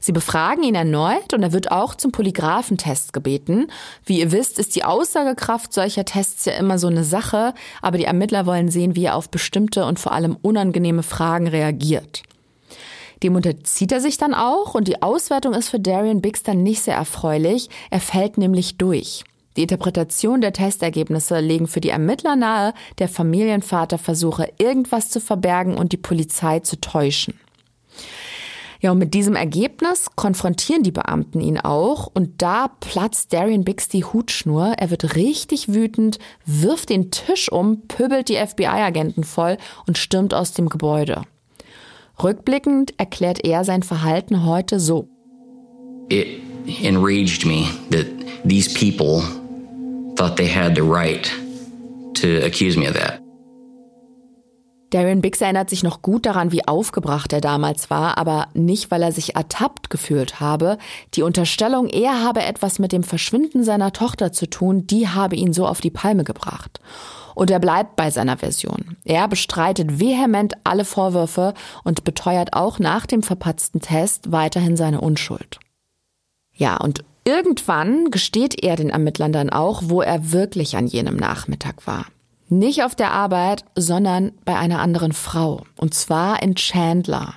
Sie 0.00 0.12
befragen 0.12 0.62
ihn 0.62 0.76
erneut 0.76 1.34
und 1.34 1.42
er 1.42 1.52
wird 1.52 1.72
auch 1.72 1.94
zum 1.94 2.12
Polygraphentest 2.12 3.12
gebeten. 3.12 3.68
Wie 4.04 4.20
ihr 4.20 4.30
wisst, 4.30 4.58
ist 4.58 4.76
die 4.76 4.84
Aussagekraft 4.84 5.72
solcher 5.72 6.04
Tests 6.04 6.44
ja 6.44 6.52
immer 6.54 6.78
so 6.78 6.86
eine 6.86 7.04
Sache, 7.04 7.54
aber 7.80 7.98
die 7.98 8.04
Ermittler 8.04 8.46
wollen 8.46 8.70
sehen, 8.70 8.94
wie 8.94 9.06
er 9.06 9.16
auf 9.16 9.28
bestimmte 9.28 9.84
und 9.84 9.98
vor 9.98 10.12
allem 10.12 10.36
unangenehme 10.40 11.02
Fragen 11.02 11.48
reagiert. 11.48 12.22
Dem 13.22 13.36
unterzieht 13.36 13.92
er 13.92 14.00
sich 14.00 14.18
dann 14.18 14.34
auch 14.34 14.74
und 14.74 14.88
die 14.88 15.02
Auswertung 15.02 15.54
ist 15.54 15.68
für 15.68 15.80
Darian 15.80 16.20
Biggs 16.20 16.42
dann 16.42 16.62
nicht 16.62 16.82
sehr 16.82 16.96
erfreulich. 16.96 17.68
Er 17.90 18.00
fällt 18.00 18.36
nämlich 18.36 18.78
durch. 18.78 19.24
Die 19.56 19.62
Interpretation 19.62 20.40
der 20.40 20.52
Testergebnisse 20.52 21.38
legen 21.40 21.66
für 21.66 21.80
die 21.80 21.90
Ermittler 21.90 22.36
nahe, 22.36 22.72
der 22.98 23.08
Familienvater 23.08 23.98
versuche 23.98 24.48
irgendwas 24.58 25.10
zu 25.10 25.20
verbergen 25.20 25.76
und 25.76 25.92
die 25.92 25.98
Polizei 25.98 26.60
zu 26.60 26.80
täuschen. 26.80 27.38
Ja, 28.80 28.90
und 28.90 28.98
mit 28.98 29.14
diesem 29.14 29.36
Ergebnis 29.36 30.06
konfrontieren 30.16 30.82
die 30.82 30.90
Beamten 30.90 31.40
ihn 31.40 31.60
auch 31.60 32.08
und 32.12 32.42
da 32.42 32.66
platzt 32.80 33.32
Darian 33.32 33.62
Biggs 33.62 33.86
die 33.86 34.04
Hutschnur. 34.04 34.74
Er 34.76 34.90
wird 34.90 35.14
richtig 35.14 35.72
wütend, 35.72 36.18
wirft 36.44 36.88
den 36.88 37.12
Tisch 37.12 37.52
um, 37.52 37.86
pöbelt 37.86 38.28
die 38.28 38.44
FBI-Agenten 38.44 39.22
voll 39.22 39.58
und 39.86 39.98
stürmt 39.98 40.34
aus 40.34 40.52
dem 40.52 40.68
Gebäude. 40.68 41.22
Rückblickend 42.22 42.94
erklärt 42.98 43.44
er 43.44 43.64
sein 43.64 43.82
Verhalten 43.82 44.44
heute 44.44 44.78
so. 44.78 45.08
It 46.08 46.40
enraged 46.82 47.44
me 47.46 47.66
that 47.90 48.06
these 48.44 48.70
people 48.72 49.22
thought 50.16 50.36
they 50.36 50.48
had 50.48 50.76
the 50.76 50.82
right 50.82 51.30
to 52.14 52.44
accuse 52.44 52.78
me 52.78 52.88
of 52.88 52.94
that. 52.94 53.20
Darren 54.90 55.22
Biggs 55.22 55.40
erinnert 55.40 55.70
sich 55.70 55.82
noch 55.82 56.02
gut 56.02 56.26
daran, 56.26 56.52
wie 56.52 56.68
aufgebracht 56.68 57.32
er 57.32 57.40
damals 57.40 57.88
war, 57.88 58.18
aber 58.18 58.48
nicht, 58.52 58.90
weil 58.90 59.02
er 59.02 59.10
sich 59.10 59.34
ertappt 59.34 59.88
gefühlt 59.88 60.38
habe. 60.38 60.76
Die 61.14 61.22
Unterstellung, 61.22 61.88
er 61.88 62.22
habe 62.22 62.42
etwas 62.42 62.78
mit 62.78 62.92
dem 62.92 63.02
Verschwinden 63.02 63.64
seiner 63.64 63.94
Tochter 63.94 64.32
zu 64.32 64.50
tun, 64.50 64.86
die 64.86 65.08
habe 65.08 65.34
ihn 65.34 65.54
so 65.54 65.66
auf 65.66 65.80
die 65.80 65.90
Palme 65.90 66.24
gebracht. 66.24 66.78
Und 67.34 67.50
er 67.50 67.58
bleibt 67.58 67.96
bei 67.96 68.10
seiner 68.10 68.38
Version. 68.38 68.96
Er 69.04 69.28
bestreitet 69.28 70.00
vehement 70.00 70.54
alle 70.64 70.84
Vorwürfe 70.84 71.54
und 71.84 72.04
beteuert 72.04 72.52
auch 72.54 72.78
nach 72.78 73.06
dem 73.06 73.22
verpatzten 73.22 73.80
Test 73.80 74.32
weiterhin 74.32 74.76
seine 74.76 75.00
Unschuld. 75.00 75.58
Ja, 76.54 76.76
und 76.76 77.04
irgendwann 77.24 78.10
gesteht 78.10 78.62
er 78.62 78.76
den 78.76 78.90
Ermittlern 78.90 79.32
dann 79.32 79.50
auch, 79.50 79.82
wo 79.86 80.02
er 80.02 80.32
wirklich 80.32 80.76
an 80.76 80.86
jenem 80.86 81.16
Nachmittag 81.16 81.86
war. 81.86 82.06
Nicht 82.48 82.82
auf 82.84 82.94
der 82.94 83.12
Arbeit, 83.12 83.64
sondern 83.74 84.32
bei 84.44 84.56
einer 84.56 84.80
anderen 84.80 85.12
Frau. 85.12 85.64
Und 85.78 85.94
zwar 85.94 86.42
in 86.42 86.54
Chandler. 86.54 87.34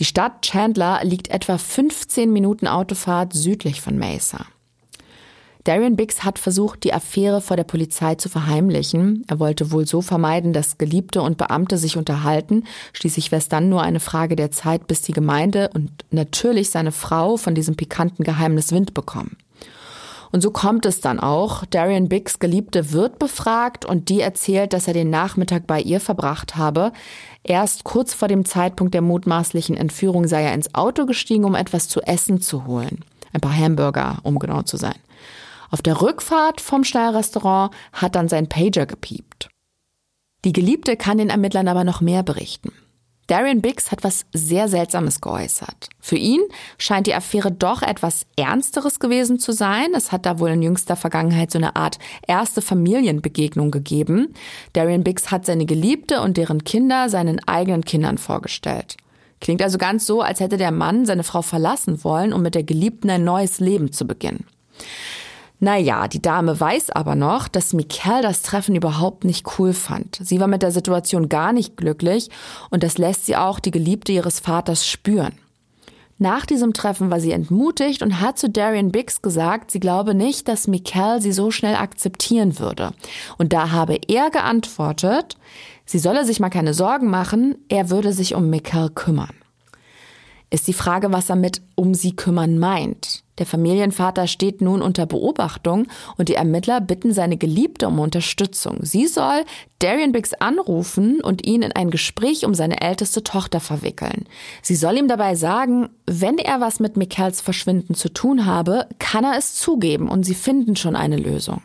Die 0.00 0.04
Stadt 0.04 0.42
Chandler 0.42 1.04
liegt 1.04 1.28
etwa 1.28 1.56
15 1.56 2.32
Minuten 2.32 2.66
Autofahrt 2.66 3.32
südlich 3.32 3.80
von 3.80 3.96
Mesa. 3.96 4.44
Darian 5.64 5.96
Biggs 5.96 6.24
hat 6.24 6.38
versucht, 6.38 6.84
die 6.84 6.92
Affäre 6.92 7.40
vor 7.40 7.56
der 7.56 7.64
Polizei 7.64 8.16
zu 8.16 8.28
verheimlichen. 8.28 9.24
Er 9.28 9.40
wollte 9.40 9.72
wohl 9.72 9.86
so 9.86 10.02
vermeiden, 10.02 10.52
dass 10.52 10.76
Geliebte 10.76 11.22
und 11.22 11.38
Beamte 11.38 11.78
sich 11.78 11.96
unterhalten. 11.96 12.64
Schließlich 12.92 13.32
wäre 13.32 13.38
es 13.38 13.48
dann 13.48 13.70
nur 13.70 13.80
eine 13.82 14.00
Frage 14.00 14.36
der 14.36 14.50
Zeit, 14.50 14.86
bis 14.86 15.00
die 15.00 15.12
Gemeinde 15.12 15.70
und 15.72 15.90
natürlich 16.10 16.68
seine 16.68 16.92
Frau 16.92 17.38
von 17.38 17.54
diesem 17.54 17.76
pikanten 17.76 18.24
Geheimnis 18.24 18.72
Wind 18.72 18.92
bekommen. 18.92 19.38
Und 20.32 20.42
so 20.42 20.50
kommt 20.50 20.84
es 20.84 21.00
dann 21.00 21.18
auch. 21.18 21.64
Darian 21.64 22.10
Biggs 22.10 22.40
Geliebte 22.40 22.92
wird 22.92 23.18
befragt 23.18 23.86
und 23.86 24.10
die 24.10 24.20
erzählt, 24.20 24.74
dass 24.74 24.86
er 24.86 24.92
den 24.92 25.08
Nachmittag 25.08 25.66
bei 25.66 25.80
ihr 25.80 26.00
verbracht 26.00 26.56
habe. 26.56 26.92
Erst 27.42 27.84
kurz 27.84 28.12
vor 28.12 28.28
dem 28.28 28.44
Zeitpunkt 28.44 28.92
der 28.92 29.00
mutmaßlichen 29.00 29.76
Entführung 29.78 30.26
sei 30.26 30.42
er 30.42 30.52
ins 30.52 30.74
Auto 30.74 31.06
gestiegen, 31.06 31.44
um 31.44 31.54
etwas 31.54 31.88
zu 31.88 32.02
essen 32.02 32.42
zu 32.42 32.66
holen. 32.66 33.02
Ein 33.32 33.40
paar 33.40 33.56
Hamburger, 33.56 34.18
um 34.24 34.38
genau 34.38 34.62
zu 34.62 34.76
sein. 34.76 34.96
Auf 35.74 35.82
der 35.82 36.00
Rückfahrt 36.00 36.60
vom 36.60 36.84
Schnellrestaurant 36.84 37.74
hat 37.92 38.14
dann 38.14 38.28
sein 38.28 38.48
Pager 38.48 38.86
gepiept. 38.86 39.48
Die 40.44 40.52
Geliebte 40.52 40.96
kann 40.96 41.18
den 41.18 41.30
Ermittlern 41.30 41.66
aber 41.66 41.82
noch 41.82 42.00
mehr 42.00 42.22
berichten. 42.22 42.70
Darian 43.26 43.60
Biggs 43.60 43.90
hat 43.90 44.04
was 44.04 44.24
sehr 44.32 44.68
Seltsames 44.68 45.20
geäußert. 45.20 45.88
Für 45.98 46.14
ihn 46.14 46.42
scheint 46.78 47.08
die 47.08 47.14
Affäre 47.16 47.50
doch 47.50 47.82
etwas 47.82 48.24
Ernsteres 48.36 49.00
gewesen 49.00 49.40
zu 49.40 49.50
sein. 49.50 49.94
Es 49.96 50.12
hat 50.12 50.26
da 50.26 50.38
wohl 50.38 50.50
in 50.50 50.62
jüngster 50.62 50.94
Vergangenheit 50.94 51.50
so 51.50 51.58
eine 51.58 51.74
Art 51.74 51.98
erste 52.24 52.62
Familienbegegnung 52.62 53.72
gegeben. 53.72 54.32
Darian 54.74 55.02
Biggs 55.02 55.32
hat 55.32 55.44
seine 55.44 55.66
Geliebte 55.66 56.20
und 56.20 56.36
deren 56.36 56.62
Kinder 56.62 57.08
seinen 57.08 57.40
eigenen 57.48 57.84
Kindern 57.84 58.18
vorgestellt. 58.18 58.96
Klingt 59.40 59.60
also 59.60 59.78
ganz 59.78 60.06
so, 60.06 60.20
als 60.20 60.38
hätte 60.38 60.56
der 60.56 60.70
Mann 60.70 61.04
seine 61.04 61.24
Frau 61.24 61.42
verlassen 61.42 62.04
wollen, 62.04 62.32
um 62.32 62.42
mit 62.42 62.54
der 62.54 62.62
Geliebten 62.62 63.10
ein 63.10 63.24
neues 63.24 63.58
Leben 63.58 63.90
zu 63.90 64.06
beginnen. 64.06 64.46
Naja, 65.60 66.08
die 66.08 66.20
Dame 66.20 66.58
weiß 66.58 66.90
aber 66.90 67.14
noch, 67.14 67.48
dass 67.48 67.72
Mikkel 67.72 68.22
das 68.22 68.42
Treffen 68.42 68.74
überhaupt 68.74 69.24
nicht 69.24 69.58
cool 69.58 69.72
fand. 69.72 70.18
Sie 70.20 70.40
war 70.40 70.48
mit 70.48 70.62
der 70.62 70.72
Situation 70.72 71.28
gar 71.28 71.52
nicht 71.52 71.76
glücklich 71.76 72.28
und 72.70 72.82
das 72.82 72.98
lässt 72.98 73.26
sie 73.26 73.36
auch 73.36 73.60
die 73.60 73.70
Geliebte 73.70 74.12
ihres 74.12 74.40
Vaters 74.40 74.86
spüren. 74.86 75.32
Nach 76.18 76.46
diesem 76.46 76.74
Treffen 76.74 77.10
war 77.10 77.18
sie 77.18 77.32
entmutigt 77.32 78.02
und 78.02 78.20
hat 78.20 78.38
zu 78.38 78.48
Darian 78.48 78.92
Biggs 78.92 79.20
gesagt, 79.22 79.70
sie 79.70 79.80
glaube 79.80 80.14
nicht, 80.14 80.46
dass 80.48 80.68
Mikkel 80.68 81.20
sie 81.20 81.32
so 81.32 81.50
schnell 81.50 81.74
akzeptieren 81.74 82.58
würde. 82.58 82.92
Und 83.36 83.52
da 83.52 83.70
habe 83.70 83.98
er 84.06 84.30
geantwortet, 84.30 85.36
sie 85.86 85.98
solle 85.98 86.24
sich 86.24 86.38
mal 86.40 86.50
keine 86.50 86.74
Sorgen 86.74 87.10
machen, 87.10 87.56
er 87.68 87.90
würde 87.90 88.12
sich 88.12 88.34
um 88.34 88.48
Mikkel 88.48 88.90
kümmern 88.90 89.34
ist 90.54 90.68
die 90.68 90.72
Frage, 90.72 91.12
was 91.12 91.28
er 91.28 91.36
mit 91.36 91.60
um 91.74 91.94
sie 91.94 92.14
kümmern 92.14 92.58
meint. 92.58 93.23
Der 93.38 93.46
Familienvater 93.46 94.28
steht 94.28 94.60
nun 94.60 94.80
unter 94.80 95.06
Beobachtung 95.06 95.88
und 96.16 96.28
die 96.28 96.34
Ermittler 96.34 96.80
bitten 96.80 97.12
seine 97.12 97.36
Geliebte 97.36 97.88
um 97.88 97.98
Unterstützung. 97.98 98.78
Sie 98.82 99.06
soll 99.06 99.44
Darian 99.80 100.12
Biggs 100.12 100.34
anrufen 100.34 101.20
und 101.20 101.44
ihn 101.44 101.62
in 101.62 101.72
ein 101.72 101.90
Gespräch 101.90 102.44
um 102.44 102.54
seine 102.54 102.80
älteste 102.80 103.24
Tochter 103.24 103.58
verwickeln. 103.58 104.26
Sie 104.62 104.76
soll 104.76 104.98
ihm 104.98 105.08
dabei 105.08 105.34
sagen, 105.34 105.88
wenn 106.06 106.38
er 106.38 106.60
was 106.60 106.78
mit 106.78 106.96
Michaels 106.96 107.40
Verschwinden 107.40 107.94
zu 107.94 108.08
tun 108.08 108.46
habe, 108.46 108.86
kann 108.98 109.24
er 109.24 109.36
es 109.36 109.54
zugeben 109.54 110.08
und 110.08 110.22
sie 110.22 110.34
finden 110.34 110.76
schon 110.76 110.94
eine 110.94 111.16
Lösung. 111.16 111.62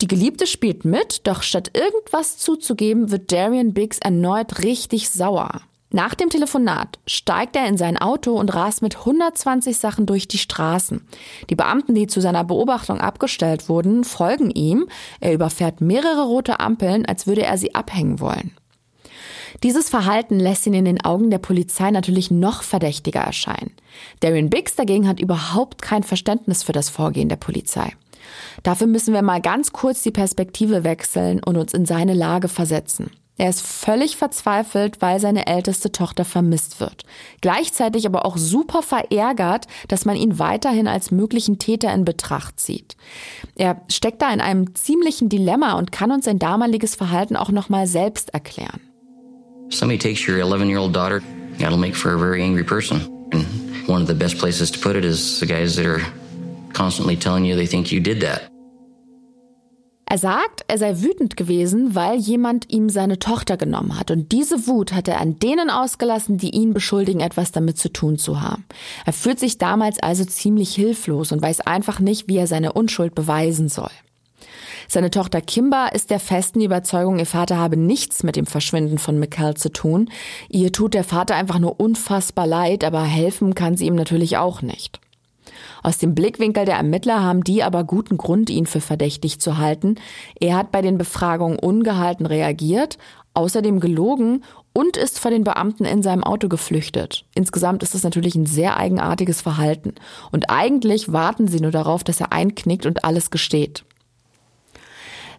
Die 0.00 0.08
Geliebte 0.08 0.46
spielt 0.46 0.84
mit, 0.84 1.26
doch 1.26 1.42
statt 1.42 1.70
irgendwas 1.74 2.36
zuzugeben, 2.36 3.10
wird 3.10 3.32
Darian 3.32 3.72
Biggs 3.72 3.98
erneut 3.98 4.62
richtig 4.62 5.08
sauer. 5.08 5.62
Nach 5.90 6.14
dem 6.14 6.30
Telefonat 6.30 6.98
steigt 7.06 7.54
er 7.54 7.66
in 7.66 7.78
sein 7.78 7.96
Auto 7.96 8.32
und 8.32 8.52
rast 8.54 8.82
mit 8.82 8.96
120 8.96 9.76
Sachen 9.76 10.04
durch 10.04 10.26
die 10.26 10.38
Straßen. 10.38 11.06
Die 11.48 11.54
Beamten, 11.54 11.94
die 11.94 12.08
zu 12.08 12.20
seiner 12.20 12.42
Beobachtung 12.42 13.00
abgestellt 13.00 13.68
wurden, 13.68 14.02
folgen 14.02 14.50
ihm. 14.50 14.88
Er 15.20 15.32
überfährt 15.32 15.80
mehrere 15.80 16.24
rote 16.24 16.58
Ampeln, 16.58 17.06
als 17.06 17.26
würde 17.26 17.44
er 17.44 17.56
sie 17.56 17.74
abhängen 17.74 18.18
wollen. 18.18 18.52
Dieses 19.62 19.88
Verhalten 19.88 20.38
lässt 20.38 20.66
ihn 20.66 20.74
in 20.74 20.84
den 20.84 21.02
Augen 21.02 21.30
der 21.30 21.38
Polizei 21.38 21.90
natürlich 21.90 22.30
noch 22.30 22.62
verdächtiger 22.62 23.20
erscheinen. 23.20 23.72
Darian 24.20 24.50
Biggs 24.50 24.74
dagegen 24.74 25.08
hat 25.08 25.20
überhaupt 25.20 25.80
kein 25.80 26.02
Verständnis 26.02 26.62
für 26.62 26.72
das 26.72 26.90
Vorgehen 26.90 27.28
der 27.28 27.36
Polizei. 27.36 27.92
Dafür 28.62 28.86
müssen 28.86 29.14
wir 29.14 29.22
mal 29.22 29.40
ganz 29.40 29.72
kurz 29.72 30.02
die 30.02 30.10
Perspektive 30.10 30.84
wechseln 30.84 31.42
und 31.42 31.56
uns 31.56 31.72
in 31.72 31.86
seine 31.86 32.12
Lage 32.12 32.48
versetzen. 32.48 33.10
Er 33.38 33.50
ist 33.50 33.66
völlig 33.66 34.16
verzweifelt, 34.16 35.02
weil 35.02 35.20
seine 35.20 35.46
älteste 35.46 35.92
Tochter 35.92 36.24
vermisst 36.24 36.80
wird. 36.80 37.04
Gleichzeitig 37.42 38.06
aber 38.06 38.24
auch 38.24 38.38
super 38.38 38.82
verärgert, 38.82 39.66
dass 39.88 40.06
man 40.06 40.16
ihn 40.16 40.38
weiterhin 40.38 40.88
als 40.88 41.10
möglichen 41.10 41.58
Täter 41.58 41.92
in 41.92 42.06
Betracht 42.06 42.58
zieht. 42.58 42.96
Er 43.54 43.82
steckt 43.88 44.22
da 44.22 44.32
in 44.32 44.40
einem 44.40 44.74
ziemlichen 44.74 45.28
Dilemma 45.28 45.74
und 45.74 45.92
kann 45.92 46.12
uns 46.12 46.24
sein 46.24 46.38
damaliges 46.38 46.94
Verhalten 46.94 47.36
auch 47.36 47.50
nochmal 47.50 47.86
selbst 47.86 48.32
erklären. 48.32 48.80
Somebody 49.68 49.98
takes 49.98 50.26
your 50.26 50.36
11-year-old 50.36 50.94
daughter, 50.94 51.20
that'll 51.58 51.76
make 51.76 51.94
for 51.94 52.12
a 52.12 52.18
very 52.18 52.42
angry 52.42 52.64
person. 52.64 53.00
And 53.32 53.44
one 53.86 54.00
of 54.00 54.08
the 54.08 54.14
best 54.14 54.38
places 54.38 54.70
to 54.70 54.78
put 54.78 54.96
it 54.96 55.04
is 55.04 55.40
the 55.40 55.46
guys 55.46 55.76
that 55.76 55.84
are 55.84 56.00
constantly 56.72 57.16
telling 57.16 57.44
you 57.44 57.56
they 57.56 57.66
think 57.66 57.92
you 57.92 58.00
did 58.00 58.20
that. 58.22 58.48
Er 60.08 60.18
sagt, 60.18 60.64
er 60.68 60.78
sei 60.78 61.00
wütend 61.02 61.36
gewesen, 61.36 61.96
weil 61.96 62.16
jemand 62.16 62.70
ihm 62.70 62.88
seine 62.88 63.18
Tochter 63.18 63.56
genommen 63.56 63.98
hat. 63.98 64.12
Und 64.12 64.30
diese 64.30 64.68
Wut 64.68 64.92
hat 64.92 65.08
er 65.08 65.20
an 65.20 65.40
denen 65.40 65.68
ausgelassen, 65.68 66.38
die 66.38 66.50
ihn 66.50 66.72
beschuldigen, 66.72 67.20
etwas 67.20 67.50
damit 67.50 67.76
zu 67.76 67.92
tun 67.92 68.16
zu 68.16 68.40
haben. 68.40 68.64
Er 69.04 69.12
fühlt 69.12 69.40
sich 69.40 69.58
damals 69.58 69.98
also 69.98 70.24
ziemlich 70.24 70.72
hilflos 70.74 71.32
und 71.32 71.42
weiß 71.42 71.62
einfach 71.62 71.98
nicht, 71.98 72.28
wie 72.28 72.36
er 72.36 72.46
seine 72.46 72.72
Unschuld 72.72 73.16
beweisen 73.16 73.68
soll. 73.68 73.90
Seine 74.88 75.10
Tochter 75.10 75.40
Kimba 75.40 75.88
ist 75.88 76.10
der 76.10 76.20
festen 76.20 76.60
Überzeugung, 76.60 77.18
ihr 77.18 77.26
Vater 77.26 77.56
habe 77.56 77.76
nichts 77.76 78.22
mit 78.22 78.36
dem 78.36 78.46
Verschwinden 78.46 78.98
von 78.98 79.18
Mikkel 79.18 79.54
zu 79.54 79.72
tun. 79.72 80.08
Ihr 80.48 80.70
tut 80.70 80.94
der 80.94 81.02
Vater 81.02 81.34
einfach 81.34 81.58
nur 81.58 81.80
unfassbar 81.80 82.46
leid, 82.46 82.84
aber 82.84 83.02
helfen 83.02 83.56
kann 83.56 83.76
sie 83.76 83.86
ihm 83.86 83.96
natürlich 83.96 84.36
auch 84.36 84.62
nicht. 84.62 85.00
Aus 85.82 85.98
dem 85.98 86.14
Blickwinkel 86.14 86.64
der 86.64 86.76
Ermittler 86.76 87.22
haben 87.22 87.44
die 87.44 87.62
aber 87.62 87.84
guten 87.84 88.16
Grund, 88.16 88.50
ihn 88.50 88.66
für 88.66 88.80
verdächtig 88.80 89.40
zu 89.40 89.58
halten. 89.58 89.96
Er 90.40 90.56
hat 90.56 90.72
bei 90.72 90.82
den 90.82 90.98
Befragungen 90.98 91.58
ungehalten 91.58 92.26
reagiert, 92.26 92.98
außerdem 93.34 93.80
gelogen 93.80 94.42
und 94.72 94.96
ist 94.96 95.18
vor 95.18 95.30
den 95.30 95.44
Beamten 95.44 95.84
in 95.84 96.02
seinem 96.02 96.24
Auto 96.24 96.48
geflüchtet. 96.48 97.24
Insgesamt 97.34 97.82
ist 97.82 97.94
das 97.94 98.02
natürlich 98.02 98.34
ein 98.34 98.46
sehr 98.46 98.76
eigenartiges 98.76 99.40
Verhalten. 99.40 99.94
Und 100.32 100.50
eigentlich 100.50 101.12
warten 101.12 101.48
sie 101.48 101.60
nur 101.60 101.70
darauf, 101.70 102.04
dass 102.04 102.20
er 102.20 102.32
einknickt 102.32 102.86
und 102.86 103.04
alles 103.04 103.30
gesteht. 103.30 103.84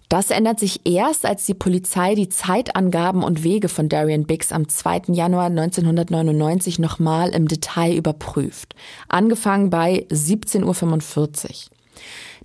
Das 0.10 0.32
ändert 0.32 0.60
sich 0.60 0.82
erst, 0.86 1.26
als 1.26 1.46
die 1.46 1.54
Polizei 1.54 2.16
die 2.16 2.30
Zeitangaben 2.30 3.24
und 3.24 3.44
Wege 3.44 3.68
von 3.68 3.90
Darian 3.90 4.26
Biggs 4.26 4.54
am 4.54 4.70
2. 4.70 5.02
Januar 5.10 5.48
1999 5.48 6.80
nochmal 6.80 7.30
im 7.30 7.48
Detail 7.48 7.94
überprüft. 7.94 8.74
Angefangen 9.10 9.70
bei 9.70 10.06
17.45 10.10 10.64
Uhr. 10.64 11.78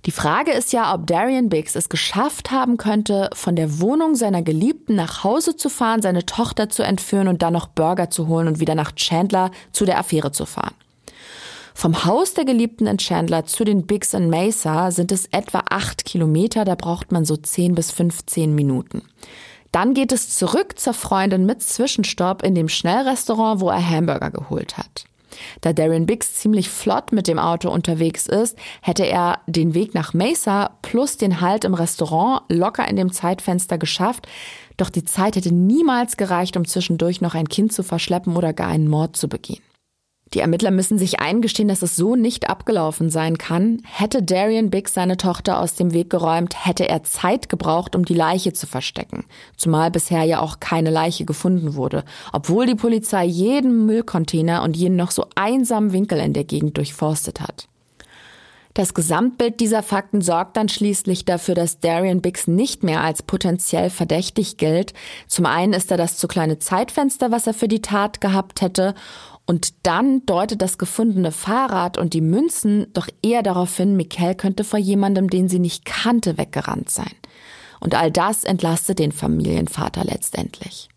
Die 0.05 0.11
Frage 0.11 0.51
ist 0.51 0.73
ja, 0.73 0.93
ob 0.93 1.07
Darian 1.07 1.47
Biggs 1.47 1.75
es 1.75 1.87
geschafft 1.87 2.51
haben 2.51 2.75
könnte, 2.75 3.29
von 3.33 3.55
der 3.55 3.79
Wohnung 3.79 4.15
seiner 4.15 4.41
Geliebten 4.41 4.95
nach 4.95 5.23
Hause 5.23 5.55
zu 5.55 5.69
fahren, 5.69 6.01
seine 6.01 6.25
Tochter 6.25 6.67
zu 6.67 6.83
entführen 6.83 7.29
und 7.29 7.41
dann 7.41 7.53
noch 7.53 7.67
Burger 7.67 8.09
zu 8.09 8.27
holen 8.27 8.49
und 8.49 8.59
wieder 8.59 8.75
nach 8.75 8.91
Chandler 8.91 9.51
zu 9.71 9.85
der 9.85 9.99
Affäre 9.99 10.33
zu 10.33 10.45
fahren. 10.45 10.75
Vom 11.73 12.05
Haus 12.05 12.33
der 12.33 12.45
Geliebten 12.45 12.87
in 12.87 12.97
Chandler 12.97 13.45
zu 13.45 13.63
den 13.63 13.85
Bigs 13.85 14.13
in 14.13 14.29
Mesa 14.29 14.91
sind 14.91 15.11
es 15.11 15.25
etwa 15.31 15.63
acht 15.69 16.05
Kilometer, 16.05 16.65
da 16.65 16.75
braucht 16.75 17.11
man 17.11 17.25
so 17.25 17.35
zehn 17.35 17.75
bis 17.75 17.91
15 17.91 18.53
Minuten. 18.53 19.01
Dann 19.71 19.95
geht 19.95 20.11
es 20.11 20.37
zurück 20.37 20.77
zur 20.77 20.93
Freundin 20.93 21.45
mit 21.45 21.63
Zwischenstopp 21.63 22.43
in 22.43 22.53
dem 22.53 22.69
Schnellrestaurant, 22.69 23.59
wo 23.59 23.69
er 23.69 23.89
Hamburger 23.89 24.29
geholt 24.29 24.77
hat. 24.77 25.05
Da 25.61 25.73
Darren 25.73 26.05
Biggs 26.05 26.35
ziemlich 26.35 26.69
flott 26.69 27.11
mit 27.11 27.27
dem 27.27 27.39
Auto 27.39 27.71
unterwegs 27.71 28.27
ist, 28.27 28.55
hätte 28.81 29.05
er 29.05 29.39
den 29.47 29.73
Weg 29.73 29.95
nach 29.95 30.13
Mesa 30.13 30.77
plus 30.83 31.17
den 31.17 31.41
Halt 31.41 31.65
im 31.65 31.73
Restaurant 31.73 32.43
locker 32.49 32.87
in 32.87 32.95
dem 32.95 33.11
Zeitfenster 33.11 33.79
geschafft. 33.79 34.27
Doch 34.77 34.91
die 34.91 35.05
Zeit 35.05 35.35
hätte 35.35 35.53
niemals 35.53 36.17
gereicht, 36.17 36.55
um 36.55 36.67
zwischendurch 36.67 37.19
noch 37.19 37.33
ein 37.33 37.49
Kind 37.49 37.73
zu 37.73 37.81
verschleppen 37.81 38.35
oder 38.35 38.53
gar 38.53 38.67
einen 38.67 38.87
Mord 38.87 39.17
zu 39.17 39.27
begehen. 39.27 39.63
Die 40.33 40.39
Ermittler 40.39 40.71
müssen 40.71 40.97
sich 40.97 41.19
eingestehen, 41.19 41.67
dass 41.67 41.83
es 41.83 41.95
so 41.95 42.15
nicht 42.15 42.49
abgelaufen 42.49 43.09
sein 43.11 43.37
kann. 43.37 43.81
Hätte 43.85 44.23
Darian 44.23 44.71
Biggs 44.71 44.93
seine 44.93 45.17
Tochter 45.17 45.59
aus 45.59 45.75
dem 45.75 45.93
Weg 45.93 46.09
geräumt, 46.09 46.65
hätte 46.65 46.89
er 46.89 47.03
Zeit 47.03 47.49
gebraucht, 47.49 47.95
um 47.95 48.03
die 48.03 48.15
Leiche 48.15 48.53
zu 48.53 48.65
verstecken. 48.65 49.25
Zumal 49.57 49.91
bisher 49.91 50.23
ja 50.23 50.39
auch 50.39 50.59
keine 50.59 50.89
Leiche 50.89 51.25
gefunden 51.25 51.75
wurde, 51.75 52.03
obwohl 52.31 52.65
die 52.65 52.75
Polizei 52.75 53.25
jeden 53.25 53.85
Müllcontainer 53.85 54.63
und 54.63 54.75
jeden 54.75 54.95
noch 54.95 55.11
so 55.11 55.27
einsamen 55.35 55.93
Winkel 55.93 56.19
in 56.19 56.33
der 56.33 56.45
Gegend 56.45 56.77
durchforstet 56.77 57.39
hat. 57.39 57.67
Das 58.73 58.95
Gesamtbild 58.95 59.59
dieser 59.59 59.83
Fakten 59.83 60.21
sorgt 60.21 60.57
dann 60.57 60.67
schließlich 60.67 61.25
dafür, 61.25 61.53
dass 61.53 61.79
Darian 61.79 62.21
Biggs 62.21 62.47
nicht 62.47 62.81
mehr 62.81 63.01
als 63.01 63.21
potenziell 63.21 63.91
verdächtig 63.91 64.57
gilt. 64.57 64.93
Zum 65.27 65.45
einen 65.45 65.73
ist 65.73 65.91
er 65.91 65.97
das 65.97 66.17
zu 66.17 66.27
kleine 66.27 66.57
Zeitfenster, 66.57 67.29
was 67.29 67.45
er 67.45 67.53
für 67.53 67.67
die 67.67 67.81
Tat 67.81 68.19
gehabt 68.19 68.61
hätte. 68.61 68.95
Und 69.45 69.85
dann 69.85 70.25
deutet 70.25 70.61
das 70.61 70.77
gefundene 70.77 71.31
Fahrrad 71.31 71.97
und 71.97 72.13
die 72.13 72.21
Münzen 72.21 72.87
doch 72.93 73.07
eher 73.21 73.43
darauf 73.43 73.75
hin, 73.75 73.97
Mikkel 73.97 74.35
könnte 74.35 74.63
vor 74.63 74.79
jemandem, 74.79 75.29
den 75.29 75.49
sie 75.49 75.59
nicht 75.59 75.83
kannte, 75.83 76.37
weggerannt 76.37 76.89
sein. 76.89 77.11
Und 77.81 77.95
all 77.95 78.11
das 78.11 78.45
entlastet 78.45 78.99
den 78.99 79.11
Familienvater 79.11 80.05
letztendlich. 80.05 80.87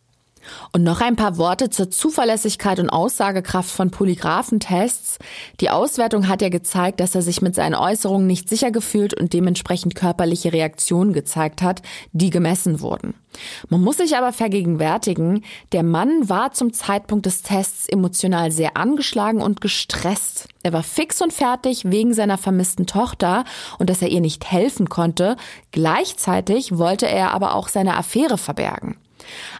Und 0.72 0.82
noch 0.82 1.00
ein 1.00 1.16
paar 1.16 1.38
Worte 1.38 1.70
zur 1.70 1.90
Zuverlässigkeit 1.90 2.78
und 2.78 2.90
Aussagekraft 2.90 3.70
von 3.70 3.90
Polygraphentests. 3.90 5.18
Die 5.60 5.70
Auswertung 5.70 6.28
hat 6.28 6.42
ja 6.42 6.48
gezeigt, 6.48 7.00
dass 7.00 7.14
er 7.14 7.22
sich 7.22 7.42
mit 7.42 7.54
seinen 7.54 7.74
Äußerungen 7.74 8.26
nicht 8.26 8.48
sicher 8.48 8.70
gefühlt 8.70 9.14
und 9.14 9.32
dementsprechend 9.32 9.94
körperliche 9.94 10.52
Reaktionen 10.52 11.12
gezeigt 11.12 11.62
hat, 11.62 11.82
die 12.12 12.30
gemessen 12.30 12.80
wurden. 12.80 13.14
Man 13.68 13.82
muss 13.82 13.98
sich 13.98 14.16
aber 14.16 14.32
vergegenwärtigen, 14.32 15.44
der 15.72 15.82
Mann 15.82 16.28
war 16.28 16.52
zum 16.52 16.72
Zeitpunkt 16.72 17.26
des 17.26 17.42
Tests 17.42 17.88
emotional 17.88 18.50
sehr 18.50 18.76
angeschlagen 18.76 19.42
und 19.42 19.60
gestresst. 19.60 20.48
Er 20.62 20.72
war 20.72 20.82
fix 20.82 21.20
und 21.22 21.32
fertig 21.32 21.84
wegen 21.84 22.14
seiner 22.14 22.38
vermissten 22.38 22.86
Tochter 22.86 23.44
und 23.78 23.90
dass 23.90 24.02
er 24.02 24.08
ihr 24.08 24.20
nicht 24.20 24.50
helfen 24.50 24.88
konnte. 24.88 25.36
Gleichzeitig 25.70 26.78
wollte 26.78 27.06
er 27.06 27.32
aber 27.32 27.54
auch 27.54 27.68
seine 27.68 27.96
Affäre 27.96 28.38
verbergen. 28.38 28.96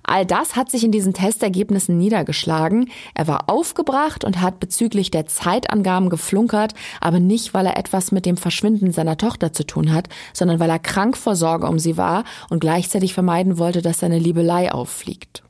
All 0.02 0.26
das 0.26 0.56
hat 0.56 0.70
sich 0.70 0.84
in 0.84 0.92
diesen 0.92 1.14
Testergebnissen 1.14 1.98
niedergeschlagen. 1.98 2.90
Er 3.14 3.28
war 3.28 3.48
aufgebracht 3.48 4.24
und 4.24 4.40
hat 4.40 4.60
bezüglich 4.60 5.10
der 5.10 5.26
Zeitangaben 5.26 6.10
geflunkert, 6.10 6.74
aber 7.00 7.20
nicht, 7.20 7.54
weil 7.54 7.66
er 7.66 7.76
etwas 7.76 8.12
mit 8.12 8.26
dem 8.26 8.36
Verschwinden 8.36 8.92
seiner 8.92 9.16
Tochter 9.16 9.52
zu 9.52 9.64
tun 9.66 9.92
hat, 9.92 10.08
sondern 10.32 10.60
weil 10.60 10.70
er 10.70 10.78
krank 10.78 11.16
vor 11.16 11.36
Sorge 11.36 11.66
um 11.66 11.78
sie 11.78 11.96
war 11.96 12.24
und 12.50 12.60
gleichzeitig 12.60 13.14
vermeiden 13.14 13.58
wollte, 13.58 13.82
dass 13.82 14.00
seine 14.00 14.18
Liebelei 14.18 14.72
auffliegt. 14.72 15.45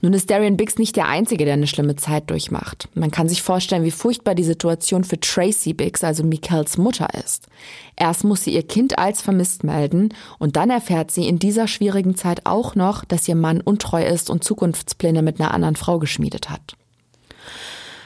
Nun 0.00 0.12
ist 0.12 0.30
Darian 0.30 0.56
Biggs 0.56 0.78
nicht 0.78 0.94
der 0.94 1.08
Einzige, 1.08 1.44
der 1.44 1.54
eine 1.54 1.66
schlimme 1.66 1.96
Zeit 1.96 2.30
durchmacht. 2.30 2.88
Man 2.94 3.10
kann 3.10 3.28
sich 3.28 3.42
vorstellen, 3.42 3.84
wie 3.84 3.90
furchtbar 3.90 4.36
die 4.36 4.44
Situation 4.44 5.02
für 5.02 5.18
Tracy 5.18 5.74
Biggs, 5.74 6.04
also 6.04 6.22
Michaels 6.22 6.78
Mutter, 6.78 7.08
ist. 7.14 7.48
Erst 7.96 8.22
muss 8.22 8.44
sie 8.44 8.54
ihr 8.54 8.62
Kind 8.62 8.98
als 8.98 9.22
vermisst 9.22 9.64
melden 9.64 10.14
und 10.38 10.54
dann 10.54 10.70
erfährt 10.70 11.10
sie 11.10 11.26
in 11.26 11.40
dieser 11.40 11.66
schwierigen 11.66 12.14
Zeit 12.14 12.46
auch 12.46 12.76
noch, 12.76 13.04
dass 13.04 13.26
ihr 13.26 13.34
Mann 13.34 13.60
untreu 13.60 14.04
ist 14.04 14.30
und 14.30 14.44
Zukunftspläne 14.44 15.22
mit 15.22 15.40
einer 15.40 15.52
anderen 15.52 15.74
Frau 15.74 15.98
geschmiedet 15.98 16.48
hat. 16.48 16.76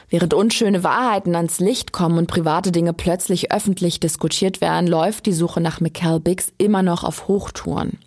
Während 0.09 0.33
unschöne 0.33 0.83
Wahrheiten 0.83 1.35
ans 1.35 1.59
Licht 1.59 1.91
kommen 1.91 2.17
und 2.17 2.27
private 2.27 2.71
Dinge 2.71 2.93
plötzlich 2.93 3.51
öffentlich 3.51 3.99
diskutiert 3.99 4.61
werden, 4.61 4.87
läuft 4.87 5.25
die 5.25 5.33
Suche 5.33 5.61
nach 5.61 5.79
Michael 5.79 6.19
Biggs 6.19 6.53
immer 6.57 6.83
noch 6.83 7.03
auf 7.03 7.27
Hochtouren. 7.27 7.97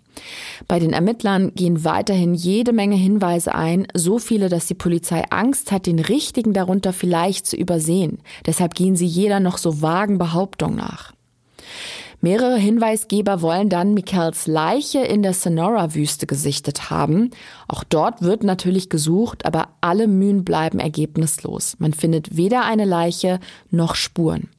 Bei 0.67 0.79
den 0.79 0.93
Ermittlern 0.93 1.53
gehen 1.55 1.83
weiterhin 1.83 2.33
jede 2.33 2.73
Menge 2.73 2.95
Hinweise 2.95 3.53
ein, 3.55 3.87
so 3.93 4.19
viele, 4.19 4.49
dass 4.49 4.67
die 4.67 4.73
Polizei 4.73 5.23
Angst 5.29 5.71
hat, 5.71 5.85
den 5.85 5.99
richtigen 5.99 6.53
darunter 6.53 6.93
vielleicht 6.93 7.45
zu 7.45 7.55
übersehen. 7.55 8.19
Deshalb 8.45 8.73
gehen 8.73 8.95
sie 8.95 9.05
jeder 9.05 9.39
noch 9.39 9.57
so 9.57 9.81
vagen 9.81 10.17
Behauptung 10.17 10.75
nach. 10.75 11.13
Mehrere 12.19 12.57
Hinweisgeber 12.57 13.43
wollen 13.43 13.69
dann 13.69 13.93
Michaels 13.93 14.47
Leiche 14.47 14.99
in 14.99 15.21
der 15.21 15.33
Sonora-Wüste 15.33 16.25
gesichtet 16.25 16.89
haben. 16.89 17.29
Auch 17.67 17.83
dort 17.83 18.23
wird 18.23 18.43
natürlich 18.43 18.89
gesucht, 18.89 19.45
aber 19.45 19.69
alle 19.81 20.07
Mühen 20.07 20.43
bleiben 20.43 20.79
ergebnislos. 20.79 21.75
Man 21.77 21.93
findet 21.93 22.35
weder 22.35 22.65
eine 22.65 22.85
Leiche 22.85 23.39
noch 23.69 23.93
Spuren. 23.93 24.49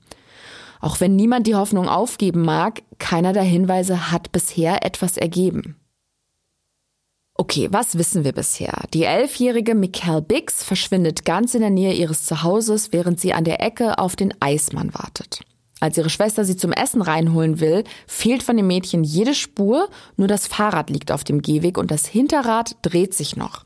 Auch 0.80 1.00
wenn 1.00 1.16
niemand 1.16 1.46
die 1.46 1.54
Hoffnung 1.54 1.88
aufgeben 1.88 2.42
mag, 2.42 2.82
keiner 2.98 3.32
der 3.32 3.42
Hinweise 3.42 4.10
hat 4.10 4.32
bisher 4.32 4.84
etwas 4.84 5.16
ergeben. 5.16 5.76
Okay, 7.40 7.68
was 7.70 7.96
wissen 7.96 8.24
wir 8.24 8.32
bisher? 8.32 8.82
Die 8.92 9.04
elfjährige 9.04 9.76
Michael 9.76 10.22
Biggs 10.22 10.64
verschwindet 10.64 11.24
ganz 11.24 11.54
in 11.54 11.60
der 11.60 11.70
Nähe 11.70 11.94
ihres 11.94 12.24
Zuhauses, 12.24 12.92
während 12.92 13.20
sie 13.20 13.32
an 13.32 13.44
der 13.44 13.62
Ecke 13.62 13.98
auf 13.98 14.16
den 14.16 14.34
Eismann 14.40 14.92
wartet. 14.92 15.40
Als 15.80 15.96
ihre 15.96 16.10
Schwester 16.10 16.44
sie 16.44 16.56
zum 16.56 16.72
Essen 16.72 17.00
reinholen 17.00 17.60
will, 17.60 17.84
fehlt 18.08 18.42
von 18.42 18.56
dem 18.56 18.66
Mädchen 18.66 19.04
jede 19.04 19.34
Spur, 19.34 19.88
nur 20.16 20.26
das 20.26 20.48
Fahrrad 20.48 20.90
liegt 20.90 21.12
auf 21.12 21.22
dem 21.22 21.40
Gehweg 21.40 21.78
und 21.78 21.92
das 21.92 22.06
Hinterrad 22.06 22.76
dreht 22.82 23.14
sich 23.14 23.36
noch. 23.36 23.64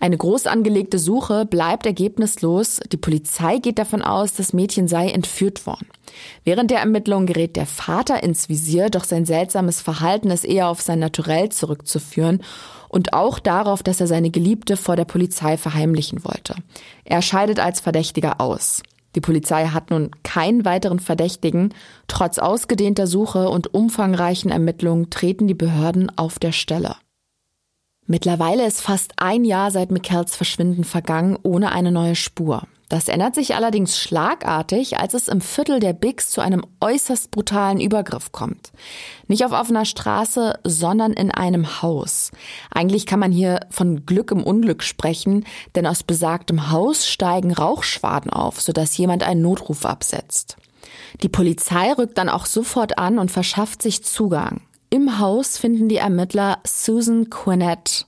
Eine 0.00 0.16
groß 0.16 0.46
angelegte 0.46 0.98
Suche 0.98 1.46
bleibt 1.46 1.86
ergebnislos. 1.86 2.80
Die 2.92 2.96
Polizei 2.96 3.58
geht 3.58 3.78
davon 3.78 4.02
aus, 4.02 4.34
das 4.34 4.52
Mädchen 4.52 4.88
sei 4.88 5.08
entführt 5.08 5.66
worden. 5.66 5.86
Während 6.44 6.70
der 6.70 6.80
Ermittlungen 6.80 7.26
gerät 7.26 7.56
der 7.56 7.66
Vater 7.66 8.22
ins 8.22 8.48
Visier, 8.48 8.90
doch 8.90 9.04
sein 9.04 9.24
seltsames 9.24 9.80
Verhalten 9.80 10.30
ist 10.30 10.44
eher 10.44 10.68
auf 10.68 10.80
sein 10.80 10.98
Naturell 10.98 11.48
zurückzuführen 11.48 12.42
und 12.88 13.12
auch 13.12 13.38
darauf, 13.38 13.82
dass 13.82 14.00
er 14.00 14.06
seine 14.06 14.30
Geliebte 14.30 14.76
vor 14.76 14.96
der 14.96 15.04
Polizei 15.04 15.56
verheimlichen 15.56 16.24
wollte. 16.24 16.54
Er 17.04 17.22
scheidet 17.22 17.58
als 17.60 17.80
Verdächtiger 17.80 18.40
aus. 18.40 18.82
Die 19.14 19.20
Polizei 19.20 19.66
hat 19.68 19.90
nun 19.90 20.10
keinen 20.22 20.64
weiteren 20.66 21.00
Verdächtigen. 21.00 21.72
Trotz 22.06 22.38
ausgedehnter 22.38 23.06
Suche 23.06 23.48
und 23.48 23.72
umfangreichen 23.72 24.50
Ermittlungen 24.50 25.08
treten 25.08 25.48
die 25.48 25.54
Behörden 25.54 26.12
auf 26.16 26.38
der 26.38 26.52
Stelle. 26.52 26.96
Mittlerweile 28.06 28.66
ist 28.66 28.82
fast 28.82 29.12
ein 29.16 29.44
Jahr 29.44 29.70
seit 29.70 29.90
Michaels 29.90 30.36
Verschwinden 30.36 30.84
vergangen, 30.84 31.36
ohne 31.42 31.72
eine 31.72 31.90
neue 31.90 32.14
Spur. 32.14 32.62
Das 32.88 33.08
ändert 33.08 33.34
sich 33.34 33.56
allerdings 33.56 33.98
schlagartig, 33.98 34.98
als 34.98 35.14
es 35.14 35.26
im 35.26 35.40
Viertel 35.40 35.80
der 35.80 35.92
Bigs 35.92 36.30
zu 36.30 36.40
einem 36.40 36.64
äußerst 36.80 37.32
brutalen 37.32 37.80
Übergriff 37.80 38.30
kommt. 38.30 38.70
Nicht 39.26 39.44
auf 39.44 39.50
offener 39.50 39.84
Straße, 39.84 40.60
sondern 40.62 41.12
in 41.12 41.32
einem 41.32 41.82
Haus. 41.82 42.30
Eigentlich 42.70 43.04
kann 43.04 43.18
man 43.18 43.32
hier 43.32 43.58
von 43.70 44.06
Glück 44.06 44.30
im 44.30 44.44
Unglück 44.44 44.84
sprechen, 44.84 45.44
denn 45.74 45.84
aus 45.84 46.04
besagtem 46.04 46.70
Haus 46.70 47.08
steigen 47.08 47.52
Rauchschwaden 47.52 48.30
auf, 48.30 48.60
sodass 48.60 48.96
jemand 48.96 49.24
einen 49.24 49.42
Notruf 49.42 49.84
absetzt. 49.84 50.56
Die 51.22 51.28
Polizei 51.28 51.92
rückt 51.92 52.18
dann 52.18 52.28
auch 52.28 52.46
sofort 52.46 52.98
an 52.98 53.18
und 53.18 53.32
verschafft 53.32 53.82
sich 53.82 54.04
Zugang. 54.04 54.60
Im 54.88 55.18
Haus 55.18 55.58
finden 55.58 55.88
die 55.88 55.96
Ermittler 55.96 56.58
Susan 56.64 57.28
Quinnett. 57.28 58.06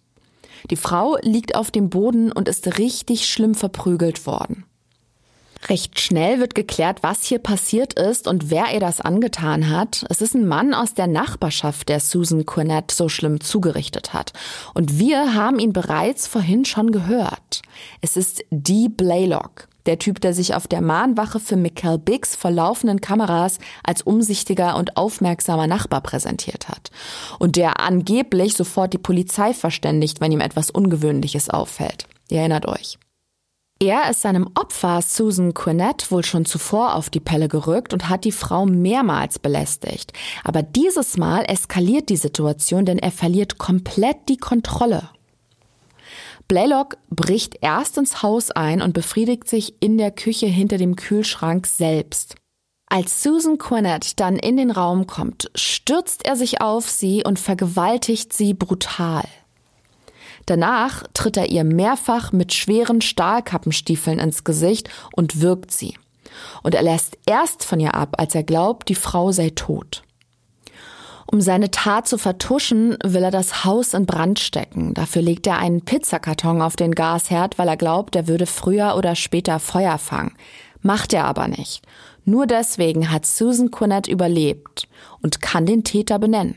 Die 0.70 0.76
Frau 0.76 1.16
liegt 1.22 1.54
auf 1.54 1.70
dem 1.70 1.90
Boden 1.90 2.30
und 2.30 2.48
ist 2.48 2.78
richtig 2.78 3.28
schlimm 3.28 3.54
verprügelt 3.54 4.26
worden. 4.26 4.64
Recht 5.66 5.98
schnell 5.98 6.38
wird 6.38 6.54
geklärt, 6.54 7.02
was 7.02 7.24
hier 7.24 7.40
passiert 7.40 7.94
ist 7.94 8.28
und 8.28 8.50
wer 8.50 8.72
ihr 8.72 8.80
das 8.80 9.00
angetan 9.00 9.70
hat. 9.70 10.06
Es 10.08 10.22
ist 10.22 10.34
ein 10.34 10.46
Mann 10.46 10.72
aus 10.72 10.94
der 10.94 11.08
Nachbarschaft, 11.08 11.88
der 11.88 11.98
Susan 11.98 12.46
Quinnett 12.46 12.92
so 12.92 13.08
schlimm 13.08 13.40
zugerichtet 13.40 14.12
hat. 14.12 14.32
Und 14.74 14.98
wir 14.98 15.34
haben 15.34 15.58
ihn 15.58 15.72
bereits 15.72 16.28
vorhin 16.28 16.64
schon 16.64 16.92
gehört. 16.92 17.62
Es 18.00 18.16
ist 18.16 18.44
Dee 18.50 18.88
Blaylock. 18.88 19.67
Der 19.88 19.98
Typ, 19.98 20.20
der 20.20 20.34
sich 20.34 20.54
auf 20.54 20.68
der 20.68 20.82
Mahnwache 20.82 21.40
für 21.40 21.56
Michael 21.56 21.96
Biggs 21.96 22.36
vor 22.36 22.50
laufenden 22.50 23.00
Kameras 23.00 23.58
als 23.82 24.02
umsichtiger 24.02 24.76
und 24.76 24.98
aufmerksamer 24.98 25.66
Nachbar 25.66 26.02
präsentiert 26.02 26.68
hat. 26.68 26.90
Und 27.38 27.56
der 27.56 27.80
angeblich 27.80 28.54
sofort 28.54 28.92
die 28.92 28.98
Polizei 28.98 29.54
verständigt, 29.54 30.20
wenn 30.20 30.30
ihm 30.30 30.42
etwas 30.42 30.70
Ungewöhnliches 30.70 31.48
auffällt. 31.48 32.06
Ihr 32.28 32.40
erinnert 32.40 32.68
euch. 32.68 32.98
Er 33.80 34.10
ist 34.10 34.20
seinem 34.20 34.50
Opfer 34.54 35.00
Susan 35.00 35.54
Quinnett 35.54 36.10
wohl 36.10 36.22
schon 36.22 36.44
zuvor 36.44 36.94
auf 36.94 37.08
die 37.08 37.20
Pelle 37.20 37.48
gerückt 37.48 37.94
und 37.94 38.10
hat 38.10 38.24
die 38.24 38.32
Frau 38.32 38.66
mehrmals 38.66 39.38
belästigt. 39.38 40.12
Aber 40.44 40.62
dieses 40.62 41.16
Mal 41.16 41.44
eskaliert 41.48 42.10
die 42.10 42.16
Situation, 42.18 42.84
denn 42.84 42.98
er 42.98 43.12
verliert 43.12 43.56
komplett 43.56 44.28
die 44.28 44.36
Kontrolle. 44.36 45.08
Blaylock 46.48 46.96
bricht 47.10 47.58
erst 47.60 47.98
ins 47.98 48.22
Haus 48.22 48.50
ein 48.50 48.80
und 48.80 48.94
befriedigt 48.94 49.46
sich 49.48 49.74
in 49.80 49.98
der 49.98 50.10
Küche 50.10 50.46
hinter 50.46 50.78
dem 50.78 50.96
Kühlschrank 50.96 51.66
selbst. 51.66 52.36
Als 52.86 53.22
Susan 53.22 53.58
Quinnett 53.58 54.18
dann 54.18 54.36
in 54.36 54.56
den 54.56 54.70
Raum 54.70 55.06
kommt, 55.06 55.50
stürzt 55.54 56.24
er 56.24 56.36
sich 56.36 56.62
auf 56.62 56.88
sie 56.88 57.22
und 57.22 57.38
vergewaltigt 57.38 58.32
sie 58.32 58.54
brutal. 58.54 59.24
Danach 60.46 61.04
tritt 61.12 61.36
er 61.36 61.50
ihr 61.50 61.64
mehrfach 61.64 62.32
mit 62.32 62.54
schweren 62.54 63.02
Stahlkappenstiefeln 63.02 64.18
ins 64.18 64.42
Gesicht 64.42 64.88
und 65.12 65.42
wirkt 65.42 65.70
sie. 65.70 65.98
Und 66.62 66.74
er 66.74 66.82
lässt 66.82 67.18
erst 67.26 67.62
von 67.62 67.78
ihr 67.78 67.94
ab, 67.94 68.14
als 68.16 68.34
er 68.34 68.42
glaubt, 68.42 68.88
die 68.88 68.94
Frau 68.94 69.32
sei 69.32 69.50
tot. 69.50 70.02
Um 71.30 71.42
seine 71.42 71.70
Tat 71.70 72.08
zu 72.08 72.16
vertuschen, 72.16 72.96
will 73.04 73.22
er 73.22 73.30
das 73.30 73.66
Haus 73.66 73.92
in 73.92 74.06
Brand 74.06 74.38
stecken. 74.38 74.94
Dafür 74.94 75.20
legt 75.20 75.46
er 75.46 75.58
einen 75.58 75.82
Pizzakarton 75.82 76.62
auf 76.62 76.74
den 76.74 76.94
Gasherd, 76.94 77.58
weil 77.58 77.68
er 77.68 77.76
glaubt, 77.76 78.16
er 78.16 78.28
würde 78.28 78.46
früher 78.46 78.96
oder 78.96 79.14
später 79.14 79.58
Feuer 79.58 79.98
fangen. 79.98 80.32
Macht 80.80 81.12
er 81.12 81.26
aber 81.26 81.46
nicht. 81.46 81.82
Nur 82.24 82.46
deswegen 82.46 83.10
hat 83.10 83.26
Susan 83.26 83.70
Quinnett 83.70 84.08
überlebt 84.08 84.88
und 85.20 85.42
kann 85.42 85.66
den 85.66 85.84
Täter 85.84 86.18
benennen. 86.18 86.56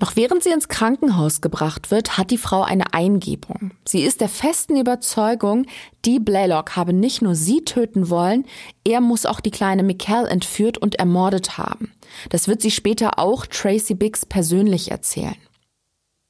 Noch 0.00 0.14
während 0.14 0.44
sie 0.44 0.50
ins 0.50 0.68
Krankenhaus 0.68 1.40
gebracht 1.40 1.90
wird, 1.90 2.16
hat 2.18 2.30
die 2.30 2.38
Frau 2.38 2.62
eine 2.62 2.94
Eingebung. 2.94 3.72
Sie 3.84 4.02
ist 4.02 4.20
der 4.20 4.28
festen 4.28 4.76
Überzeugung, 4.76 5.66
die 6.04 6.20
Blaylock 6.20 6.76
habe 6.76 6.92
nicht 6.92 7.20
nur 7.20 7.34
sie 7.34 7.64
töten 7.64 8.08
wollen, 8.08 8.44
er 8.84 9.00
muss 9.00 9.26
auch 9.26 9.40
die 9.40 9.50
kleine 9.50 9.82
Mikkel 9.82 10.26
entführt 10.26 10.78
und 10.78 10.94
ermordet 10.96 11.58
haben. 11.58 11.92
Das 12.30 12.46
wird 12.46 12.62
sie 12.62 12.70
später 12.70 13.18
auch 13.18 13.46
Tracy 13.46 13.94
Biggs 13.94 14.24
persönlich 14.24 14.92
erzählen. 14.92 15.36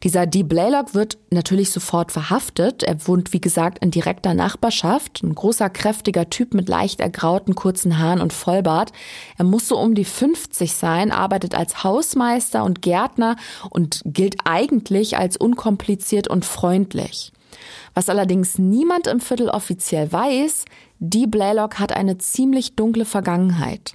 Dieser 0.04 0.26
Dee 0.26 0.44
Blaylock 0.44 0.94
wird 0.94 1.18
natürlich 1.30 1.72
sofort 1.72 2.12
verhaftet. 2.12 2.84
Er 2.84 3.08
wohnt, 3.08 3.32
wie 3.32 3.40
gesagt, 3.40 3.82
in 3.82 3.90
direkter 3.90 4.32
Nachbarschaft. 4.32 5.24
Ein 5.24 5.34
großer, 5.34 5.68
kräftiger 5.70 6.30
Typ 6.30 6.54
mit 6.54 6.68
leicht 6.68 7.00
ergrauten, 7.00 7.56
kurzen 7.56 7.98
Haaren 7.98 8.20
und 8.20 8.32
Vollbart. 8.32 8.92
Er 9.38 9.44
muss 9.44 9.66
so 9.66 9.76
um 9.76 9.96
die 9.96 10.04
50 10.04 10.72
sein, 10.72 11.10
arbeitet 11.10 11.56
als 11.56 11.82
Hausmeister 11.82 12.62
und 12.62 12.80
Gärtner 12.80 13.34
und 13.70 14.02
gilt 14.04 14.36
eigentlich 14.44 15.16
als 15.16 15.36
unkompliziert 15.36 16.28
und 16.28 16.44
freundlich. 16.44 17.32
Was 17.94 18.08
allerdings 18.08 18.56
niemand 18.56 19.08
im 19.08 19.18
Viertel 19.18 19.48
offiziell 19.48 20.12
weiß, 20.12 20.64
Dee 21.00 21.26
Blaylock 21.26 21.80
hat 21.80 21.90
eine 21.90 22.18
ziemlich 22.18 22.76
dunkle 22.76 23.04
Vergangenheit. 23.04 23.94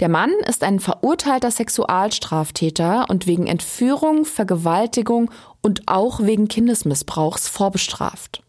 Der 0.00 0.08
Mann 0.08 0.30
ist 0.46 0.64
ein 0.64 0.80
verurteilter 0.80 1.50
Sexualstraftäter 1.50 3.06
und 3.08 3.26
wegen 3.26 3.46
Entführung, 3.46 4.24
Vergewaltigung 4.24 5.30
und 5.62 5.82
auch 5.86 6.20
wegen 6.20 6.48
Kindesmissbrauchs 6.48 7.48
vorbestraft. 7.48 8.42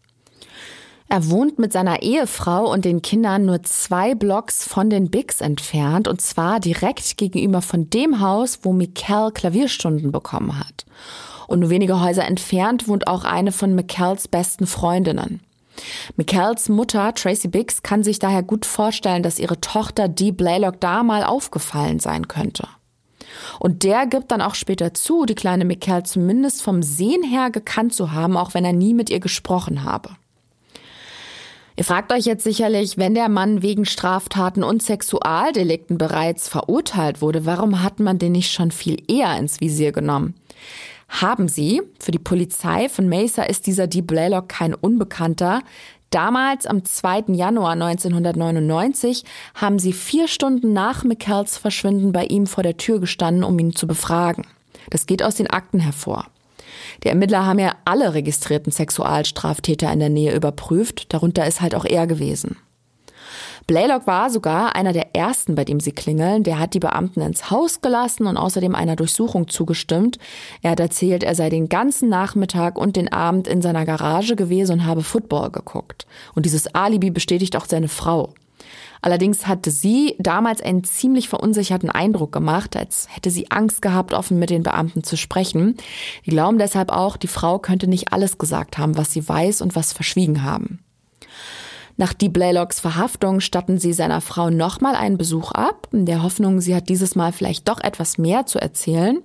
Er 1.12 1.28
wohnt 1.28 1.58
mit 1.58 1.72
seiner 1.72 2.02
Ehefrau 2.02 2.72
und 2.72 2.84
den 2.84 3.02
Kindern 3.02 3.44
nur 3.44 3.64
zwei 3.64 4.14
Blocks 4.14 4.64
von 4.64 4.90
den 4.90 5.10
Bigs 5.10 5.40
entfernt 5.40 6.06
und 6.06 6.20
zwar 6.20 6.60
direkt 6.60 7.16
gegenüber 7.16 7.62
von 7.62 7.90
dem 7.90 8.20
Haus, 8.20 8.60
wo 8.62 8.72
Mikkel 8.72 9.32
Klavierstunden 9.32 10.12
bekommen 10.12 10.56
hat. 10.56 10.86
Und 11.48 11.58
nur 11.58 11.70
wenige 11.70 12.00
Häuser 12.00 12.24
entfernt 12.24 12.86
wohnt 12.86 13.08
auch 13.08 13.24
eine 13.24 13.50
von 13.50 13.74
McCalls 13.74 14.28
besten 14.28 14.68
Freundinnen. 14.68 15.40
McCalls 16.16 16.68
Mutter, 16.68 17.14
Tracy 17.14 17.48
Biggs, 17.48 17.82
kann 17.82 18.02
sich 18.02 18.18
daher 18.18 18.42
gut 18.42 18.66
vorstellen, 18.66 19.22
dass 19.22 19.38
ihre 19.38 19.60
Tochter 19.60 20.08
Dee 20.08 20.32
Blaylock 20.32 20.80
da 20.80 21.02
mal 21.02 21.24
aufgefallen 21.24 21.98
sein 21.98 22.28
könnte. 22.28 22.68
Und 23.58 23.82
der 23.84 24.06
gibt 24.06 24.30
dann 24.30 24.42
auch 24.42 24.54
später 24.54 24.94
zu, 24.94 25.24
die 25.24 25.34
kleine 25.34 25.64
McCall 25.64 26.04
zumindest 26.04 26.62
vom 26.62 26.82
Sehen 26.82 27.22
her 27.22 27.50
gekannt 27.50 27.94
zu 27.94 28.12
haben, 28.12 28.36
auch 28.36 28.54
wenn 28.54 28.64
er 28.64 28.72
nie 28.72 28.94
mit 28.94 29.10
ihr 29.10 29.20
gesprochen 29.20 29.84
habe. 29.84 30.10
Ihr 31.76 31.84
fragt 31.84 32.12
euch 32.12 32.26
jetzt 32.26 32.44
sicherlich, 32.44 32.98
wenn 32.98 33.14
der 33.14 33.30
Mann 33.30 33.62
wegen 33.62 33.86
Straftaten 33.86 34.62
und 34.62 34.82
Sexualdelikten 34.82 35.96
bereits 35.96 36.48
verurteilt 36.48 37.22
wurde, 37.22 37.46
warum 37.46 37.82
hat 37.82 38.00
man 38.00 38.18
den 38.18 38.32
nicht 38.32 38.52
schon 38.52 38.70
viel 38.70 39.02
eher 39.08 39.34
ins 39.38 39.60
Visier 39.60 39.92
genommen? 39.92 40.34
Haben 41.10 41.48
sie. 41.48 41.82
Für 41.98 42.12
die 42.12 42.18
Polizei 42.18 42.88
von 42.88 43.08
Mesa 43.08 43.42
ist 43.42 43.66
dieser 43.66 43.88
Dee 43.88 44.00
Blaylock 44.00 44.48
kein 44.48 44.74
Unbekannter. 44.74 45.62
Damals, 46.10 46.66
am 46.66 46.84
2. 46.84 47.24
Januar 47.34 47.72
1999, 47.72 49.24
haben 49.54 49.78
sie 49.78 49.92
vier 49.92 50.28
Stunden 50.28 50.72
nach 50.72 51.04
McCalls 51.04 51.58
Verschwinden 51.58 52.12
bei 52.12 52.24
ihm 52.24 52.46
vor 52.46 52.62
der 52.62 52.76
Tür 52.76 53.00
gestanden, 53.00 53.44
um 53.44 53.58
ihn 53.58 53.74
zu 53.74 53.86
befragen. 53.86 54.46
Das 54.90 55.06
geht 55.06 55.22
aus 55.22 55.34
den 55.34 55.48
Akten 55.48 55.80
hervor. 55.80 56.26
Die 57.04 57.08
Ermittler 57.08 57.44
haben 57.44 57.58
ja 57.58 57.74
alle 57.84 58.14
registrierten 58.14 58.72
Sexualstraftäter 58.72 59.92
in 59.92 60.00
der 60.00 60.08
Nähe 60.08 60.34
überprüft, 60.34 61.12
darunter 61.12 61.46
ist 61.46 61.60
halt 61.60 61.74
auch 61.74 61.84
er 61.84 62.06
gewesen. 62.06 62.56
Blaylock 63.70 64.08
war 64.08 64.30
sogar 64.30 64.74
einer 64.74 64.92
der 64.92 65.14
ersten, 65.14 65.54
bei 65.54 65.64
dem 65.64 65.78
sie 65.78 65.92
klingeln. 65.92 66.42
Der 66.42 66.58
hat 66.58 66.74
die 66.74 66.80
Beamten 66.80 67.20
ins 67.20 67.52
Haus 67.52 67.80
gelassen 67.80 68.26
und 68.26 68.36
außerdem 68.36 68.74
einer 68.74 68.96
Durchsuchung 68.96 69.46
zugestimmt. 69.46 70.18
Er 70.60 70.72
hat 70.72 70.80
erzählt, 70.80 71.22
er 71.22 71.36
sei 71.36 71.50
den 71.50 71.68
ganzen 71.68 72.08
Nachmittag 72.08 72.76
und 72.76 72.96
den 72.96 73.12
Abend 73.12 73.46
in 73.46 73.62
seiner 73.62 73.84
Garage 73.84 74.34
gewesen 74.34 74.72
und 74.72 74.86
habe 74.86 75.04
Football 75.04 75.52
geguckt. 75.52 76.08
Und 76.34 76.46
dieses 76.46 76.74
Alibi 76.74 77.12
bestätigt 77.12 77.54
auch 77.54 77.66
seine 77.66 77.86
Frau. 77.86 78.34
Allerdings 79.02 79.46
hatte 79.46 79.70
sie 79.70 80.16
damals 80.18 80.60
einen 80.60 80.82
ziemlich 80.82 81.28
verunsicherten 81.28 81.90
Eindruck 81.90 82.32
gemacht, 82.32 82.76
als 82.76 83.06
hätte 83.08 83.30
sie 83.30 83.52
Angst 83.52 83.82
gehabt, 83.82 84.14
offen 84.14 84.40
mit 84.40 84.50
den 84.50 84.64
Beamten 84.64 85.04
zu 85.04 85.16
sprechen. 85.16 85.76
Die 86.26 86.30
glauben 86.30 86.58
deshalb 86.58 86.90
auch, 86.90 87.16
die 87.16 87.28
Frau 87.28 87.60
könnte 87.60 87.86
nicht 87.86 88.12
alles 88.12 88.36
gesagt 88.36 88.78
haben, 88.78 88.96
was 88.96 89.12
sie 89.12 89.28
weiß 89.28 89.62
und 89.62 89.76
was 89.76 89.92
verschwiegen 89.92 90.42
haben. 90.42 90.80
Nach 92.00 92.14
Dee 92.14 92.30
Blaylocks 92.30 92.80
Verhaftung 92.80 93.40
statten 93.40 93.78
sie 93.78 93.92
seiner 93.92 94.22
Frau 94.22 94.48
nochmal 94.48 94.94
einen 94.94 95.18
Besuch 95.18 95.52
ab, 95.52 95.86
in 95.92 96.06
der 96.06 96.22
Hoffnung, 96.22 96.62
sie 96.62 96.74
hat 96.74 96.88
dieses 96.88 97.14
Mal 97.14 97.30
vielleicht 97.30 97.68
doch 97.68 97.78
etwas 97.78 98.16
mehr 98.16 98.46
zu 98.46 98.58
erzählen. 98.58 99.18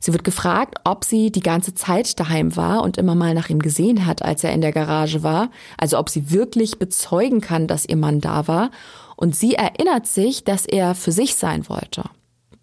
Sie 0.00 0.12
wird 0.12 0.24
gefragt, 0.24 0.80
ob 0.82 1.04
sie 1.04 1.30
die 1.30 1.44
ganze 1.44 1.74
Zeit 1.74 2.18
daheim 2.18 2.56
war 2.56 2.82
und 2.82 2.96
immer 2.96 3.14
mal 3.14 3.34
nach 3.34 3.50
ihm 3.50 3.60
gesehen 3.60 4.04
hat, 4.04 4.22
als 4.22 4.42
er 4.42 4.52
in 4.52 4.62
der 4.62 4.72
Garage 4.72 5.22
war, 5.22 5.52
also 5.78 5.96
ob 5.96 6.08
sie 6.08 6.32
wirklich 6.32 6.80
bezeugen 6.80 7.40
kann, 7.40 7.68
dass 7.68 7.86
ihr 7.86 7.96
Mann 7.96 8.20
da 8.20 8.48
war. 8.48 8.72
Und 9.14 9.36
sie 9.36 9.54
erinnert 9.54 10.08
sich, 10.08 10.42
dass 10.42 10.66
er 10.66 10.96
für 10.96 11.12
sich 11.12 11.36
sein 11.36 11.68
wollte. 11.68 12.02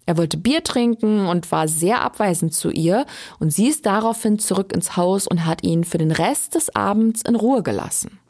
Er 0.04 0.18
wollte 0.18 0.36
Bier 0.36 0.62
trinken 0.64 1.26
und 1.26 1.50
war 1.50 1.66
sehr 1.66 2.02
abweisend 2.02 2.52
zu 2.52 2.70
ihr, 2.70 3.06
und 3.38 3.54
sie 3.54 3.68
ist 3.68 3.86
daraufhin 3.86 4.38
zurück 4.38 4.74
ins 4.74 4.98
Haus 4.98 5.26
und 5.26 5.46
hat 5.46 5.62
ihn 5.62 5.84
für 5.84 5.96
den 5.96 6.10
Rest 6.10 6.56
des 6.56 6.76
Abends 6.76 7.22
in 7.22 7.36
Ruhe 7.36 7.62
gelassen. 7.62 8.20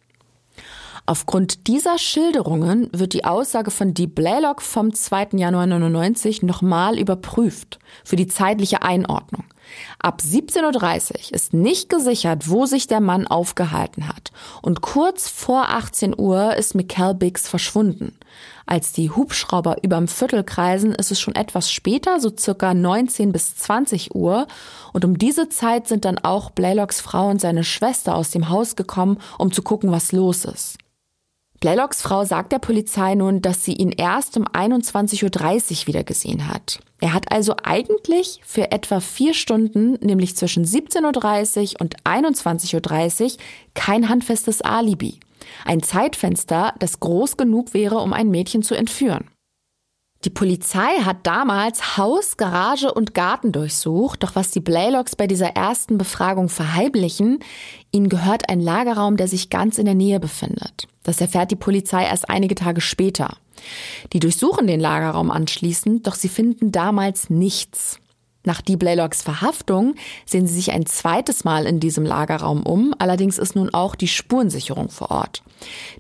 Aufgrund 1.11 1.67
dieser 1.67 1.99
Schilderungen 1.99 2.89
wird 2.93 3.15
die 3.15 3.25
Aussage 3.25 3.73
von 3.73 3.95
Dee 3.95 4.07
Blaylock 4.07 4.63
vom 4.63 4.95
2. 4.95 5.31
Januar 5.33 5.67
99 5.67 6.45
nochmal 6.45 7.01
überprüft 7.01 7.81
für 8.05 8.15
die 8.15 8.29
zeitliche 8.29 8.83
Einordnung. 8.83 9.43
Ab 9.99 10.23
17.30 10.25 11.11
Uhr 11.11 11.35
ist 11.35 11.53
nicht 11.53 11.89
gesichert, 11.89 12.49
wo 12.49 12.65
sich 12.65 12.87
der 12.87 13.01
Mann 13.01 13.27
aufgehalten 13.27 14.07
hat. 14.07 14.31
Und 14.63 14.83
kurz 14.83 15.29
vor 15.29 15.71
18 15.71 16.17
Uhr 16.17 16.55
ist 16.55 16.77
Michael 16.77 17.15
Biggs 17.15 17.49
verschwunden. 17.49 18.17
Als 18.65 18.93
die 18.93 19.11
Hubschrauber 19.11 19.79
überm 19.83 20.07
Viertel 20.07 20.45
kreisen, 20.45 20.95
ist 20.95 21.11
es 21.11 21.19
schon 21.19 21.35
etwas 21.35 21.73
später, 21.73 22.21
so 22.21 22.31
circa 22.39 22.73
19 22.73 23.33
bis 23.33 23.57
20 23.57 24.15
Uhr. 24.15 24.47
Und 24.93 25.05
um 25.05 25.19
diese 25.19 25.49
Zeit 25.49 25.89
sind 25.89 26.05
dann 26.05 26.19
auch 26.19 26.51
Blaylocks 26.51 27.01
Frau 27.01 27.31
und 27.31 27.41
seine 27.41 27.65
Schwester 27.65 28.15
aus 28.15 28.31
dem 28.31 28.49
Haus 28.49 28.77
gekommen, 28.77 29.19
um 29.39 29.51
zu 29.51 29.63
gucken, 29.63 29.91
was 29.91 30.13
los 30.13 30.45
ist. 30.45 30.79
Blaylocks 31.61 32.01
Frau 32.01 32.25
sagt 32.25 32.53
der 32.53 32.59
Polizei 32.59 33.15
nun, 33.15 33.43
dass 33.43 33.67
sie 33.67 33.75
ihn 33.75 33.93
erst 33.93 34.39
um 34.39 34.47
21.30 34.47 35.23
Uhr 35.83 35.87
wiedergesehen 35.89 36.49
hat. 36.49 36.81
Er 37.01 37.13
hat 37.13 37.31
also 37.31 37.55
eigentlich 37.63 38.41
für 38.45 38.73
etwa 38.73 39.01
vier 39.01 39.35
Stunden, 39.35 39.99
nämlich 40.01 40.37
zwischen 40.37 40.65
17.30 40.65 41.75
Uhr 41.75 41.81
und 41.83 42.03
21.30 42.05 43.23
Uhr, 43.25 43.39
kein 43.75 44.09
handfestes 44.09 44.63
Alibi. 44.63 45.21
Ein 45.67 45.83
Zeitfenster, 45.83 46.75
das 46.79 46.99
groß 46.99 47.37
genug 47.37 47.75
wäre, 47.75 47.99
um 47.99 48.15
ein 48.15 48.31
Mädchen 48.31 48.63
zu 48.63 48.75
entführen. 48.75 49.29
Die 50.25 50.31
Polizei 50.31 51.01
hat 51.03 51.27
damals 51.27 51.97
Haus, 51.97 52.37
Garage 52.37 52.93
und 52.93 53.15
Garten 53.15 53.53
durchsucht, 53.53 54.23
doch 54.23 54.35
was 54.35 54.51
die 54.51 54.61
Blaylocks 54.61 55.17
bei 55.17 55.27
dieser 55.27 55.57
ersten 55.57 55.97
Befragung 55.97 56.51
verheimlichen, 56.51 57.39
ihnen 57.91 58.11
gehört 58.11 58.51
ein 58.51 58.61
Lagerraum, 58.61 59.17
der 59.17 59.29
sich 59.29 59.49
ganz 59.49 59.79
in 59.79 59.87
der 59.87 59.95
Nähe 59.95 60.21
befindet. 60.21 60.87
Das 61.11 61.21
erfährt 61.21 61.51
die 61.51 61.57
Polizei 61.57 62.05
erst 62.05 62.31
einige 62.31 62.55
Tage 62.55 62.81
später. 62.81 63.37
Die 64.13 64.21
durchsuchen 64.21 64.69
den 64.69 64.79
Lagerraum 64.79 65.33
anschließend, 65.33 66.07
doch 66.07 66.15
sie 66.15 66.29
finden 66.29 66.71
damals 66.71 67.31
nichts. 67.31 67.99
Nach 68.45 68.61
Dee 68.61 68.77
Blaylocks 68.77 69.21
Verhaftung 69.21 69.97
sehen 70.25 70.47
sie 70.47 70.55
sich 70.55 70.71
ein 70.71 70.87
zweites 70.87 71.43
Mal 71.43 71.67
in 71.67 71.81
diesem 71.81 72.07
Lagerraum 72.07 72.63
um, 72.63 72.95
allerdings 73.01 73.39
ist 73.39 73.57
nun 73.57 73.75
auch 73.75 73.97
die 73.97 74.07
Spurensicherung 74.07 74.89
vor 74.89 75.11
Ort. 75.11 75.43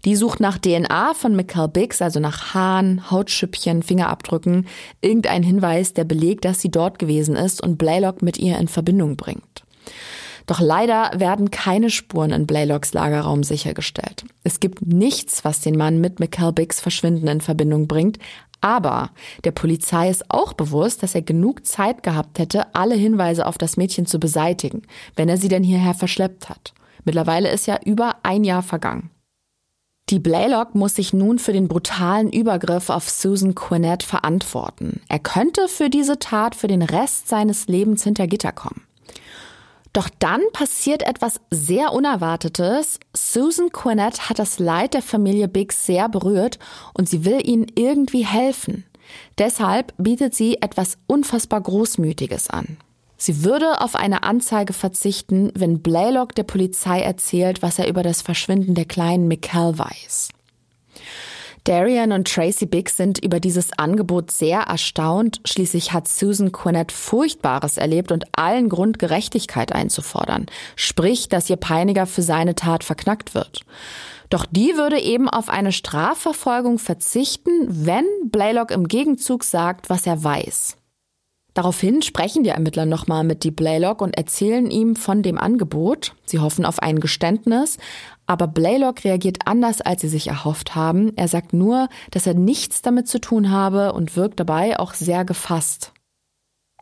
Die 0.04 0.14
sucht 0.14 0.38
nach 0.38 0.58
DNA 0.58 1.14
von 1.14 1.34
Michael 1.34 1.66
Biggs, 1.66 2.00
also 2.00 2.20
nach 2.20 2.54
Haaren, 2.54 3.10
Hautschüppchen, 3.10 3.82
Fingerabdrücken, 3.82 4.68
irgendein 5.00 5.42
Hinweis, 5.42 5.92
der 5.92 6.04
belegt, 6.04 6.44
dass 6.44 6.60
sie 6.60 6.70
dort 6.70 7.00
gewesen 7.00 7.34
ist 7.34 7.60
und 7.60 7.78
Blaylock 7.78 8.22
mit 8.22 8.38
ihr 8.38 8.58
in 8.58 8.68
Verbindung 8.68 9.16
bringt. 9.16 9.64
Doch 10.50 10.58
leider 10.58 11.12
werden 11.14 11.52
keine 11.52 11.90
Spuren 11.90 12.32
in 12.32 12.44
Blaylocks 12.44 12.92
Lagerraum 12.92 13.44
sichergestellt. 13.44 14.24
Es 14.42 14.58
gibt 14.58 14.84
nichts, 14.84 15.44
was 15.44 15.60
den 15.60 15.76
Mann 15.76 16.00
mit 16.00 16.18
Michael 16.18 16.50
Biggs 16.50 16.80
Verschwinden 16.80 17.28
in 17.28 17.40
Verbindung 17.40 17.86
bringt, 17.86 18.18
aber 18.60 19.10
der 19.44 19.52
Polizei 19.52 20.10
ist 20.10 20.28
auch 20.28 20.54
bewusst, 20.54 21.04
dass 21.04 21.14
er 21.14 21.22
genug 21.22 21.66
Zeit 21.66 22.02
gehabt 22.02 22.40
hätte, 22.40 22.74
alle 22.74 22.96
Hinweise 22.96 23.46
auf 23.46 23.58
das 23.58 23.76
Mädchen 23.76 24.06
zu 24.06 24.18
beseitigen, 24.18 24.82
wenn 25.14 25.28
er 25.28 25.36
sie 25.36 25.46
denn 25.46 25.62
hierher 25.62 25.94
verschleppt 25.94 26.48
hat. 26.48 26.74
Mittlerweile 27.04 27.48
ist 27.52 27.68
ja 27.68 27.78
über 27.84 28.16
ein 28.24 28.42
Jahr 28.42 28.62
vergangen. 28.62 29.10
Die 30.08 30.18
Blaylock 30.18 30.74
muss 30.74 30.96
sich 30.96 31.12
nun 31.12 31.38
für 31.38 31.52
den 31.52 31.68
brutalen 31.68 32.28
Übergriff 32.28 32.90
auf 32.90 33.08
Susan 33.08 33.54
Quinnett 33.54 34.02
verantworten. 34.02 35.00
Er 35.08 35.20
könnte 35.20 35.68
für 35.68 35.90
diese 35.90 36.18
Tat 36.18 36.56
für 36.56 36.66
den 36.66 36.82
Rest 36.82 37.28
seines 37.28 37.68
Lebens 37.68 38.02
hinter 38.02 38.26
Gitter 38.26 38.50
kommen. 38.50 38.82
Doch 39.92 40.08
dann 40.18 40.42
passiert 40.52 41.02
etwas 41.02 41.40
sehr 41.50 41.92
Unerwartetes. 41.92 43.00
Susan 43.14 43.70
Quinnett 43.70 44.28
hat 44.28 44.38
das 44.38 44.58
Leid 44.58 44.94
der 44.94 45.02
Familie 45.02 45.48
Biggs 45.48 45.84
sehr 45.84 46.08
berührt 46.08 46.58
und 46.94 47.08
sie 47.08 47.24
will 47.24 47.40
ihnen 47.44 47.66
irgendwie 47.74 48.24
helfen. 48.24 48.84
Deshalb 49.38 49.92
bietet 49.98 50.34
sie 50.34 50.62
etwas 50.62 50.96
unfassbar 51.08 51.60
Großmütiges 51.60 52.50
an. 52.50 52.76
Sie 53.16 53.44
würde 53.44 53.80
auf 53.80 53.96
eine 53.96 54.22
Anzeige 54.22 54.72
verzichten, 54.72 55.50
wenn 55.54 55.82
Blaylock 55.82 56.34
der 56.34 56.44
Polizei 56.44 57.00
erzählt, 57.00 57.60
was 57.60 57.78
er 57.78 57.88
über 57.88 58.02
das 58.02 58.22
Verschwinden 58.22 58.74
der 58.74 58.86
kleinen 58.86 59.28
Mikkel 59.28 59.78
weiß. 59.78 60.30
Darian 61.64 62.12
und 62.12 62.26
Tracy 62.32 62.66
Biggs 62.66 62.96
sind 62.96 63.22
über 63.22 63.40
dieses 63.40 63.76
Angebot 63.78 64.30
sehr 64.30 64.60
erstaunt. 64.60 65.40
Schließlich 65.44 65.92
hat 65.92 66.08
Susan 66.08 66.52
Quinnett 66.52 66.92
Furchtbares 66.92 67.76
erlebt 67.76 68.12
und 68.12 68.24
allen 68.32 68.68
Grund, 68.68 68.98
Gerechtigkeit 68.98 69.72
einzufordern. 69.72 70.46
Sprich, 70.76 71.28
dass 71.28 71.50
ihr 71.50 71.56
Peiniger 71.56 72.06
für 72.06 72.22
seine 72.22 72.54
Tat 72.54 72.84
verknackt 72.84 73.34
wird. 73.34 73.60
Doch 74.30 74.46
die 74.46 74.76
würde 74.76 75.00
eben 75.00 75.28
auf 75.28 75.48
eine 75.48 75.72
Strafverfolgung 75.72 76.78
verzichten, 76.78 77.66
wenn 77.68 78.06
Blaylock 78.26 78.70
im 78.70 78.86
Gegenzug 78.86 79.44
sagt, 79.44 79.90
was 79.90 80.06
er 80.06 80.22
weiß. 80.22 80.76
Daraufhin 81.54 82.00
sprechen 82.00 82.44
die 82.44 82.50
Ermittler 82.50 82.86
nochmal 82.86 83.24
mit 83.24 83.42
Deep 83.42 83.56
Blaylock 83.56 84.00
und 84.02 84.16
erzählen 84.16 84.70
ihm 84.70 84.94
von 84.94 85.22
dem 85.22 85.36
Angebot. 85.36 86.14
Sie 86.24 86.38
hoffen 86.38 86.64
auf 86.64 86.78
ein 86.78 87.00
Geständnis, 87.00 87.76
aber 88.30 88.46
Blaylock 88.46 89.02
reagiert 89.02 89.38
anders, 89.46 89.80
als 89.80 90.02
sie 90.02 90.08
sich 90.08 90.28
erhofft 90.28 90.76
haben. 90.76 91.12
Er 91.16 91.26
sagt 91.26 91.52
nur, 91.52 91.88
dass 92.12 92.28
er 92.28 92.34
nichts 92.34 92.80
damit 92.80 93.08
zu 93.08 93.20
tun 93.20 93.50
habe 93.50 93.92
und 93.92 94.14
wirkt 94.14 94.38
dabei 94.38 94.78
auch 94.78 94.94
sehr 94.94 95.24
gefasst. 95.24 95.92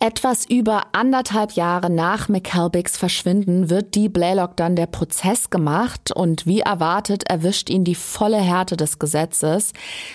Etwas 0.01 0.49
über 0.49 0.87
anderthalb 0.93 1.53
Jahre 1.53 1.91
nach 1.91 2.29
McKelbicks 2.29 2.97
Verschwinden 2.97 3.69
wird 3.69 3.97
die 3.97 4.09
Blaylock 4.09 4.57
dann 4.57 4.77
der 4.77 4.87
Prozess 4.87 5.51
gemacht 5.51 6.13
und 6.13 6.47
wie 6.47 6.61
erwartet 6.61 7.29
erwischt 7.29 7.69
ihn 7.69 7.83
die 7.83 7.97
volle 7.97 8.37
Härte 8.37 8.77
des 8.77 9.01
Gesetzes. 9.01 9.73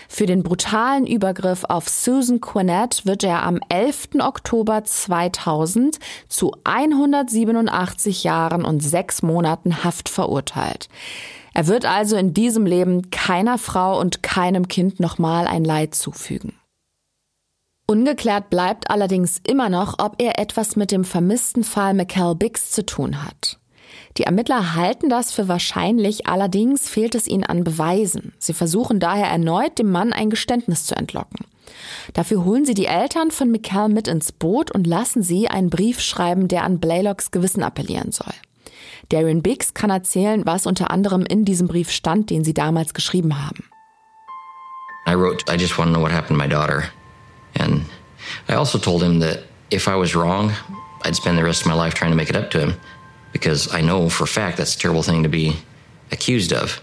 Für 0.08 0.26
den 0.26 0.42
brutalen 0.42 1.06
Übergriff 1.06 1.66
auf 1.66 1.90
Susan 1.90 2.40
Quinnett 2.40 3.06
wird 3.06 3.26
er 3.26 3.44
am 3.44 3.60
11. 3.68 4.22
Oktober 4.22 4.86
2000 4.86 6.00
zu 6.30 6.54
187 6.64 8.24
Jahren 8.24 8.64
und 8.64 8.82
sechs 8.82 9.22
Monaten 9.22 9.84
Haft 9.84 10.08
verurteilt. 10.08 10.88
Er 11.54 11.68
wird 11.68 11.86
also 11.86 12.16
in 12.16 12.34
diesem 12.34 12.66
Leben 12.66 13.12
keiner 13.12 13.58
Frau 13.58 14.00
und 14.00 14.24
keinem 14.24 14.70
Kind 14.70 15.02
nochmal 15.02 15.46
ein 15.46 15.66
Leid 15.66 15.94
zufügen. 15.94 16.54
Ungeklärt 17.86 18.50
bleibt 18.50 18.90
allerdings 18.90 19.42
immer 19.46 19.70
noch, 19.70 19.96
ob 20.00 20.16
er 20.22 20.40
etwas 20.40 20.76
mit 20.76 20.92
dem 20.92 21.04
vermissten 21.04 21.64
Fall 21.64 21.94
McCall 21.94 22.36
Biggs 22.36 22.72
zu 22.72 22.86
tun 22.86 23.24
hat. 23.24 23.60
Die 24.18 24.24
Ermittler 24.24 24.76
halten 24.76 25.10
das 25.10 25.32
für 25.32 25.48
wahrscheinlich, 25.48 26.28
allerdings 26.28 26.88
fehlt 26.88 27.14
es 27.14 27.28
ihnen 27.28 27.44
an 27.44 27.64
Beweisen. 27.64 28.34
Sie 28.40 28.54
versuchen 28.54 29.00
daher 29.00 29.28
erneut, 29.28 29.80
dem 29.80 29.92
Mann 29.92 30.14
ein 30.14 30.30
Geständnis 30.30 30.86
zu 30.86 30.96
entlocken. 30.96 31.46
Dafür 32.14 32.46
holen 32.46 32.66
sie 32.66 32.74
die 32.74 32.86
Eltern 32.86 33.32
von 33.32 33.52
McCall 33.52 33.90
mit 33.90 34.08
ins 34.08 34.32
Boot 34.32 34.72
und 34.72 34.88
lassen 34.88 35.22
sie 35.22 35.48
einen 35.48 35.70
Brief 35.70 36.00
schreiben, 36.00 36.48
der 36.48 36.64
an 36.64 36.80
Blaylocks 36.80 37.32
Gewissen 37.32 37.64
appellieren 37.64 38.12
soll. 38.12 38.34
Darian 39.10 39.42
Biggs 39.42 39.74
kann 39.74 39.90
erzählen, 39.90 40.46
was 40.46 40.66
unter 40.66 40.92
anderem 40.92 41.26
in 41.26 41.44
diesem 41.46 41.68
Brief 41.68 41.92
stand, 41.92 42.30
den 42.30 42.44
sie 42.44 42.54
damals 42.54 42.94
geschrieben 42.94 43.46
haben. 43.46 43.66
I 45.08 45.16
wrote, 45.16 45.44
I 45.52 45.58
just 45.58 45.78
want 45.78 45.90
to 45.90 45.94
know 45.94 46.02
what 46.02 46.14
happened 46.14 46.40
to 46.40 46.46
my 46.46 46.48
daughter. 46.48 46.86
And 47.56 47.86
I 48.50 48.54
also 48.54 48.78
told 48.78 49.04
him 49.04 49.20
that 49.20 49.44
if 49.72 49.88
I 49.88 49.96
was 49.96 50.16
wrong, 50.16 50.54
I'd 51.04 51.16
spend 51.16 51.38
the 51.38 51.44
rest 51.44 51.62
of 51.62 51.68
my 51.68 51.76
life 51.76 51.94
trying 51.94 52.12
to 52.12 52.18
make 52.18 52.30
it 52.30 52.36
up 52.36 52.50
to 52.52 52.60
him 52.60 52.74
because 53.32 53.74
I 53.74 53.82
know 53.82 54.10
for 54.10 54.24
a 54.24 54.28
fact 54.28 54.58
that's 54.58 54.76
a 54.76 54.80
terrible 54.80 55.04
thing 55.04 55.24
to 55.24 55.30
be 55.30 55.58
accused 56.12 56.54
of. 56.54 56.82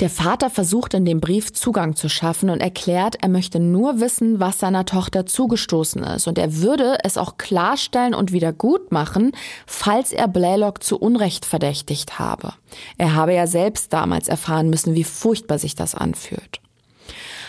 Der 0.00 0.10
Vater 0.10 0.50
versucht 0.50 0.92
in 0.92 1.06
dem 1.06 1.20
Brief 1.20 1.54
Zugang 1.54 1.96
zu 1.96 2.10
schaffen 2.10 2.50
und 2.50 2.60
erklärt, 2.60 3.16
er 3.22 3.30
möchte 3.30 3.58
nur 3.58 3.98
wissen, 3.98 4.40
was 4.40 4.58
seiner 4.58 4.84
Tochter 4.84 5.24
zugestoßen 5.24 6.02
ist 6.02 6.28
und 6.28 6.36
er 6.36 6.56
würde 6.56 6.98
es 7.02 7.16
auch 7.16 7.38
klarstellen 7.38 8.12
und 8.12 8.30
wieder 8.30 8.52
gut 8.52 8.92
machen, 8.92 9.32
falls 9.66 10.12
er 10.12 10.28
Blaylock 10.28 10.82
zu 10.82 10.98
Unrecht 10.98 11.46
verdächtigt 11.46 12.18
habe. 12.18 12.52
Er 12.98 13.14
habe 13.14 13.32
ja 13.32 13.46
selbst 13.46 13.90
damals 13.94 14.28
erfahren 14.28 14.68
müssen, 14.68 14.94
wie 14.94 15.04
furchtbar 15.04 15.58
sich 15.58 15.76
das 15.76 15.94
anfühlt. 15.94 16.60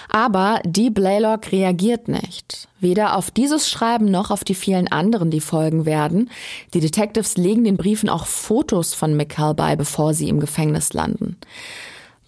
Aber 0.09 0.61
die 0.65 0.89
Blaylock 0.89 1.51
reagiert 1.51 2.07
nicht. 2.07 2.67
Weder 2.79 3.15
auf 3.15 3.31
dieses 3.31 3.69
Schreiben 3.69 4.05
noch 4.05 4.31
auf 4.31 4.43
die 4.43 4.55
vielen 4.55 4.87
anderen, 4.87 5.31
die 5.31 5.41
folgen 5.41 5.85
werden. 5.85 6.29
Die 6.73 6.79
Detectives 6.79 7.37
legen 7.37 7.63
den 7.63 7.77
Briefen 7.77 8.09
auch 8.09 8.25
Fotos 8.25 8.93
von 8.93 9.15
McCall 9.15 9.53
bei, 9.53 9.75
bevor 9.75 10.13
sie 10.13 10.29
im 10.29 10.39
Gefängnis 10.39 10.93
landen. 10.93 11.37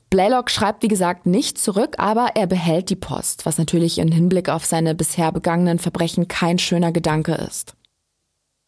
Blaylock 0.10 0.50
schreibt, 0.50 0.82
wie 0.82 0.88
gesagt, 0.88 1.28
nicht 1.28 1.60
zurück, 1.60 1.96
aber 2.00 2.32
er 2.34 2.48
behält 2.48 2.90
die 2.90 2.96
Post, 2.96 3.46
was 3.46 3.60
natürlich 3.60 4.00
im 4.00 4.12
Hinblick 4.12 4.50
auf 4.50 4.66
seine 4.66 4.96
bisher 4.96 5.32
begangenen 5.32 5.78
Verbrechen 5.78 6.28
kein 6.28 6.58
schöner 6.58 6.92
Gedanke 6.92 7.34
ist. 7.34 7.76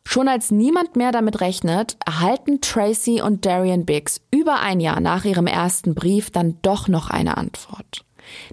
Schon 0.05 0.27
als 0.27 0.51
niemand 0.51 0.95
mehr 0.95 1.11
damit 1.11 1.41
rechnet, 1.41 1.97
erhalten 2.05 2.61
Tracy 2.61 3.21
und 3.21 3.45
Darian 3.45 3.85
Biggs 3.85 4.21
über 4.31 4.59
ein 4.59 4.79
Jahr 4.79 4.99
nach 4.99 5.25
ihrem 5.25 5.47
ersten 5.47 5.95
Brief 5.95 6.31
dann 6.31 6.57
doch 6.61 6.87
noch 6.87 7.09
eine 7.09 7.37
Antwort. 7.37 8.03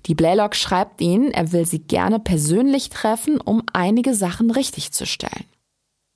Die 0.06 0.14
Blaylock 0.14 0.54
schreibt 0.54 1.00
ihnen, 1.00 1.32
er 1.32 1.52
will 1.52 1.66
sie 1.66 1.80
gerne 1.80 2.18
persönlich 2.18 2.90
treffen, 2.90 3.40
um 3.40 3.62
einige 3.72 4.14
Sachen 4.14 4.50
richtigzustellen. 4.50 5.44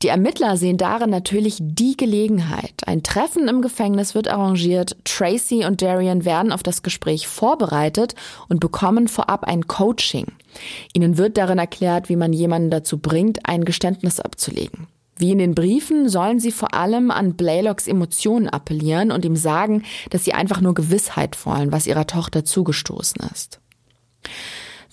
Die 0.03 0.09
Ermittler 0.09 0.57
sehen 0.57 0.79
darin 0.79 1.11
natürlich 1.11 1.59
die 1.61 1.97
Gelegenheit. 1.97 2.75
Ein 2.87 3.05
Treffen 3.05 3.47
im 3.47 3.63
Gefängnis 3.63 4.17
wird 4.17 4.27
arrangiert, 4.27 4.97
Tracy 5.05 5.65
und 5.65 5.81
Darian 5.81 6.25
werden 6.25 6.51
auf 6.51 6.65
das 6.65 6.83
Gespräch 6.83 7.29
vorbereitet 7.29 8.17
und 8.49 8.59
bekommen 8.59 9.07
vorab 9.07 9.45
ein 9.45 9.69
Coaching. 9.69 10.27
Ihnen 10.93 11.19
wird 11.19 11.37
darin 11.37 11.59
erklärt, 11.59 12.09
wie 12.09 12.17
man 12.17 12.33
jemanden 12.33 12.71
dazu 12.71 12.99
bringt, 12.99 13.49
ein 13.49 13.65
Geständnis 13.65 14.19
abzulegen. 14.19 14.89
Wie 15.23 15.31
in 15.31 15.39
den 15.39 15.55
Briefen 15.55 16.09
sollen 16.09 16.41
sie 16.41 16.51
vor 16.51 16.75
allem 16.75 17.12
an 17.12 17.35
Blaylocks 17.35 17.87
Emotionen 17.87 18.49
appellieren 18.49 19.12
und 19.12 19.25
ihm 19.25 19.37
sagen, 19.37 19.85
dass 20.11 20.25
sie 20.25 20.35
einfach 20.35 20.61
nur 20.61 20.75
Gewissheit 20.75 21.47
wollen, 21.47 21.70
was 21.70 21.87
ihrer 21.87 22.09
Tochter 22.09 22.45
zugestoßen 22.45 23.25
ist. 23.33 23.61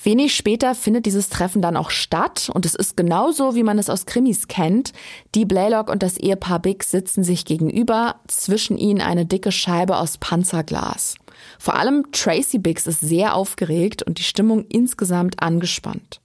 Wenig 0.03 0.35
später 0.35 0.75
findet 0.75 1.07
dieses 1.07 1.29
Treffen 1.29 1.63
dann 1.63 1.75
auch 1.75 1.89
statt 1.89 2.51
und 2.53 2.67
es 2.67 2.75
ist 2.75 2.95
genauso, 2.95 3.55
wie 3.55 3.63
man 3.63 3.79
es 3.79 3.89
aus 3.89 4.05
Krimis 4.05 4.47
kennt. 4.47 4.93
Die 5.33 5.45
Blaylock 5.45 5.89
und 5.89 6.03
das 6.03 6.17
Ehepaar 6.17 6.59
Big 6.59 6.83
sitzen 6.83 7.23
sich 7.23 7.43
gegenüber, 7.43 8.17
zwischen 8.27 8.77
ihnen 8.77 9.01
eine 9.01 9.25
dicke 9.25 9.51
Scheibe 9.51 9.97
aus 9.97 10.19
Panzerglas. 10.19 11.15
Vor 11.57 11.73
allem 11.73 12.11
Tracy 12.11 12.59
Biggs 12.59 12.85
ist 12.85 13.01
sehr 13.01 13.33
aufgeregt 13.33 14.03
und 14.03 14.19
die 14.19 14.23
Stimmung 14.23 14.65
insgesamt 14.69 15.41
angespannt. 15.41 16.21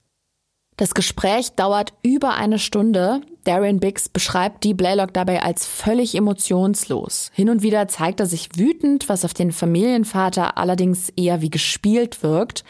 Das 0.77 0.93
Gespräch 0.93 1.51
dauert 1.51 1.93
über 2.03 2.35
eine 2.35 2.59
Stunde. 2.59 3.21
Darren 3.45 3.79
Biggs 3.79 4.09
beschreibt 4.09 4.65
die 4.65 4.73
Blaylock 4.73 5.13
dabei 5.13 5.41
als 5.41 5.65
völlig 5.65 6.15
emotionslos. 6.15 7.31
Hin 7.33 7.49
und 7.49 7.61
wieder 7.61 7.87
zeigt 7.87 8.19
er 8.19 8.25
sich 8.25 8.49
wütend, 8.57 9.07
was 9.07 9.23
auf 9.23 9.33
den 9.33 9.53
Familienvater 9.53 10.57
allerdings 10.57 11.09
eher 11.15 11.41
wie 11.41 11.49
gespielt 11.49 12.23
wirkt. 12.23 12.65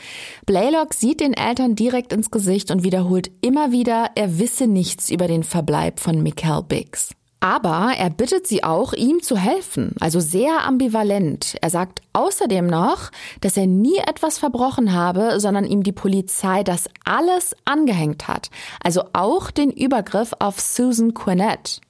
Blaylock 0.45 0.93
sieht 0.93 1.19
den 1.19 1.33
Eltern 1.33 1.75
direkt 1.75 2.13
ins 2.13 2.29
Gesicht 2.29 2.69
und 2.69 2.83
wiederholt 2.83 3.31
immer 3.41 3.71
wieder, 3.71 4.11
er 4.13 4.37
wisse 4.37 4.67
nichts 4.67 5.09
über 5.09 5.27
den 5.27 5.43
Verbleib 5.43 5.99
von 5.99 6.21
Michael 6.21 6.61
Biggs. 6.61 7.15
Aber 7.39 7.93
er 7.97 8.09
bittet 8.09 8.47
sie 8.47 8.63
auch, 8.63 8.93
ihm 8.93 9.21
zu 9.21 9.37
helfen, 9.37 9.93
also 9.99 10.19
sehr 10.19 10.65
ambivalent. 10.65 11.57
Er 11.61 11.69
sagt 11.69 12.01
außerdem 12.13 12.65
noch, 12.65 13.11
dass 13.41 13.57
er 13.57 13.67
nie 13.67 13.97
etwas 13.97 14.39
verbrochen 14.39 14.93
habe, 14.93 15.39
sondern 15.39 15.65
ihm 15.65 15.83
die 15.83 15.91
Polizei 15.91 16.63
das 16.63 16.89
alles 17.03 17.55
angehängt 17.65 18.27
hat, 18.27 18.49
also 18.83 19.03
auch 19.13 19.51
den 19.51 19.69
Übergriff 19.69 20.33
auf 20.39 20.59
Susan 20.59 21.13
Quinnett. 21.13 21.81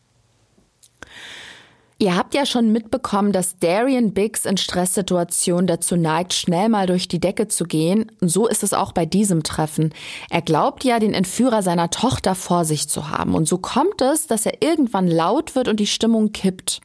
Ihr 1.98 2.18
habt 2.18 2.34
ja 2.34 2.46
schon 2.46 2.74
mitbekommen, 2.74 3.32
dass 3.32 3.58
Darian 3.58 4.14
Biggs 4.14 4.46
in 4.46 4.58
Stresssituationen 4.58 5.66
dazu 5.66 5.96
neigt, 5.96 6.34
schnell 6.34 6.68
mal 6.68 6.88
durch 6.88 7.08
die 7.08 7.22
Decke 7.22 7.48
zu 7.48 7.64
gehen. 7.64 8.12
So 8.20 8.48
ist 8.48 8.64
es 8.64 8.74
auch 8.74 8.92
bei 8.92 9.06
diesem 9.06 9.44
Treffen. 9.44 9.94
Er 10.30 10.42
glaubt 10.42 10.84
ja, 10.84 11.00
den 11.00 11.14
Entführer 11.14 11.64
seiner 11.64 11.90
Tochter 11.92 12.36
vor 12.36 12.66
sich 12.66 12.90
zu 12.90 13.10
haben. 13.10 13.34
Und 13.34 13.48
so 13.48 13.58
kommt 13.58 14.02
es, 14.02 14.28
dass 14.28 14.46
er 14.46 14.62
irgendwann 14.62 15.08
laut 15.08 15.56
wird 15.56 15.70
und 15.70 15.80
die 15.80 15.88
Stimmung 15.88 16.34
kippt. 16.34 16.82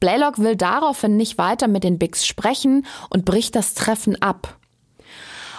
Blaylock 0.00 0.38
will 0.38 0.56
daraufhin 0.56 1.16
nicht 1.16 1.38
weiter 1.38 1.68
mit 1.68 1.84
den 1.84 1.98
Biggs 1.98 2.26
sprechen 2.26 2.86
und 3.08 3.24
bricht 3.24 3.54
das 3.54 3.74
Treffen 3.74 4.20
ab. 4.20 4.56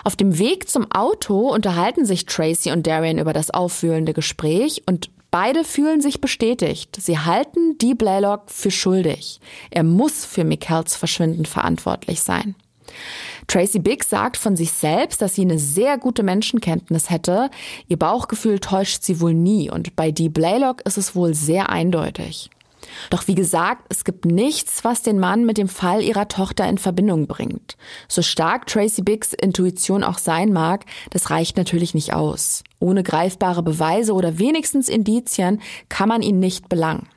Auf 0.03 0.17
dem 0.17 0.37
Weg 0.37 0.67
zum 0.67 0.91
Auto 0.91 1.49
unterhalten 1.53 2.05
sich 2.05 2.25
Tracy 2.25 2.71
und 2.71 2.87
Darian 2.87 3.19
über 3.19 3.31
das 3.31 3.51
aufwühlende 3.51 4.13
Gespräch 4.13 4.81
und 4.85 5.11
Beide 5.31 5.63
fühlen 5.63 6.01
sich 6.01 6.19
bestätigt. 6.19 6.97
Sie 6.99 7.17
halten 7.17 7.77
Dee 7.77 7.93
Blaylock 7.93 8.51
für 8.51 8.69
schuldig. 8.69 9.39
Er 9.69 9.83
muss 9.83 10.25
für 10.25 10.43
Michaels 10.43 10.97
Verschwinden 10.97 11.45
verantwortlich 11.45 12.21
sein. 12.21 12.55
Tracy 13.47 13.79
Biggs 13.79 14.09
sagt 14.09 14.35
von 14.35 14.57
sich 14.57 14.71
selbst, 14.71 15.21
dass 15.21 15.35
sie 15.35 15.43
eine 15.43 15.57
sehr 15.57 15.97
gute 15.97 16.23
Menschenkenntnis 16.23 17.09
hätte. 17.09 17.49
Ihr 17.87 17.97
Bauchgefühl 17.97 18.59
täuscht 18.59 19.03
sie 19.03 19.21
wohl 19.21 19.33
nie 19.33 19.71
und 19.71 19.95
bei 19.95 20.11
Dee 20.11 20.27
Blaylock 20.27 20.81
ist 20.81 20.97
es 20.97 21.15
wohl 21.15 21.33
sehr 21.33 21.69
eindeutig. 21.69 22.49
Doch 23.09 23.27
wie 23.27 23.35
gesagt, 23.35 23.85
es 23.89 24.03
gibt 24.03 24.25
nichts, 24.25 24.83
was 24.83 25.01
den 25.01 25.19
Mann 25.19 25.45
mit 25.45 25.57
dem 25.57 25.67
Fall 25.67 26.01
ihrer 26.03 26.27
Tochter 26.27 26.67
in 26.67 26.77
Verbindung 26.77 27.27
bringt. 27.27 27.77
So 28.07 28.21
stark 28.21 28.67
Tracy 28.67 29.01
Biggs 29.01 29.33
Intuition 29.33 30.03
auch 30.03 30.17
sein 30.17 30.53
mag, 30.53 30.85
das 31.09 31.29
reicht 31.29 31.57
natürlich 31.57 31.93
nicht 31.93 32.13
aus. 32.13 32.63
Ohne 32.79 33.03
greifbare 33.03 33.63
Beweise 33.63 34.13
oder 34.13 34.39
wenigstens 34.39 34.89
Indizien 34.89 35.61
kann 35.89 36.09
man 36.09 36.21
ihn 36.21 36.39
nicht 36.39 36.69
belangen. 36.69 37.07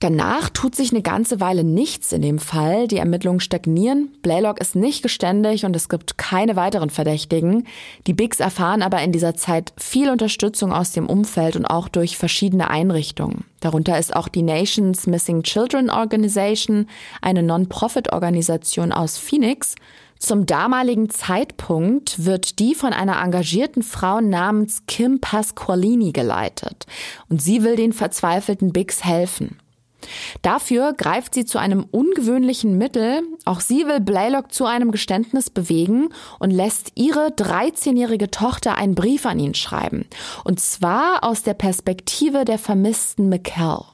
Danach 0.00 0.48
tut 0.48 0.74
sich 0.74 0.92
eine 0.92 1.02
ganze 1.02 1.40
Weile 1.40 1.62
nichts 1.62 2.12
in 2.12 2.22
dem 2.22 2.38
Fall. 2.38 2.88
Die 2.88 2.96
Ermittlungen 2.96 3.40
stagnieren. 3.40 4.08
Blaylock 4.22 4.58
ist 4.58 4.74
nicht 4.74 5.02
geständig 5.02 5.66
und 5.66 5.76
es 5.76 5.90
gibt 5.90 6.16
keine 6.16 6.56
weiteren 6.56 6.88
Verdächtigen. 6.88 7.66
Die 8.06 8.14
Bigs 8.14 8.40
erfahren 8.40 8.80
aber 8.80 9.02
in 9.02 9.12
dieser 9.12 9.34
Zeit 9.34 9.74
viel 9.76 10.08
Unterstützung 10.08 10.72
aus 10.72 10.92
dem 10.92 11.06
Umfeld 11.06 11.54
und 11.54 11.66
auch 11.66 11.88
durch 11.88 12.16
verschiedene 12.16 12.70
Einrichtungen. 12.70 13.44
Darunter 13.60 13.98
ist 13.98 14.16
auch 14.16 14.28
die 14.28 14.40
Nations 14.40 15.06
Missing 15.06 15.42
Children 15.42 15.90
Organization, 15.90 16.86
eine 17.20 17.42
Non-Profit-Organisation 17.42 18.92
aus 18.92 19.18
Phoenix. 19.18 19.74
Zum 20.18 20.46
damaligen 20.46 21.10
Zeitpunkt 21.10 22.24
wird 22.24 22.58
die 22.58 22.74
von 22.74 22.94
einer 22.94 23.22
engagierten 23.22 23.82
Frau 23.82 24.22
namens 24.22 24.84
Kim 24.86 25.20
Pasqualini 25.20 26.12
geleitet 26.12 26.86
und 27.28 27.42
sie 27.42 27.64
will 27.64 27.76
den 27.76 27.92
verzweifelten 27.92 28.72
Bigs 28.72 29.04
helfen. 29.04 29.58
Dafür 30.42 30.92
greift 30.92 31.34
sie 31.34 31.44
zu 31.44 31.58
einem 31.58 31.84
ungewöhnlichen 31.90 32.78
Mittel. 32.78 33.22
Auch 33.44 33.60
sie 33.60 33.86
will 33.86 34.00
Blaylock 34.00 34.52
zu 34.52 34.64
einem 34.64 34.90
Geständnis 34.90 35.50
bewegen 35.50 36.08
und 36.38 36.50
lässt 36.50 36.92
ihre 36.94 37.28
13-jährige 37.28 38.30
Tochter 38.30 38.76
einen 38.76 38.94
Brief 38.94 39.26
an 39.26 39.38
ihn 39.38 39.54
schreiben. 39.54 40.06
Und 40.44 40.60
zwar 40.60 41.24
aus 41.24 41.42
der 41.42 41.54
Perspektive 41.54 42.44
der 42.44 42.58
vermissten 42.58 43.28
McCall. 43.28 43.84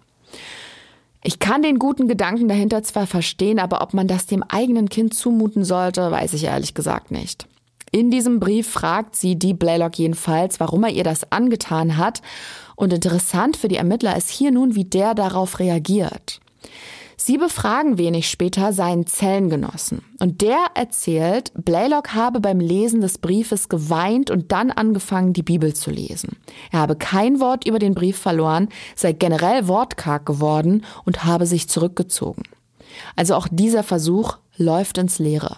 Ich 1.22 1.40
kann 1.40 1.62
den 1.62 1.80
guten 1.80 2.06
Gedanken 2.06 2.46
dahinter 2.46 2.84
zwar 2.84 3.08
verstehen, 3.08 3.58
aber 3.58 3.82
ob 3.82 3.94
man 3.94 4.06
das 4.06 4.26
dem 4.26 4.44
eigenen 4.44 4.88
Kind 4.88 5.12
zumuten 5.12 5.64
sollte, 5.64 6.10
weiß 6.10 6.34
ich 6.34 6.44
ehrlich 6.44 6.74
gesagt 6.74 7.10
nicht. 7.10 7.48
In 7.90 8.10
diesem 8.10 8.40
Brief 8.40 8.68
fragt 8.68 9.16
sie 9.16 9.36
die 9.36 9.54
Blaylock 9.54 9.98
jedenfalls, 9.98 10.60
warum 10.60 10.84
er 10.84 10.90
ihr 10.90 11.02
das 11.02 11.32
angetan 11.32 11.96
hat. 11.96 12.20
Und 12.76 12.92
interessant 12.92 13.56
für 13.56 13.68
die 13.68 13.76
Ermittler 13.76 14.16
ist 14.16 14.30
hier 14.30 14.52
nun, 14.52 14.74
wie 14.74 14.84
der 14.84 15.14
darauf 15.14 15.58
reagiert. 15.58 16.40
Sie 17.18 17.38
befragen 17.38 17.98
wenig 17.98 18.28
später 18.28 18.72
seinen 18.72 19.06
Zellengenossen 19.06 20.02
und 20.20 20.42
der 20.42 20.66
erzählt, 20.74 21.50
Blaylock 21.56 22.14
habe 22.14 22.38
beim 22.40 22.60
Lesen 22.60 23.00
des 23.00 23.18
Briefes 23.18 23.68
geweint 23.68 24.30
und 24.30 24.52
dann 24.52 24.70
angefangen, 24.70 25.32
die 25.32 25.42
Bibel 25.42 25.74
zu 25.74 25.90
lesen. 25.90 26.36
Er 26.70 26.80
habe 26.80 26.94
kein 26.94 27.40
Wort 27.40 27.66
über 27.66 27.78
den 27.80 27.94
Brief 27.94 28.18
verloren, 28.18 28.68
sei 28.94 29.12
generell 29.12 29.66
wortkarg 29.66 30.24
geworden 30.24 30.84
und 31.04 31.24
habe 31.24 31.46
sich 31.46 31.68
zurückgezogen. 31.68 32.44
Also 33.16 33.34
auch 33.34 33.48
dieser 33.50 33.82
Versuch 33.82 34.36
läuft 34.56 34.98
ins 34.98 35.18
Leere. 35.18 35.56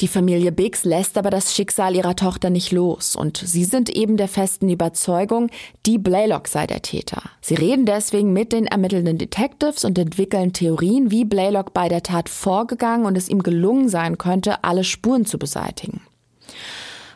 Die 0.00 0.06
Familie 0.06 0.52
Biggs 0.52 0.84
lässt 0.84 1.18
aber 1.18 1.30
das 1.30 1.56
Schicksal 1.56 1.96
ihrer 1.96 2.14
Tochter 2.14 2.50
nicht 2.50 2.70
los 2.70 3.16
und 3.16 3.36
sie 3.36 3.64
sind 3.64 3.90
eben 3.90 4.16
der 4.16 4.28
festen 4.28 4.68
Überzeugung, 4.68 5.50
die 5.86 5.98
Blaylock 5.98 6.46
sei 6.46 6.68
der 6.68 6.82
Täter. 6.82 7.20
Sie 7.40 7.56
reden 7.56 7.84
deswegen 7.84 8.32
mit 8.32 8.52
den 8.52 8.68
ermittelnden 8.68 9.18
Detectives 9.18 9.84
und 9.84 9.98
entwickeln 9.98 10.52
Theorien, 10.52 11.10
wie 11.10 11.24
Blaylock 11.24 11.74
bei 11.74 11.88
der 11.88 12.04
Tat 12.04 12.28
vorgegangen 12.28 13.06
und 13.06 13.18
es 13.18 13.28
ihm 13.28 13.42
gelungen 13.42 13.88
sein 13.88 14.18
könnte, 14.18 14.62
alle 14.62 14.84
Spuren 14.84 15.26
zu 15.26 15.36
beseitigen. 15.36 16.00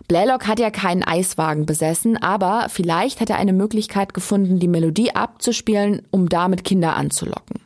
Blaylock 0.08 0.48
hat 0.48 0.58
ja 0.58 0.70
keinen 0.70 1.04
Eiswagen 1.04 1.66
besessen, 1.66 2.16
aber 2.16 2.66
vielleicht 2.68 3.20
hat 3.20 3.30
er 3.30 3.36
eine 3.36 3.52
Möglichkeit 3.52 4.12
gefunden, 4.12 4.58
die 4.58 4.66
Melodie 4.68 5.14
abzuspielen, 5.14 6.02
um 6.10 6.28
damit 6.28 6.64
Kinder 6.64 6.96
anzulocken. 6.96 7.60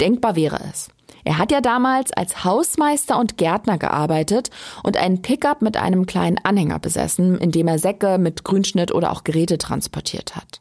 Denkbar 0.00 0.34
wäre 0.34 0.60
es. 0.70 0.88
Er 1.24 1.38
hat 1.38 1.52
ja 1.52 1.60
damals 1.60 2.12
als 2.12 2.44
Hausmeister 2.44 3.18
und 3.18 3.36
Gärtner 3.36 3.78
gearbeitet 3.78 4.50
und 4.82 4.96
einen 4.96 5.22
Pickup 5.22 5.62
mit 5.62 5.76
einem 5.76 6.06
kleinen 6.06 6.38
Anhänger 6.42 6.78
besessen, 6.78 7.38
in 7.38 7.50
dem 7.50 7.68
er 7.68 7.78
Säcke 7.78 8.18
mit 8.18 8.44
Grünschnitt 8.44 8.92
oder 8.92 9.12
auch 9.12 9.24
Geräte 9.24 9.58
transportiert 9.58 10.36
hat. 10.36 10.60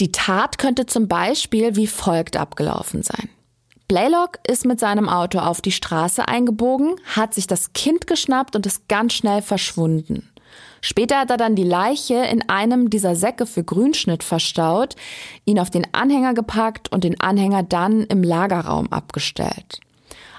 Die 0.00 0.12
Tat 0.12 0.58
könnte 0.58 0.86
zum 0.86 1.08
Beispiel 1.08 1.76
wie 1.76 1.86
folgt 1.86 2.36
abgelaufen 2.36 3.02
sein. 3.02 3.28
Blaylock 3.86 4.38
ist 4.46 4.64
mit 4.64 4.80
seinem 4.80 5.08
Auto 5.08 5.38
auf 5.38 5.60
die 5.60 5.72
Straße 5.72 6.26
eingebogen, 6.26 6.96
hat 7.04 7.34
sich 7.34 7.46
das 7.46 7.74
Kind 7.74 8.06
geschnappt 8.06 8.56
und 8.56 8.66
ist 8.66 8.88
ganz 8.88 9.12
schnell 9.12 9.42
verschwunden. 9.42 10.30
Später 10.80 11.18
hat 11.18 11.30
er 11.30 11.36
dann 11.36 11.54
die 11.54 11.64
Leiche 11.64 12.14
in 12.14 12.48
einem 12.48 12.90
dieser 12.90 13.14
Säcke 13.14 13.46
für 13.46 13.64
Grünschnitt 13.64 14.22
verstaut, 14.22 14.96
ihn 15.44 15.58
auf 15.58 15.70
den 15.70 15.86
Anhänger 15.92 16.34
gepackt 16.34 16.92
und 16.92 17.04
den 17.04 17.20
Anhänger 17.20 17.62
dann 17.62 18.02
im 18.04 18.22
Lagerraum 18.22 18.92
abgestellt. 18.92 19.80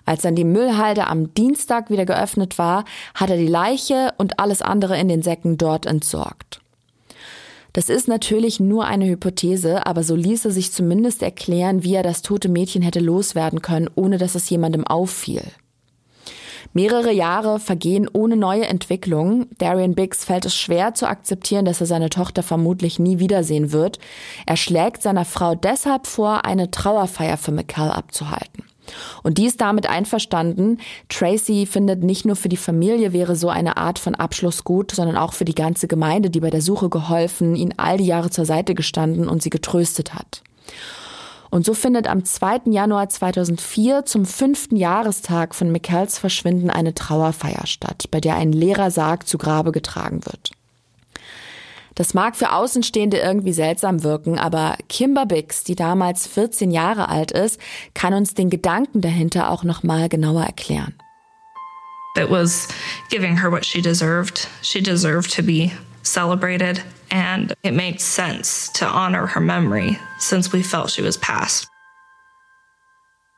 Als 0.05 0.21
dann 0.21 0.35
die 0.35 0.43
Müllhalde 0.43 1.07
am 1.07 1.33
Dienstag 1.33 1.89
wieder 1.89 2.05
geöffnet 2.05 2.57
war, 2.57 2.85
hat 3.13 3.29
er 3.29 3.37
die 3.37 3.47
Leiche 3.47 4.13
und 4.17 4.39
alles 4.39 4.61
andere 4.61 4.97
in 4.99 5.07
den 5.07 5.21
Säcken 5.21 5.57
dort 5.57 5.85
entsorgt. 5.85 6.61
Das 7.73 7.89
ist 7.89 8.07
natürlich 8.07 8.61
nur 8.61 8.85
eine 8.85 9.05
Hypothese, 9.05 9.85
aber 9.85 10.03
so 10.03 10.15
ließe 10.15 10.49
sich 10.49 10.71
zumindest 10.71 11.21
erklären, 11.21 11.83
wie 11.83 11.95
er 11.95 12.03
das 12.03 12.21
tote 12.21 12.47
Mädchen 12.47 12.81
hätte 12.81 13.01
loswerden 13.01 13.61
können, 13.61 13.89
ohne 13.95 14.17
dass 14.17 14.35
es 14.35 14.49
jemandem 14.49 14.87
auffiel. 14.87 15.43
Mehrere 16.71 17.11
Jahre 17.11 17.59
vergehen 17.59 18.09
ohne 18.11 18.37
neue 18.37 18.65
Entwicklung. 18.65 19.47
Darian 19.57 19.95
Biggs 19.95 20.23
fällt 20.23 20.45
es 20.45 20.55
schwer 20.55 20.93
zu 20.93 21.07
akzeptieren, 21.07 21.65
dass 21.65 21.81
er 21.81 21.87
seine 21.87 22.09
Tochter 22.09 22.43
vermutlich 22.43 22.99
nie 22.99 23.19
wiedersehen 23.19 23.71
wird. 23.71 23.99
Er 24.45 24.57
schlägt 24.57 25.01
seiner 25.01 25.25
Frau 25.25 25.55
deshalb 25.55 26.07
vor, 26.07 26.45
eine 26.45 26.71
Trauerfeier 26.71 27.37
für 27.37 27.51
McCall 27.51 27.91
abzuhalten. 27.91 28.63
Und 29.23 29.37
die 29.37 29.45
ist 29.45 29.61
damit 29.61 29.87
einverstanden. 29.89 30.79
Tracy 31.09 31.65
findet, 31.65 32.03
nicht 32.03 32.25
nur 32.25 32.35
für 32.35 32.49
die 32.49 32.57
Familie 32.57 33.13
wäre 33.13 33.35
so 33.35 33.49
eine 33.49 33.77
Art 33.77 33.99
von 33.99 34.15
Abschluss 34.15 34.63
gut, 34.63 34.91
sondern 34.91 35.17
auch 35.17 35.33
für 35.33 35.45
die 35.45 35.55
ganze 35.55 35.87
Gemeinde, 35.87 36.29
die 36.29 36.39
bei 36.39 36.49
der 36.49 36.61
Suche 36.61 36.89
geholfen, 36.89 37.55
ihn 37.55 37.73
all 37.77 37.97
die 37.97 38.05
Jahre 38.05 38.29
zur 38.29 38.45
Seite 38.45 38.75
gestanden 38.75 39.27
und 39.27 39.41
sie 39.41 39.49
getröstet 39.49 40.13
hat. 40.13 40.41
Und 41.49 41.65
so 41.65 41.73
findet 41.73 42.07
am 42.07 42.25
2. 42.25 42.63
Januar 42.65 43.07
2004 43.07 44.05
zum 44.05 44.25
fünften 44.25 44.75
Jahrestag 44.75 45.55
von 45.55 45.71
McCalls 45.71 46.19
Verschwinden 46.19 46.69
eine 46.69 46.93
Trauerfeier 46.93 47.65
statt, 47.65 48.09
bei 48.11 48.19
der 48.19 48.35
ein 48.35 48.51
leerer 48.51 48.91
Sarg 48.91 49.27
zu 49.27 49.37
Grabe 49.37 49.71
getragen 49.71 50.25
wird. 50.25 50.51
Das 51.95 52.13
mag 52.13 52.35
für 52.35 52.51
Außenstehende 52.51 53.17
irgendwie 53.17 53.53
seltsam 53.53 54.03
wirken, 54.03 54.37
aber 54.37 54.75
Kimber 54.89 55.25
Biggs, 55.25 55.63
die 55.63 55.75
damals 55.75 56.27
14 56.27 56.69
Jahre 56.69 57.07
alt 57.07 57.31
ist, 57.31 57.59
kann 57.93 58.13
uns 58.13 58.33
den 58.33 58.49
Gedanken 58.49 58.99
dahinter 59.01 59.49
auch 59.49 59.63
noch 59.63 59.81
mal 59.81 60.09
genauer 60.09 60.43
erklären. 60.43 60.93
It 62.17 62.29
was 62.29 62.67
giving 63.09 63.37
her 63.37 63.51
what 63.51 63.65
she 63.65 63.81
deserved. 63.81 64.47
She 64.61 64.81
deserved 64.81 65.33
to 65.35 65.41
be 65.41 65.71
celebrated 66.03 66.81
and 67.09 67.53
it 67.63 67.73
made 67.73 67.99
sense 67.99 68.71
to 68.73 68.85
honor 68.85 69.27
her 69.27 69.41
memory 69.41 69.97
since 70.19 70.53
we 70.53 70.63
felt 70.63 70.91
she 70.91 71.03
was 71.03 71.17
past. 71.17 71.67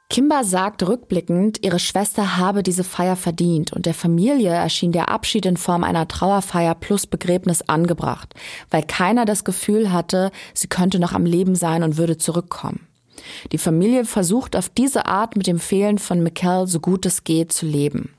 Kimber 0.10 0.46
sagt 0.46 0.88
rückblickend, 0.88 1.66
ihre 1.66 1.80
Schwester 1.80 2.38
habe 2.38 2.64
diese 2.64 2.86
Feier 2.86 3.18
verdient 3.18 3.74
und 3.74 3.86
der 3.86 3.94
Familie 3.94 4.52
erschien 4.52 4.94
der 4.94 5.10
Abschied 5.10 5.46
in 5.46 5.58
Form 5.58 5.84
einer 5.84 6.08
Trauerfeier 6.08 6.76
plus 6.76 7.08
Begräbnis 7.08 7.62
angebracht, 7.64 8.34
weil 8.72 8.84
keiner 8.84 9.26
das 9.26 9.44
Gefühl 9.44 9.92
hatte, 9.92 10.32
sie 10.54 10.68
könnte 10.68 11.00
noch 11.00 11.12
am 11.12 11.26
Leben 11.26 11.56
sein 11.56 11.84
und 11.84 11.98
würde 11.98 12.18
zurückkommen. 12.18 12.88
Die 13.52 13.58
Familie 13.58 14.06
versucht 14.06 14.56
auf 14.56 14.70
diese 14.70 15.08
Art 15.08 15.36
mit 15.36 15.46
dem 15.46 15.60
Fehlen 15.60 15.98
von 16.00 16.24
Mikkel 16.24 16.68
so 16.68 16.80
gut 16.80 17.06
es 17.06 17.26
geht 17.26 17.52
zu 17.52 17.66
leben. 17.66 18.14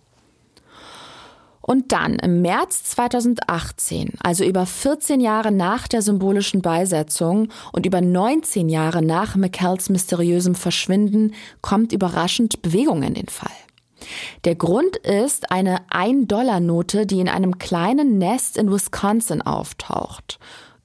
Und 1.68 1.92
dann 1.92 2.14
im 2.14 2.40
März 2.40 2.82
2018, 2.84 4.14
also 4.22 4.42
über 4.42 4.64
14 4.64 5.20
Jahre 5.20 5.52
nach 5.52 5.86
der 5.86 6.00
symbolischen 6.00 6.62
Beisetzung 6.62 7.48
und 7.72 7.84
über 7.84 8.00
19 8.00 8.70
Jahre 8.70 9.02
nach 9.02 9.36
McCalls 9.36 9.90
mysteriösem 9.90 10.54
Verschwinden, 10.54 11.34
kommt 11.60 11.92
überraschend 11.92 12.62
Bewegung 12.62 13.02
in 13.02 13.12
den 13.12 13.28
Fall. 13.28 13.52
Der 14.44 14.54
Grund 14.54 14.96
ist 14.96 15.52
eine 15.52 15.80
1-Dollar-Note, 15.90 17.04
die 17.04 17.20
in 17.20 17.28
einem 17.28 17.58
kleinen 17.58 18.16
Nest 18.16 18.56
in 18.56 18.72
Wisconsin 18.72 19.42
auftaucht. 19.42 20.38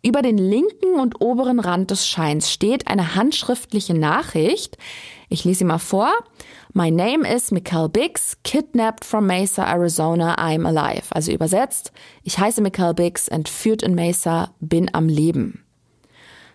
Über 0.06 0.22
den 0.22 0.38
linken 0.38 1.00
und 1.00 1.22
oberen 1.22 1.62
Rand 1.62 1.90
des 1.90 2.06
Scheins 2.06 2.52
steht 2.52 2.88
eine 2.88 3.16
handschriftliche 3.16 3.94
Nachricht. 3.94 4.78
Ich 5.30 5.46
lese 5.46 5.60
sie 5.60 5.64
mal 5.64 5.78
vor. 5.78 6.12
My 6.74 6.92
name 6.92 7.26
is 7.26 7.52
Mikkel 7.52 7.88
Biggs, 7.88 8.38
kidnapped 8.44 9.06
from 9.06 9.28
Mesa, 9.28 9.64
Arizona, 9.64 10.36
I'm 10.36 10.68
alive. 10.68 11.04
Also 11.12 11.32
übersetzt, 11.32 11.94
ich 12.22 12.38
heiße 12.38 12.62
Mikkel 12.62 12.94
Biggs, 12.94 13.30
entführt 13.30 13.82
in 13.82 13.96
Mesa, 13.96 14.54
bin 14.60 14.94
am 14.94 15.08
Leben. 15.08 15.63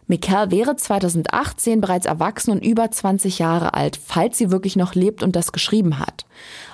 Mikkel 0.09 0.51
wäre 0.51 0.75
2018 0.75 1.83
bereits 1.83 2.07
erwachsen 2.07 2.51
und 2.51 2.65
über 2.65 2.91
20 2.91 3.39
Jahre 3.39 3.75
alt, 3.75 4.01
falls 4.03 4.39
sie 4.39 4.51
wirklich 4.51 4.75
noch 4.75 4.95
lebt 4.95 5.23
und 5.23 5.37
das 5.37 5.53
geschrieben 5.53 5.99
hat. 5.99 6.25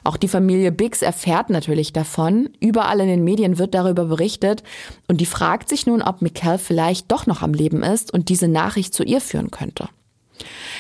Auch 0.05 0.17
die 0.17 0.29
Familie 0.29 0.71
Biggs 0.71 1.03
erfährt 1.03 1.51
natürlich 1.51 1.93
davon. 1.93 2.51
Überall 2.61 3.01
in 3.01 3.09
den 3.09 3.25
Medien 3.25 3.59
wird 3.59 3.75
darüber 3.75 4.05
berichtet 4.05 4.63
und 5.09 5.21
die 5.21 5.27
fragt 5.27 5.69
sich 5.69 5.85
nun, 5.85 6.01
ob 6.01 6.23
Mikkel 6.23 6.59
vielleicht 6.59 7.11
doch 7.11 7.27
noch 7.27 7.43
am 7.43 7.53
Leben 7.53 7.83
ist 7.83 8.13
und 8.13 8.29
diese 8.29 8.47
Nachricht 8.47 8.95
zu 8.95 9.03
ihr 9.03 9.21
führen 9.21 9.51
könnte. 9.51 9.89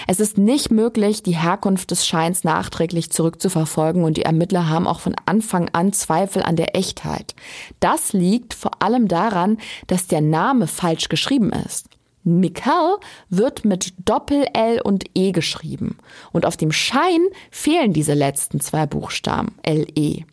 Es 0.06 0.20
ist 0.20 0.38
nicht 0.38 0.70
möglich, 0.70 1.22
die 1.22 1.36
Herkunft 1.36 1.90
des 1.90 2.06
Scheins 2.06 2.44
nachträglich 2.44 3.10
zurückzuverfolgen 3.10 4.04
und 4.04 4.16
die 4.16 4.22
Ermittler 4.24 4.68
haben 4.68 4.86
auch 4.86 5.00
von 5.00 5.16
Anfang 5.26 5.70
an 5.72 5.92
Zweifel 5.92 6.42
an 6.42 6.56
der 6.56 6.76
Echtheit. 6.76 7.34
Das 7.80 8.12
liegt 8.12 8.54
vor 8.54 8.82
allem 8.82 9.08
daran, 9.08 9.58
dass 9.86 10.06
der 10.06 10.20
Name 10.20 10.66
falsch 10.66 11.08
geschrieben 11.08 11.50
ist. 11.52 11.88
Mikkel 12.24 12.96
wird 13.28 13.64
mit 13.64 13.94
Doppel-L 14.04 14.80
und 14.82 15.04
E 15.14 15.32
geschrieben 15.32 15.98
und 16.32 16.46
auf 16.46 16.56
dem 16.56 16.72
Schein 16.72 17.20
fehlen 17.50 17.92
diese 17.92 18.14
letzten 18.14 18.60
zwei 18.60 18.86
Buchstaben, 18.86 19.54
L-E. 19.62 20.24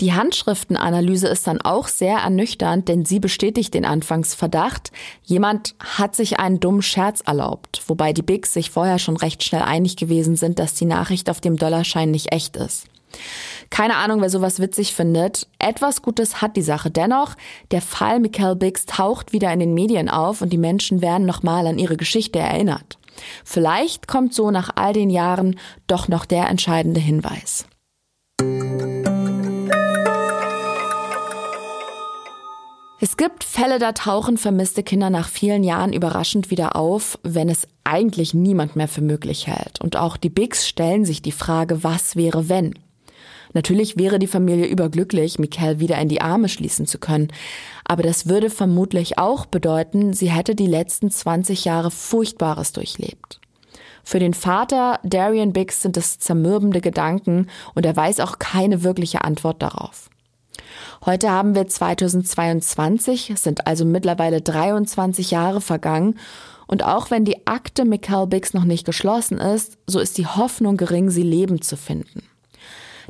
Die 0.00 0.14
Handschriftenanalyse 0.14 1.28
ist 1.28 1.46
dann 1.46 1.60
auch 1.60 1.86
sehr 1.86 2.20
ernüchternd, 2.20 2.88
denn 2.88 3.04
sie 3.04 3.20
bestätigt 3.20 3.74
den 3.74 3.84
Anfangsverdacht, 3.84 4.92
jemand 5.22 5.74
hat 5.78 6.16
sich 6.16 6.38
einen 6.38 6.58
dummen 6.58 6.80
Scherz 6.80 7.20
erlaubt, 7.20 7.82
wobei 7.86 8.14
die 8.14 8.22
Bigs 8.22 8.54
sich 8.54 8.70
vorher 8.70 8.98
schon 8.98 9.18
recht 9.18 9.44
schnell 9.44 9.60
einig 9.60 9.96
gewesen 9.96 10.36
sind, 10.36 10.58
dass 10.58 10.72
die 10.72 10.86
Nachricht 10.86 11.28
auf 11.28 11.42
dem 11.42 11.56
Dollarschein 11.56 12.10
nicht 12.10 12.32
echt 12.32 12.56
ist. 12.56 12.86
Keine 13.70 13.96
Ahnung, 13.96 14.20
wer 14.20 14.30
sowas 14.30 14.58
witzig 14.58 14.94
findet. 14.94 15.46
Etwas 15.58 16.02
Gutes 16.02 16.42
hat 16.42 16.56
die 16.56 16.62
Sache 16.62 16.90
dennoch. 16.90 17.36
Der 17.70 17.80
Fall 17.80 18.18
Michael 18.18 18.56
Biggs 18.56 18.84
taucht 18.84 19.32
wieder 19.32 19.52
in 19.52 19.60
den 19.60 19.74
Medien 19.74 20.08
auf 20.08 20.42
und 20.42 20.52
die 20.52 20.58
Menschen 20.58 21.00
werden 21.00 21.24
nochmal 21.24 21.66
an 21.66 21.78
ihre 21.78 21.96
Geschichte 21.96 22.40
erinnert. 22.40 22.98
Vielleicht 23.44 24.08
kommt 24.08 24.34
so 24.34 24.50
nach 24.50 24.70
all 24.74 24.92
den 24.92 25.08
Jahren 25.08 25.58
doch 25.86 26.08
noch 26.08 26.26
der 26.26 26.48
entscheidende 26.48 27.00
Hinweis. 27.00 27.66
Es 33.02 33.16
gibt 33.16 33.44
Fälle, 33.44 33.78
da 33.78 33.92
tauchen 33.92 34.36
vermisste 34.36 34.82
Kinder 34.82 35.08
nach 35.08 35.28
vielen 35.28 35.64
Jahren 35.64 35.94
überraschend 35.94 36.50
wieder 36.50 36.76
auf, 36.76 37.18
wenn 37.22 37.48
es 37.48 37.66
eigentlich 37.82 38.34
niemand 38.34 38.76
mehr 38.76 38.88
für 38.88 39.00
möglich 39.00 39.46
hält. 39.46 39.80
Und 39.80 39.96
auch 39.96 40.18
die 40.18 40.28
Bigs 40.28 40.68
stellen 40.68 41.06
sich 41.06 41.22
die 41.22 41.32
Frage, 41.32 41.82
was 41.82 42.14
wäre 42.14 42.50
wenn? 42.50 42.74
Natürlich 43.52 43.96
wäre 43.98 44.18
die 44.18 44.26
Familie 44.26 44.66
überglücklich, 44.66 45.38
Michael 45.38 45.80
wieder 45.80 45.98
in 45.98 46.08
die 46.08 46.20
Arme 46.20 46.48
schließen 46.48 46.86
zu 46.86 46.98
können. 46.98 47.28
Aber 47.84 48.02
das 48.02 48.28
würde 48.28 48.50
vermutlich 48.50 49.18
auch 49.18 49.46
bedeuten, 49.46 50.12
sie 50.12 50.30
hätte 50.30 50.54
die 50.54 50.66
letzten 50.66 51.10
20 51.10 51.64
Jahre 51.64 51.90
Furchtbares 51.90 52.72
durchlebt. 52.72 53.40
Für 54.04 54.18
den 54.18 54.34
Vater 54.34 54.98
Darian 55.02 55.52
Biggs 55.52 55.82
sind 55.82 55.96
es 55.96 56.18
zermürbende 56.18 56.80
Gedanken 56.80 57.48
und 57.74 57.84
er 57.84 57.96
weiß 57.96 58.20
auch 58.20 58.38
keine 58.38 58.82
wirkliche 58.82 59.22
Antwort 59.22 59.62
darauf. 59.62 60.10
Heute 61.04 61.30
haben 61.30 61.54
wir 61.54 61.66
2022, 61.66 63.32
sind 63.36 63.66
also 63.66 63.84
mittlerweile 63.84 64.40
23 64.40 65.30
Jahre 65.30 65.60
vergangen. 65.60 66.18
Und 66.66 66.84
auch 66.84 67.10
wenn 67.10 67.24
die 67.24 67.46
Akte 67.46 67.84
Michael 67.84 68.26
Biggs 68.26 68.54
noch 68.54 68.64
nicht 68.64 68.84
geschlossen 68.84 69.38
ist, 69.38 69.76
so 69.86 69.98
ist 69.98 70.18
die 70.18 70.26
Hoffnung 70.26 70.76
gering, 70.76 71.10
sie 71.10 71.22
lebend 71.22 71.64
zu 71.64 71.76
finden. 71.76 72.22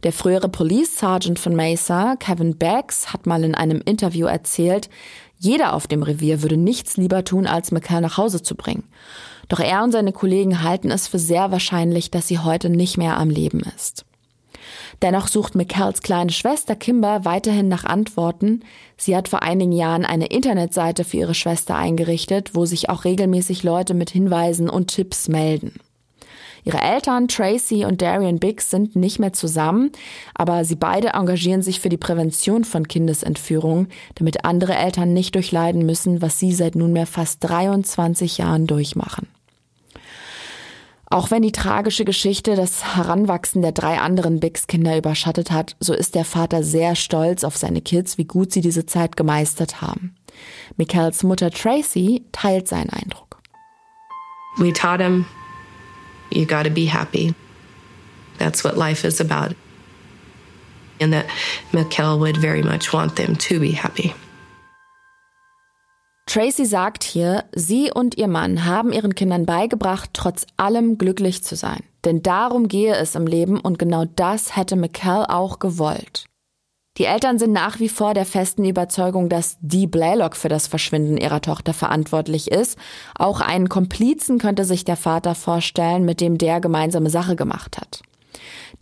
Der 0.02 0.12
frühere 0.12 0.48
Police 0.48 0.98
Sergeant 0.98 1.38
von 1.38 1.54
Mesa, 1.54 2.16
Kevin 2.16 2.56
Beggs, 2.56 3.12
hat 3.12 3.26
mal 3.26 3.44
in 3.44 3.54
einem 3.54 3.82
Interview 3.84 4.26
erzählt, 4.26 4.88
jeder 5.38 5.74
auf 5.74 5.86
dem 5.86 6.02
Revier 6.02 6.42
würde 6.42 6.56
nichts 6.56 6.96
lieber 6.96 7.24
tun, 7.24 7.46
als 7.46 7.70
Michael 7.70 8.00
nach 8.02 8.16
Hause 8.16 8.42
zu 8.42 8.54
bringen. 8.54 8.84
Doch 9.48 9.60
er 9.60 9.82
und 9.82 9.92
seine 9.92 10.12
Kollegen 10.12 10.62
halten 10.62 10.90
es 10.90 11.08
für 11.08 11.18
sehr 11.18 11.50
wahrscheinlich, 11.50 12.10
dass 12.10 12.28
sie 12.28 12.38
heute 12.38 12.70
nicht 12.70 12.96
mehr 12.96 13.18
am 13.18 13.30
Leben 13.30 13.60
ist. 13.74 14.04
Dennoch 15.02 15.28
sucht 15.28 15.54
McCalls 15.54 16.02
kleine 16.02 16.30
Schwester 16.30 16.76
Kimber 16.76 17.24
weiterhin 17.24 17.68
nach 17.68 17.84
Antworten. 17.84 18.60
Sie 18.96 19.16
hat 19.16 19.28
vor 19.28 19.42
einigen 19.42 19.72
Jahren 19.72 20.04
eine 20.04 20.26
Internetseite 20.26 21.04
für 21.04 21.18
ihre 21.18 21.34
Schwester 21.34 21.74
eingerichtet, 21.74 22.54
wo 22.54 22.66
sich 22.66 22.90
auch 22.90 23.04
regelmäßig 23.04 23.62
Leute 23.62 23.94
mit 23.94 24.10
Hinweisen 24.10 24.68
und 24.68 24.88
Tipps 24.88 25.28
melden. 25.28 25.80
Ihre 26.64 26.80
Eltern 26.80 27.28
Tracy 27.28 27.84
und 27.84 28.02
Darian 28.02 28.38
Biggs 28.38 28.70
sind 28.70 28.96
nicht 28.96 29.18
mehr 29.18 29.32
zusammen, 29.32 29.90
aber 30.34 30.64
sie 30.64 30.76
beide 30.76 31.08
engagieren 31.08 31.62
sich 31.62 31.80
für 31.80 31.88
die 31.88 31.96
Prävention 31.96 32.64
von 32.64 32.86
Kindesentführung, 32.88 33.88
damit 34.14 34.44
andere 34.44 34.74
Eltern 34.74 35.12
nicht 35.12 35.34
durchleiden 35.34 35.86
müssen, 35.86 36.22
was 36.22 36.38
sie 36.38 36.52
seit 36.52 36.74
nunmehr 36.74 37.06
fast 37.06 37.42
23 37.44 38.38
Jahren 38.38 38.66
durchmachen. 38.66 39.28
Auch 41.12 41.32
wenn 41.32 41.42
die 41.42 41.50
tragische 41.50 42.04
Geschichte 42.04 42.54
das 42.54 42.94
Heranwachsen 42.96 43.62
der 43.62 43.72
drei 43.72 43.98
anderen 43.98 44.38
Biggs-Kinder 44.38 44.96
überschattet 44.96 45.50
hat, 45.50 45.74
so 45.80 45.92
ist 45.92 46.14
der 46.14 46.24
Vater 46.24 46.62
sehr 46.62 46.94
stolz 46.94 47.42
auf 47.42 47.56
seine 47.56 47.80
Kids, 47.80 48.16
wie 48.16 48.26
gut 48.26 48.52
sie 48.52 48.60
diese 48.60 48.86
Zeit 48.86 49.16
gemeistert 49.16 49.82
haben. 49.82 50.14
Michaels 50.76 51.24
Mutter 51.24 51.50
Tracy 51.50 52.24
teilt 52.30 52.68
seinen 52.68 52.90
Eindruck. 52.90 53.42
We 54.58 54.72
taught 54.72 55.00
him, 55.00 55.26
you 56.30 56.46
gotta 56.46 56.70
be 56.70 56.86
happy. 56.86 57.34
That's 58.38 58.64
what 58.64 58.76
life 58.76 59.04
is 59.04 59.20
about. 59.20 59.54
And 61.00 61.12
that 61.12 61.26
Mikhail 61.72 62.18
would 62.18 62.36
very 62.36 62.62
much 62.62 62.92
want 62.92 63.16
them 63.16 63.36
to 63.36 63.60
be 63.60 63.72
happy. 63.72 64.14
Tracy 66.26 66.64
sagt 66.64 67.02
hier, 67.02 67.44
sie 67.52 67.90
und 67.92 68.16
ihr 68.16 68.28
Mann 68.28 68.64
haben 68.64 68.92
ihren 68.92 69.16
Kindern 69.16 69.46
beigebracht, 69.46 70.10
trotz 70.12 70.46
allem 70.56 70.96
glücklich 70.96 71.42
zu 71.42 71.56
sein. 71.56 71.82
Denn 72.04 72.22
darum 72.22 72.68
gehe 72.68 72.94
es 72.94 73.16
im 73.16 73.26
Leben 73.26 73.58
und 73.58 73.80
genau 73.80 74.04
das 74.04 74.56
hätte 74.56 74.76
McCall 74.76 75.26
auch 75.26 75.58
gewollt. 75.58 76.29
Die 77.00 77.06
Eltern 77.06 77.38
sind 77.38 77.52
nach 77.52 77.80
wie 77.80 77.88
vor 77.88 78.12
der 78.12 78.26
festen 78.26 78.62
Überzeugung, 78.62 79.30
dass 79.30 79.56
Dee 79.62 79.86
Blaylock 79.86 80.36
für 80.36 80.50
das 80.50 80.66
Verschwinden 80.66 81.16
ihrer 81.16 81.40
Tochter 81.40 81.72
verantwortlich 81.72 82.50
ist. 82.50 82.78
Auch 83.18 83.40
einen 83.40 83.70
Komplizen 83.70 84.36
könnte 84.36 84.66
sich 84.66 84.84
der 84.84 84.96
Vater 84.98 85.34
vorstellen, 85.34 86.04
mit 86.04 86.20
dem 86.20 86.36
der 86.36 86.60
gemeinsame 86.60 87.08
Sache 87.08 87.36
gemacht 87.36 87.78
hat. 87.78 88.02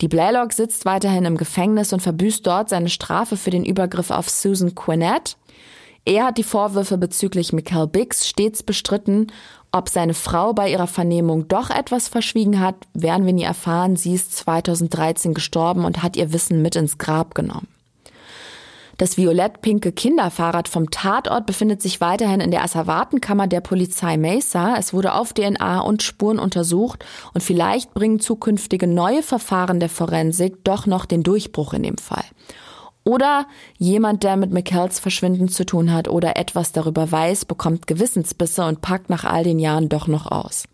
Die 0.01 0.09
Blaylock 0.09 0.51
sitzt 0.51 0.83
weiterhin 0.83 1.23
im 1.23 1.37
Gefängnis 1.37 1.93
und 1.93 2.01
verbüßt 2.01 2.45
dort 2.45 2.67
seine 2.67 2.89
Strafe 2.89 3.37
für 3.37 3.51
den 3.51 3.63
Übergriff 3.63 4.11
auf 4.11 4.29
Susan 4.29 4.75
Quinnett. 4.75 5.37
Er 6.03 6.25
hat 6.25 6.37
die 6.37 6.43
Vorwürfe 6.43 6.97
bezüglich 6.97 7.53
Michael 7.53 7.87
Biggs 7.87 8.27
stets 8.27 8.63
bestritten. 8.63 9.27
Ob 9.71 9.87
seine 9.87 10.13
Frau 10.13 10.51
bei 10.51 10.69
ihrer 10.69 10.87
Vernehmung 10.87 11.47
doch 11.47 11.69
etwas 11.69 12.09
verschwiegen 12.09 12.59
hat, 12.59 12.75
werden 12.93 13.25
wir 13.25 13.31
nie 13.31 13.43
erfahren. 13.43 13.95
Sie 13.95 14.13
ist 14.13 14.35
2013 14.35 15.33
gestorben 15.33 15.85
und 15.85 16.03
hat 16.03 16.17
ihr 16.17 16.33
Wissen 16.33 16.61
mit 16.61 16.75
ins 16.75 16.97
Grab 16.97 17.33
genommen. 17.33 17.78
Das 18.99 19.15
violett-pinke 19.15 19.93
Kinderfahrrad 19.93 20.67
vom 20.67 20.91
Tatort 20.91 21.45
befindet 21.45 21.81
sich 21.81 22.01
weiterhin 22.01 22.41
in 22.41 22.51
der 22.51 22.65
Asservatenkammer 22.65 23.47
der 23.47 23.61
Polizei 23.61 24.17
Mesa. 24.17 24.75
Es 24.77 24.93
wurde 24.93 25.13
auf 25.13 25.31
DNA 25.31 25.79
und 25.79 26.03
Spuren 26.03 26.37
untersucht 26.37 27.05
und 27.33 27.39
vielleicht 27.39 27.93
bringen 27.93 28.19
zukünftige 28.19 28.87
neue 28.87 29.23
Verfahren 29.23 29.79
der 29.79 29.87
Forensik 29.87 30.65
doch 30.65 30.85
noch 30.85 31.05
den 31.05 31.23
Durchbruch 31.23 31.73
in 31.73 31.83
dem 31.83 31.97
Fall. 31.97 32.25
Oder 33.05 33.47
jemand, 33.77 34.23
der 34.23 34.35
mit 34.35 34.51
McKells 34.51 34.99
Verschwinden 34.99 35.47
zu 35.47 35.65
tun 35.65 35.93
hat 35.93 36.09
oder 36.09 36.35
etwas 36.35 36.73
darüber 36.73 37.09
weiß, 37.09 37.45
bekommt 37.45 37.87
Gewissensbisse 37.87 38.65
und 38.65 38.81
packt 38.81 39.09
nach 39.09 39.23
all 39.23 39.45
den 39.45 39.59
Jahren 39.59 39.87
doch 39.87 40.07
noch 40.07 40.29
aus. 40.29 40.65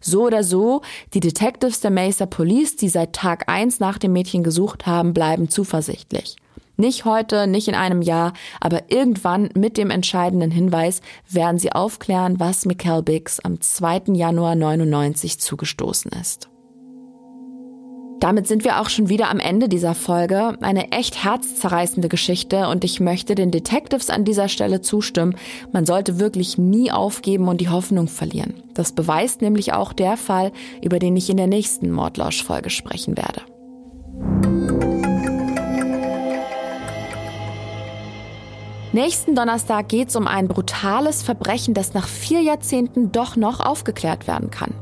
So 0.00 0.24
oder 0.24 0.42
so, 0.42 0.82
die 1.14 1.20
Detectives 1.20 1.78
der 1.78 1.92
Mesa 1.92 2.26
Police, 2.26 2.74
die 2.74 2.88
seit 2.88 3.12
Tag 3.12 3.48
eins 3.48 3.78
nach 3.78 3.98
dem 3.98 4.12
Mädchen 4.12 4.42
gesucht 4.42 4.86
haben, 4.86 5.14
bleiben 5.14 5.48
zuversichtlich. 5.48 6.34
Nicht 6.76 7.04
heute, 7.04 7.46
nicht 7.46 7.68
in 7.68 7.74
einem 7.74 8.02
Jahr, 8.02 8.32
aber 8.60 8.90
irgendwann 8.90 9.50
mit 9.54 9.76
dem 9.76 9.90
entscheidenden 9.90 10.50
Hinweis 10.50 11.00
werden 11.30 11.58
sie 11.58 11.72
aufklären, 11.72 12.40
was 12.40 12.66
Michael 12.66 13.02
Biggs 13.02 13.40
am 13.40 13.60
2. 13.60 14.14
Januar 14.14 14.54
99 14.56 15.38
zugestoßen 15.38 16.10
ist. 16.20 16.48
Damit 18.24 18.46
sind 18.46 18.64
wir 18.64 18.80
auch 18.80 18.88
schon 18.88 19.10
wieder 19.10 19.28
am 19.28 19.38
Ende 19.38 19.68
dieser 19.68 19.94
Folge. 19.94 20.56
Eine 20.62 20.92
echt 20.92 21.24
herzzerreißende 21.24 22.08
Geschichte 22.08 22.68
und 22.68 22.82
ich 22.82 22.98
möchte 22.98 23.34
den 23.34 23.50
Detectives 23.50 24.08
an 24.08 24.24
dieser 24.24 24.48
Stelle 24.48 24.80
zustimmen. 24.80 25.36
Man 25.72 25.84
sollte 25.84 26.18
wirklich 26.18 26.56
nie 26.56 26.90
aufgeben 26.90 27.48
und 27.48 27.60
die 27.60 27.68
Hoffnung 27.68 28.08
verlieren. 28.08 28.62
Das 28.72 28.92
beweist 28.92 29.42
nämlich 29.42 29.74
auch 29.74 29.92
der 29.92 30.16
Fall, 30.16 30.52
über 30.80 30.98
den 30.98 31.16
ich 31.18 31.28
in 31.28 31.36
der 31.36 31.48
nächsten 31.48 31.90
Mordlausch-Folge 31.90 32.70
sprechen 32.70 33.14
werde. 33.18 33.42
Nächsten 38.94 39.34
Donnerstag 39.34 39.88
geht 39.88 40.10
es 40.10 40.14
um 40.14 40.28
ein 40.28 40.46
brutales 40.46 41.24
Verbrechen, 41.24 41.74
das 41.74 41.94
nach 41.94 42.06
vier 42.06 42.42
Jahrzehnten 42.42 43.10
doch 43.10 43.34
noch 43.34 43.58
aufgeklärt 43.58 44.28
werden 44.28 44.52
kann. 44.52 44.72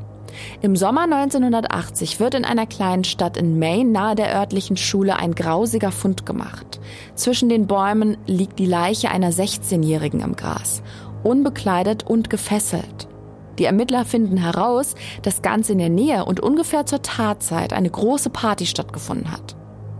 Im 0.60 0.76
Sommer 0.76 1.04
1980 1.04 2.20
wird 2.20 2.34
in 2.34 2.44
einer 2.44 2.66
kleinen 2.66 3.04
Stadt 3.04 3.38
in 3.38 3.58
Maine 3.58 3.90
nahe 3.90 4.14
der 4.14 4.38
örtlichen 4.38 4.76
Schule 4.76 5.16
ein 5.16 5.34
grausiger 5.34 5.90
Fund 5.90 6.26
gemacht. 6.26 6.78
Zwischen 7.14 7.48
den 7.48 7.66
Bäumen 7.66 8.18
liegt 8.26 8.58
die 8.58 8.66
Leiche 8.66 9.10
einer 9.10 9.32
16-Jährigen 9.32 10.20
im 10.20 10.36
Gras, 10.36 10.82
unbekleidet 11.22 12.06
und 12.06 12.28
gefesselt. 12.28 13.08
Die 13.58 13.64
Ermittler 13.64 14.04
finden 14.04 14.36
heraus, 14.36 14.94
dass 15.22 15.40
ganz 15.40 15.70
in 15.70 15.78
der 15.78 15.88
Nähe 15.88 16.26
und 16.26 16.38
ungefähr 16.38 16.84
zur 16.84 17.00
Tatzeit 17.00 17.72
eine 17.72 17.88
große 17.88 18.28
Party 18.28 18.66
stattgefunden 18.66 19.32
hat. 19.32 19.56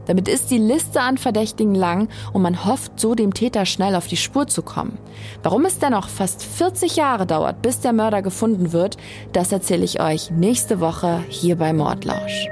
Damit 0.06 0.28
ist 0.28 0.50
die 0.50 0.58
Liste 0.58 1.00
an 1.00 1.18
Verdächtigen 1.18 1.74
lang 1.74 2.08
und 2.32 2.42
man 2.42 2.64
hofft, 2.64 2.98
so 2.98 3.14
dem 3.14 3.34
Täter 3.34 3.66
schnell 3.66 3.94
auf 3.94 4.06
die 4.06 4.16
Spur 4.16 4.46
zu 4.46 4.62
kommen. 4.62 4.98
Warum 5.42 5.64
es 5.64 5.78
dennoch 5.78 6.08
fast 6.08 6.44
40 6.44 6.96
Jahre 6.96 7.26
dauert, 7.26 7.62
bis 7.62 7.80
der 7.80 7.92
Mörder 7.92 8.22
gefunden 8.22 8.72
wird, 8.72 8.96
das 9.32 9.52
erzähle 9.52 9.84
ich 9.84 10.00
euch 10.00 10.30
nächste 10.30 10.80
Woche 10.80 11.24
hier 11.28 11.56
bei 11.56 11.72
Mordlausch. 11.72 12.48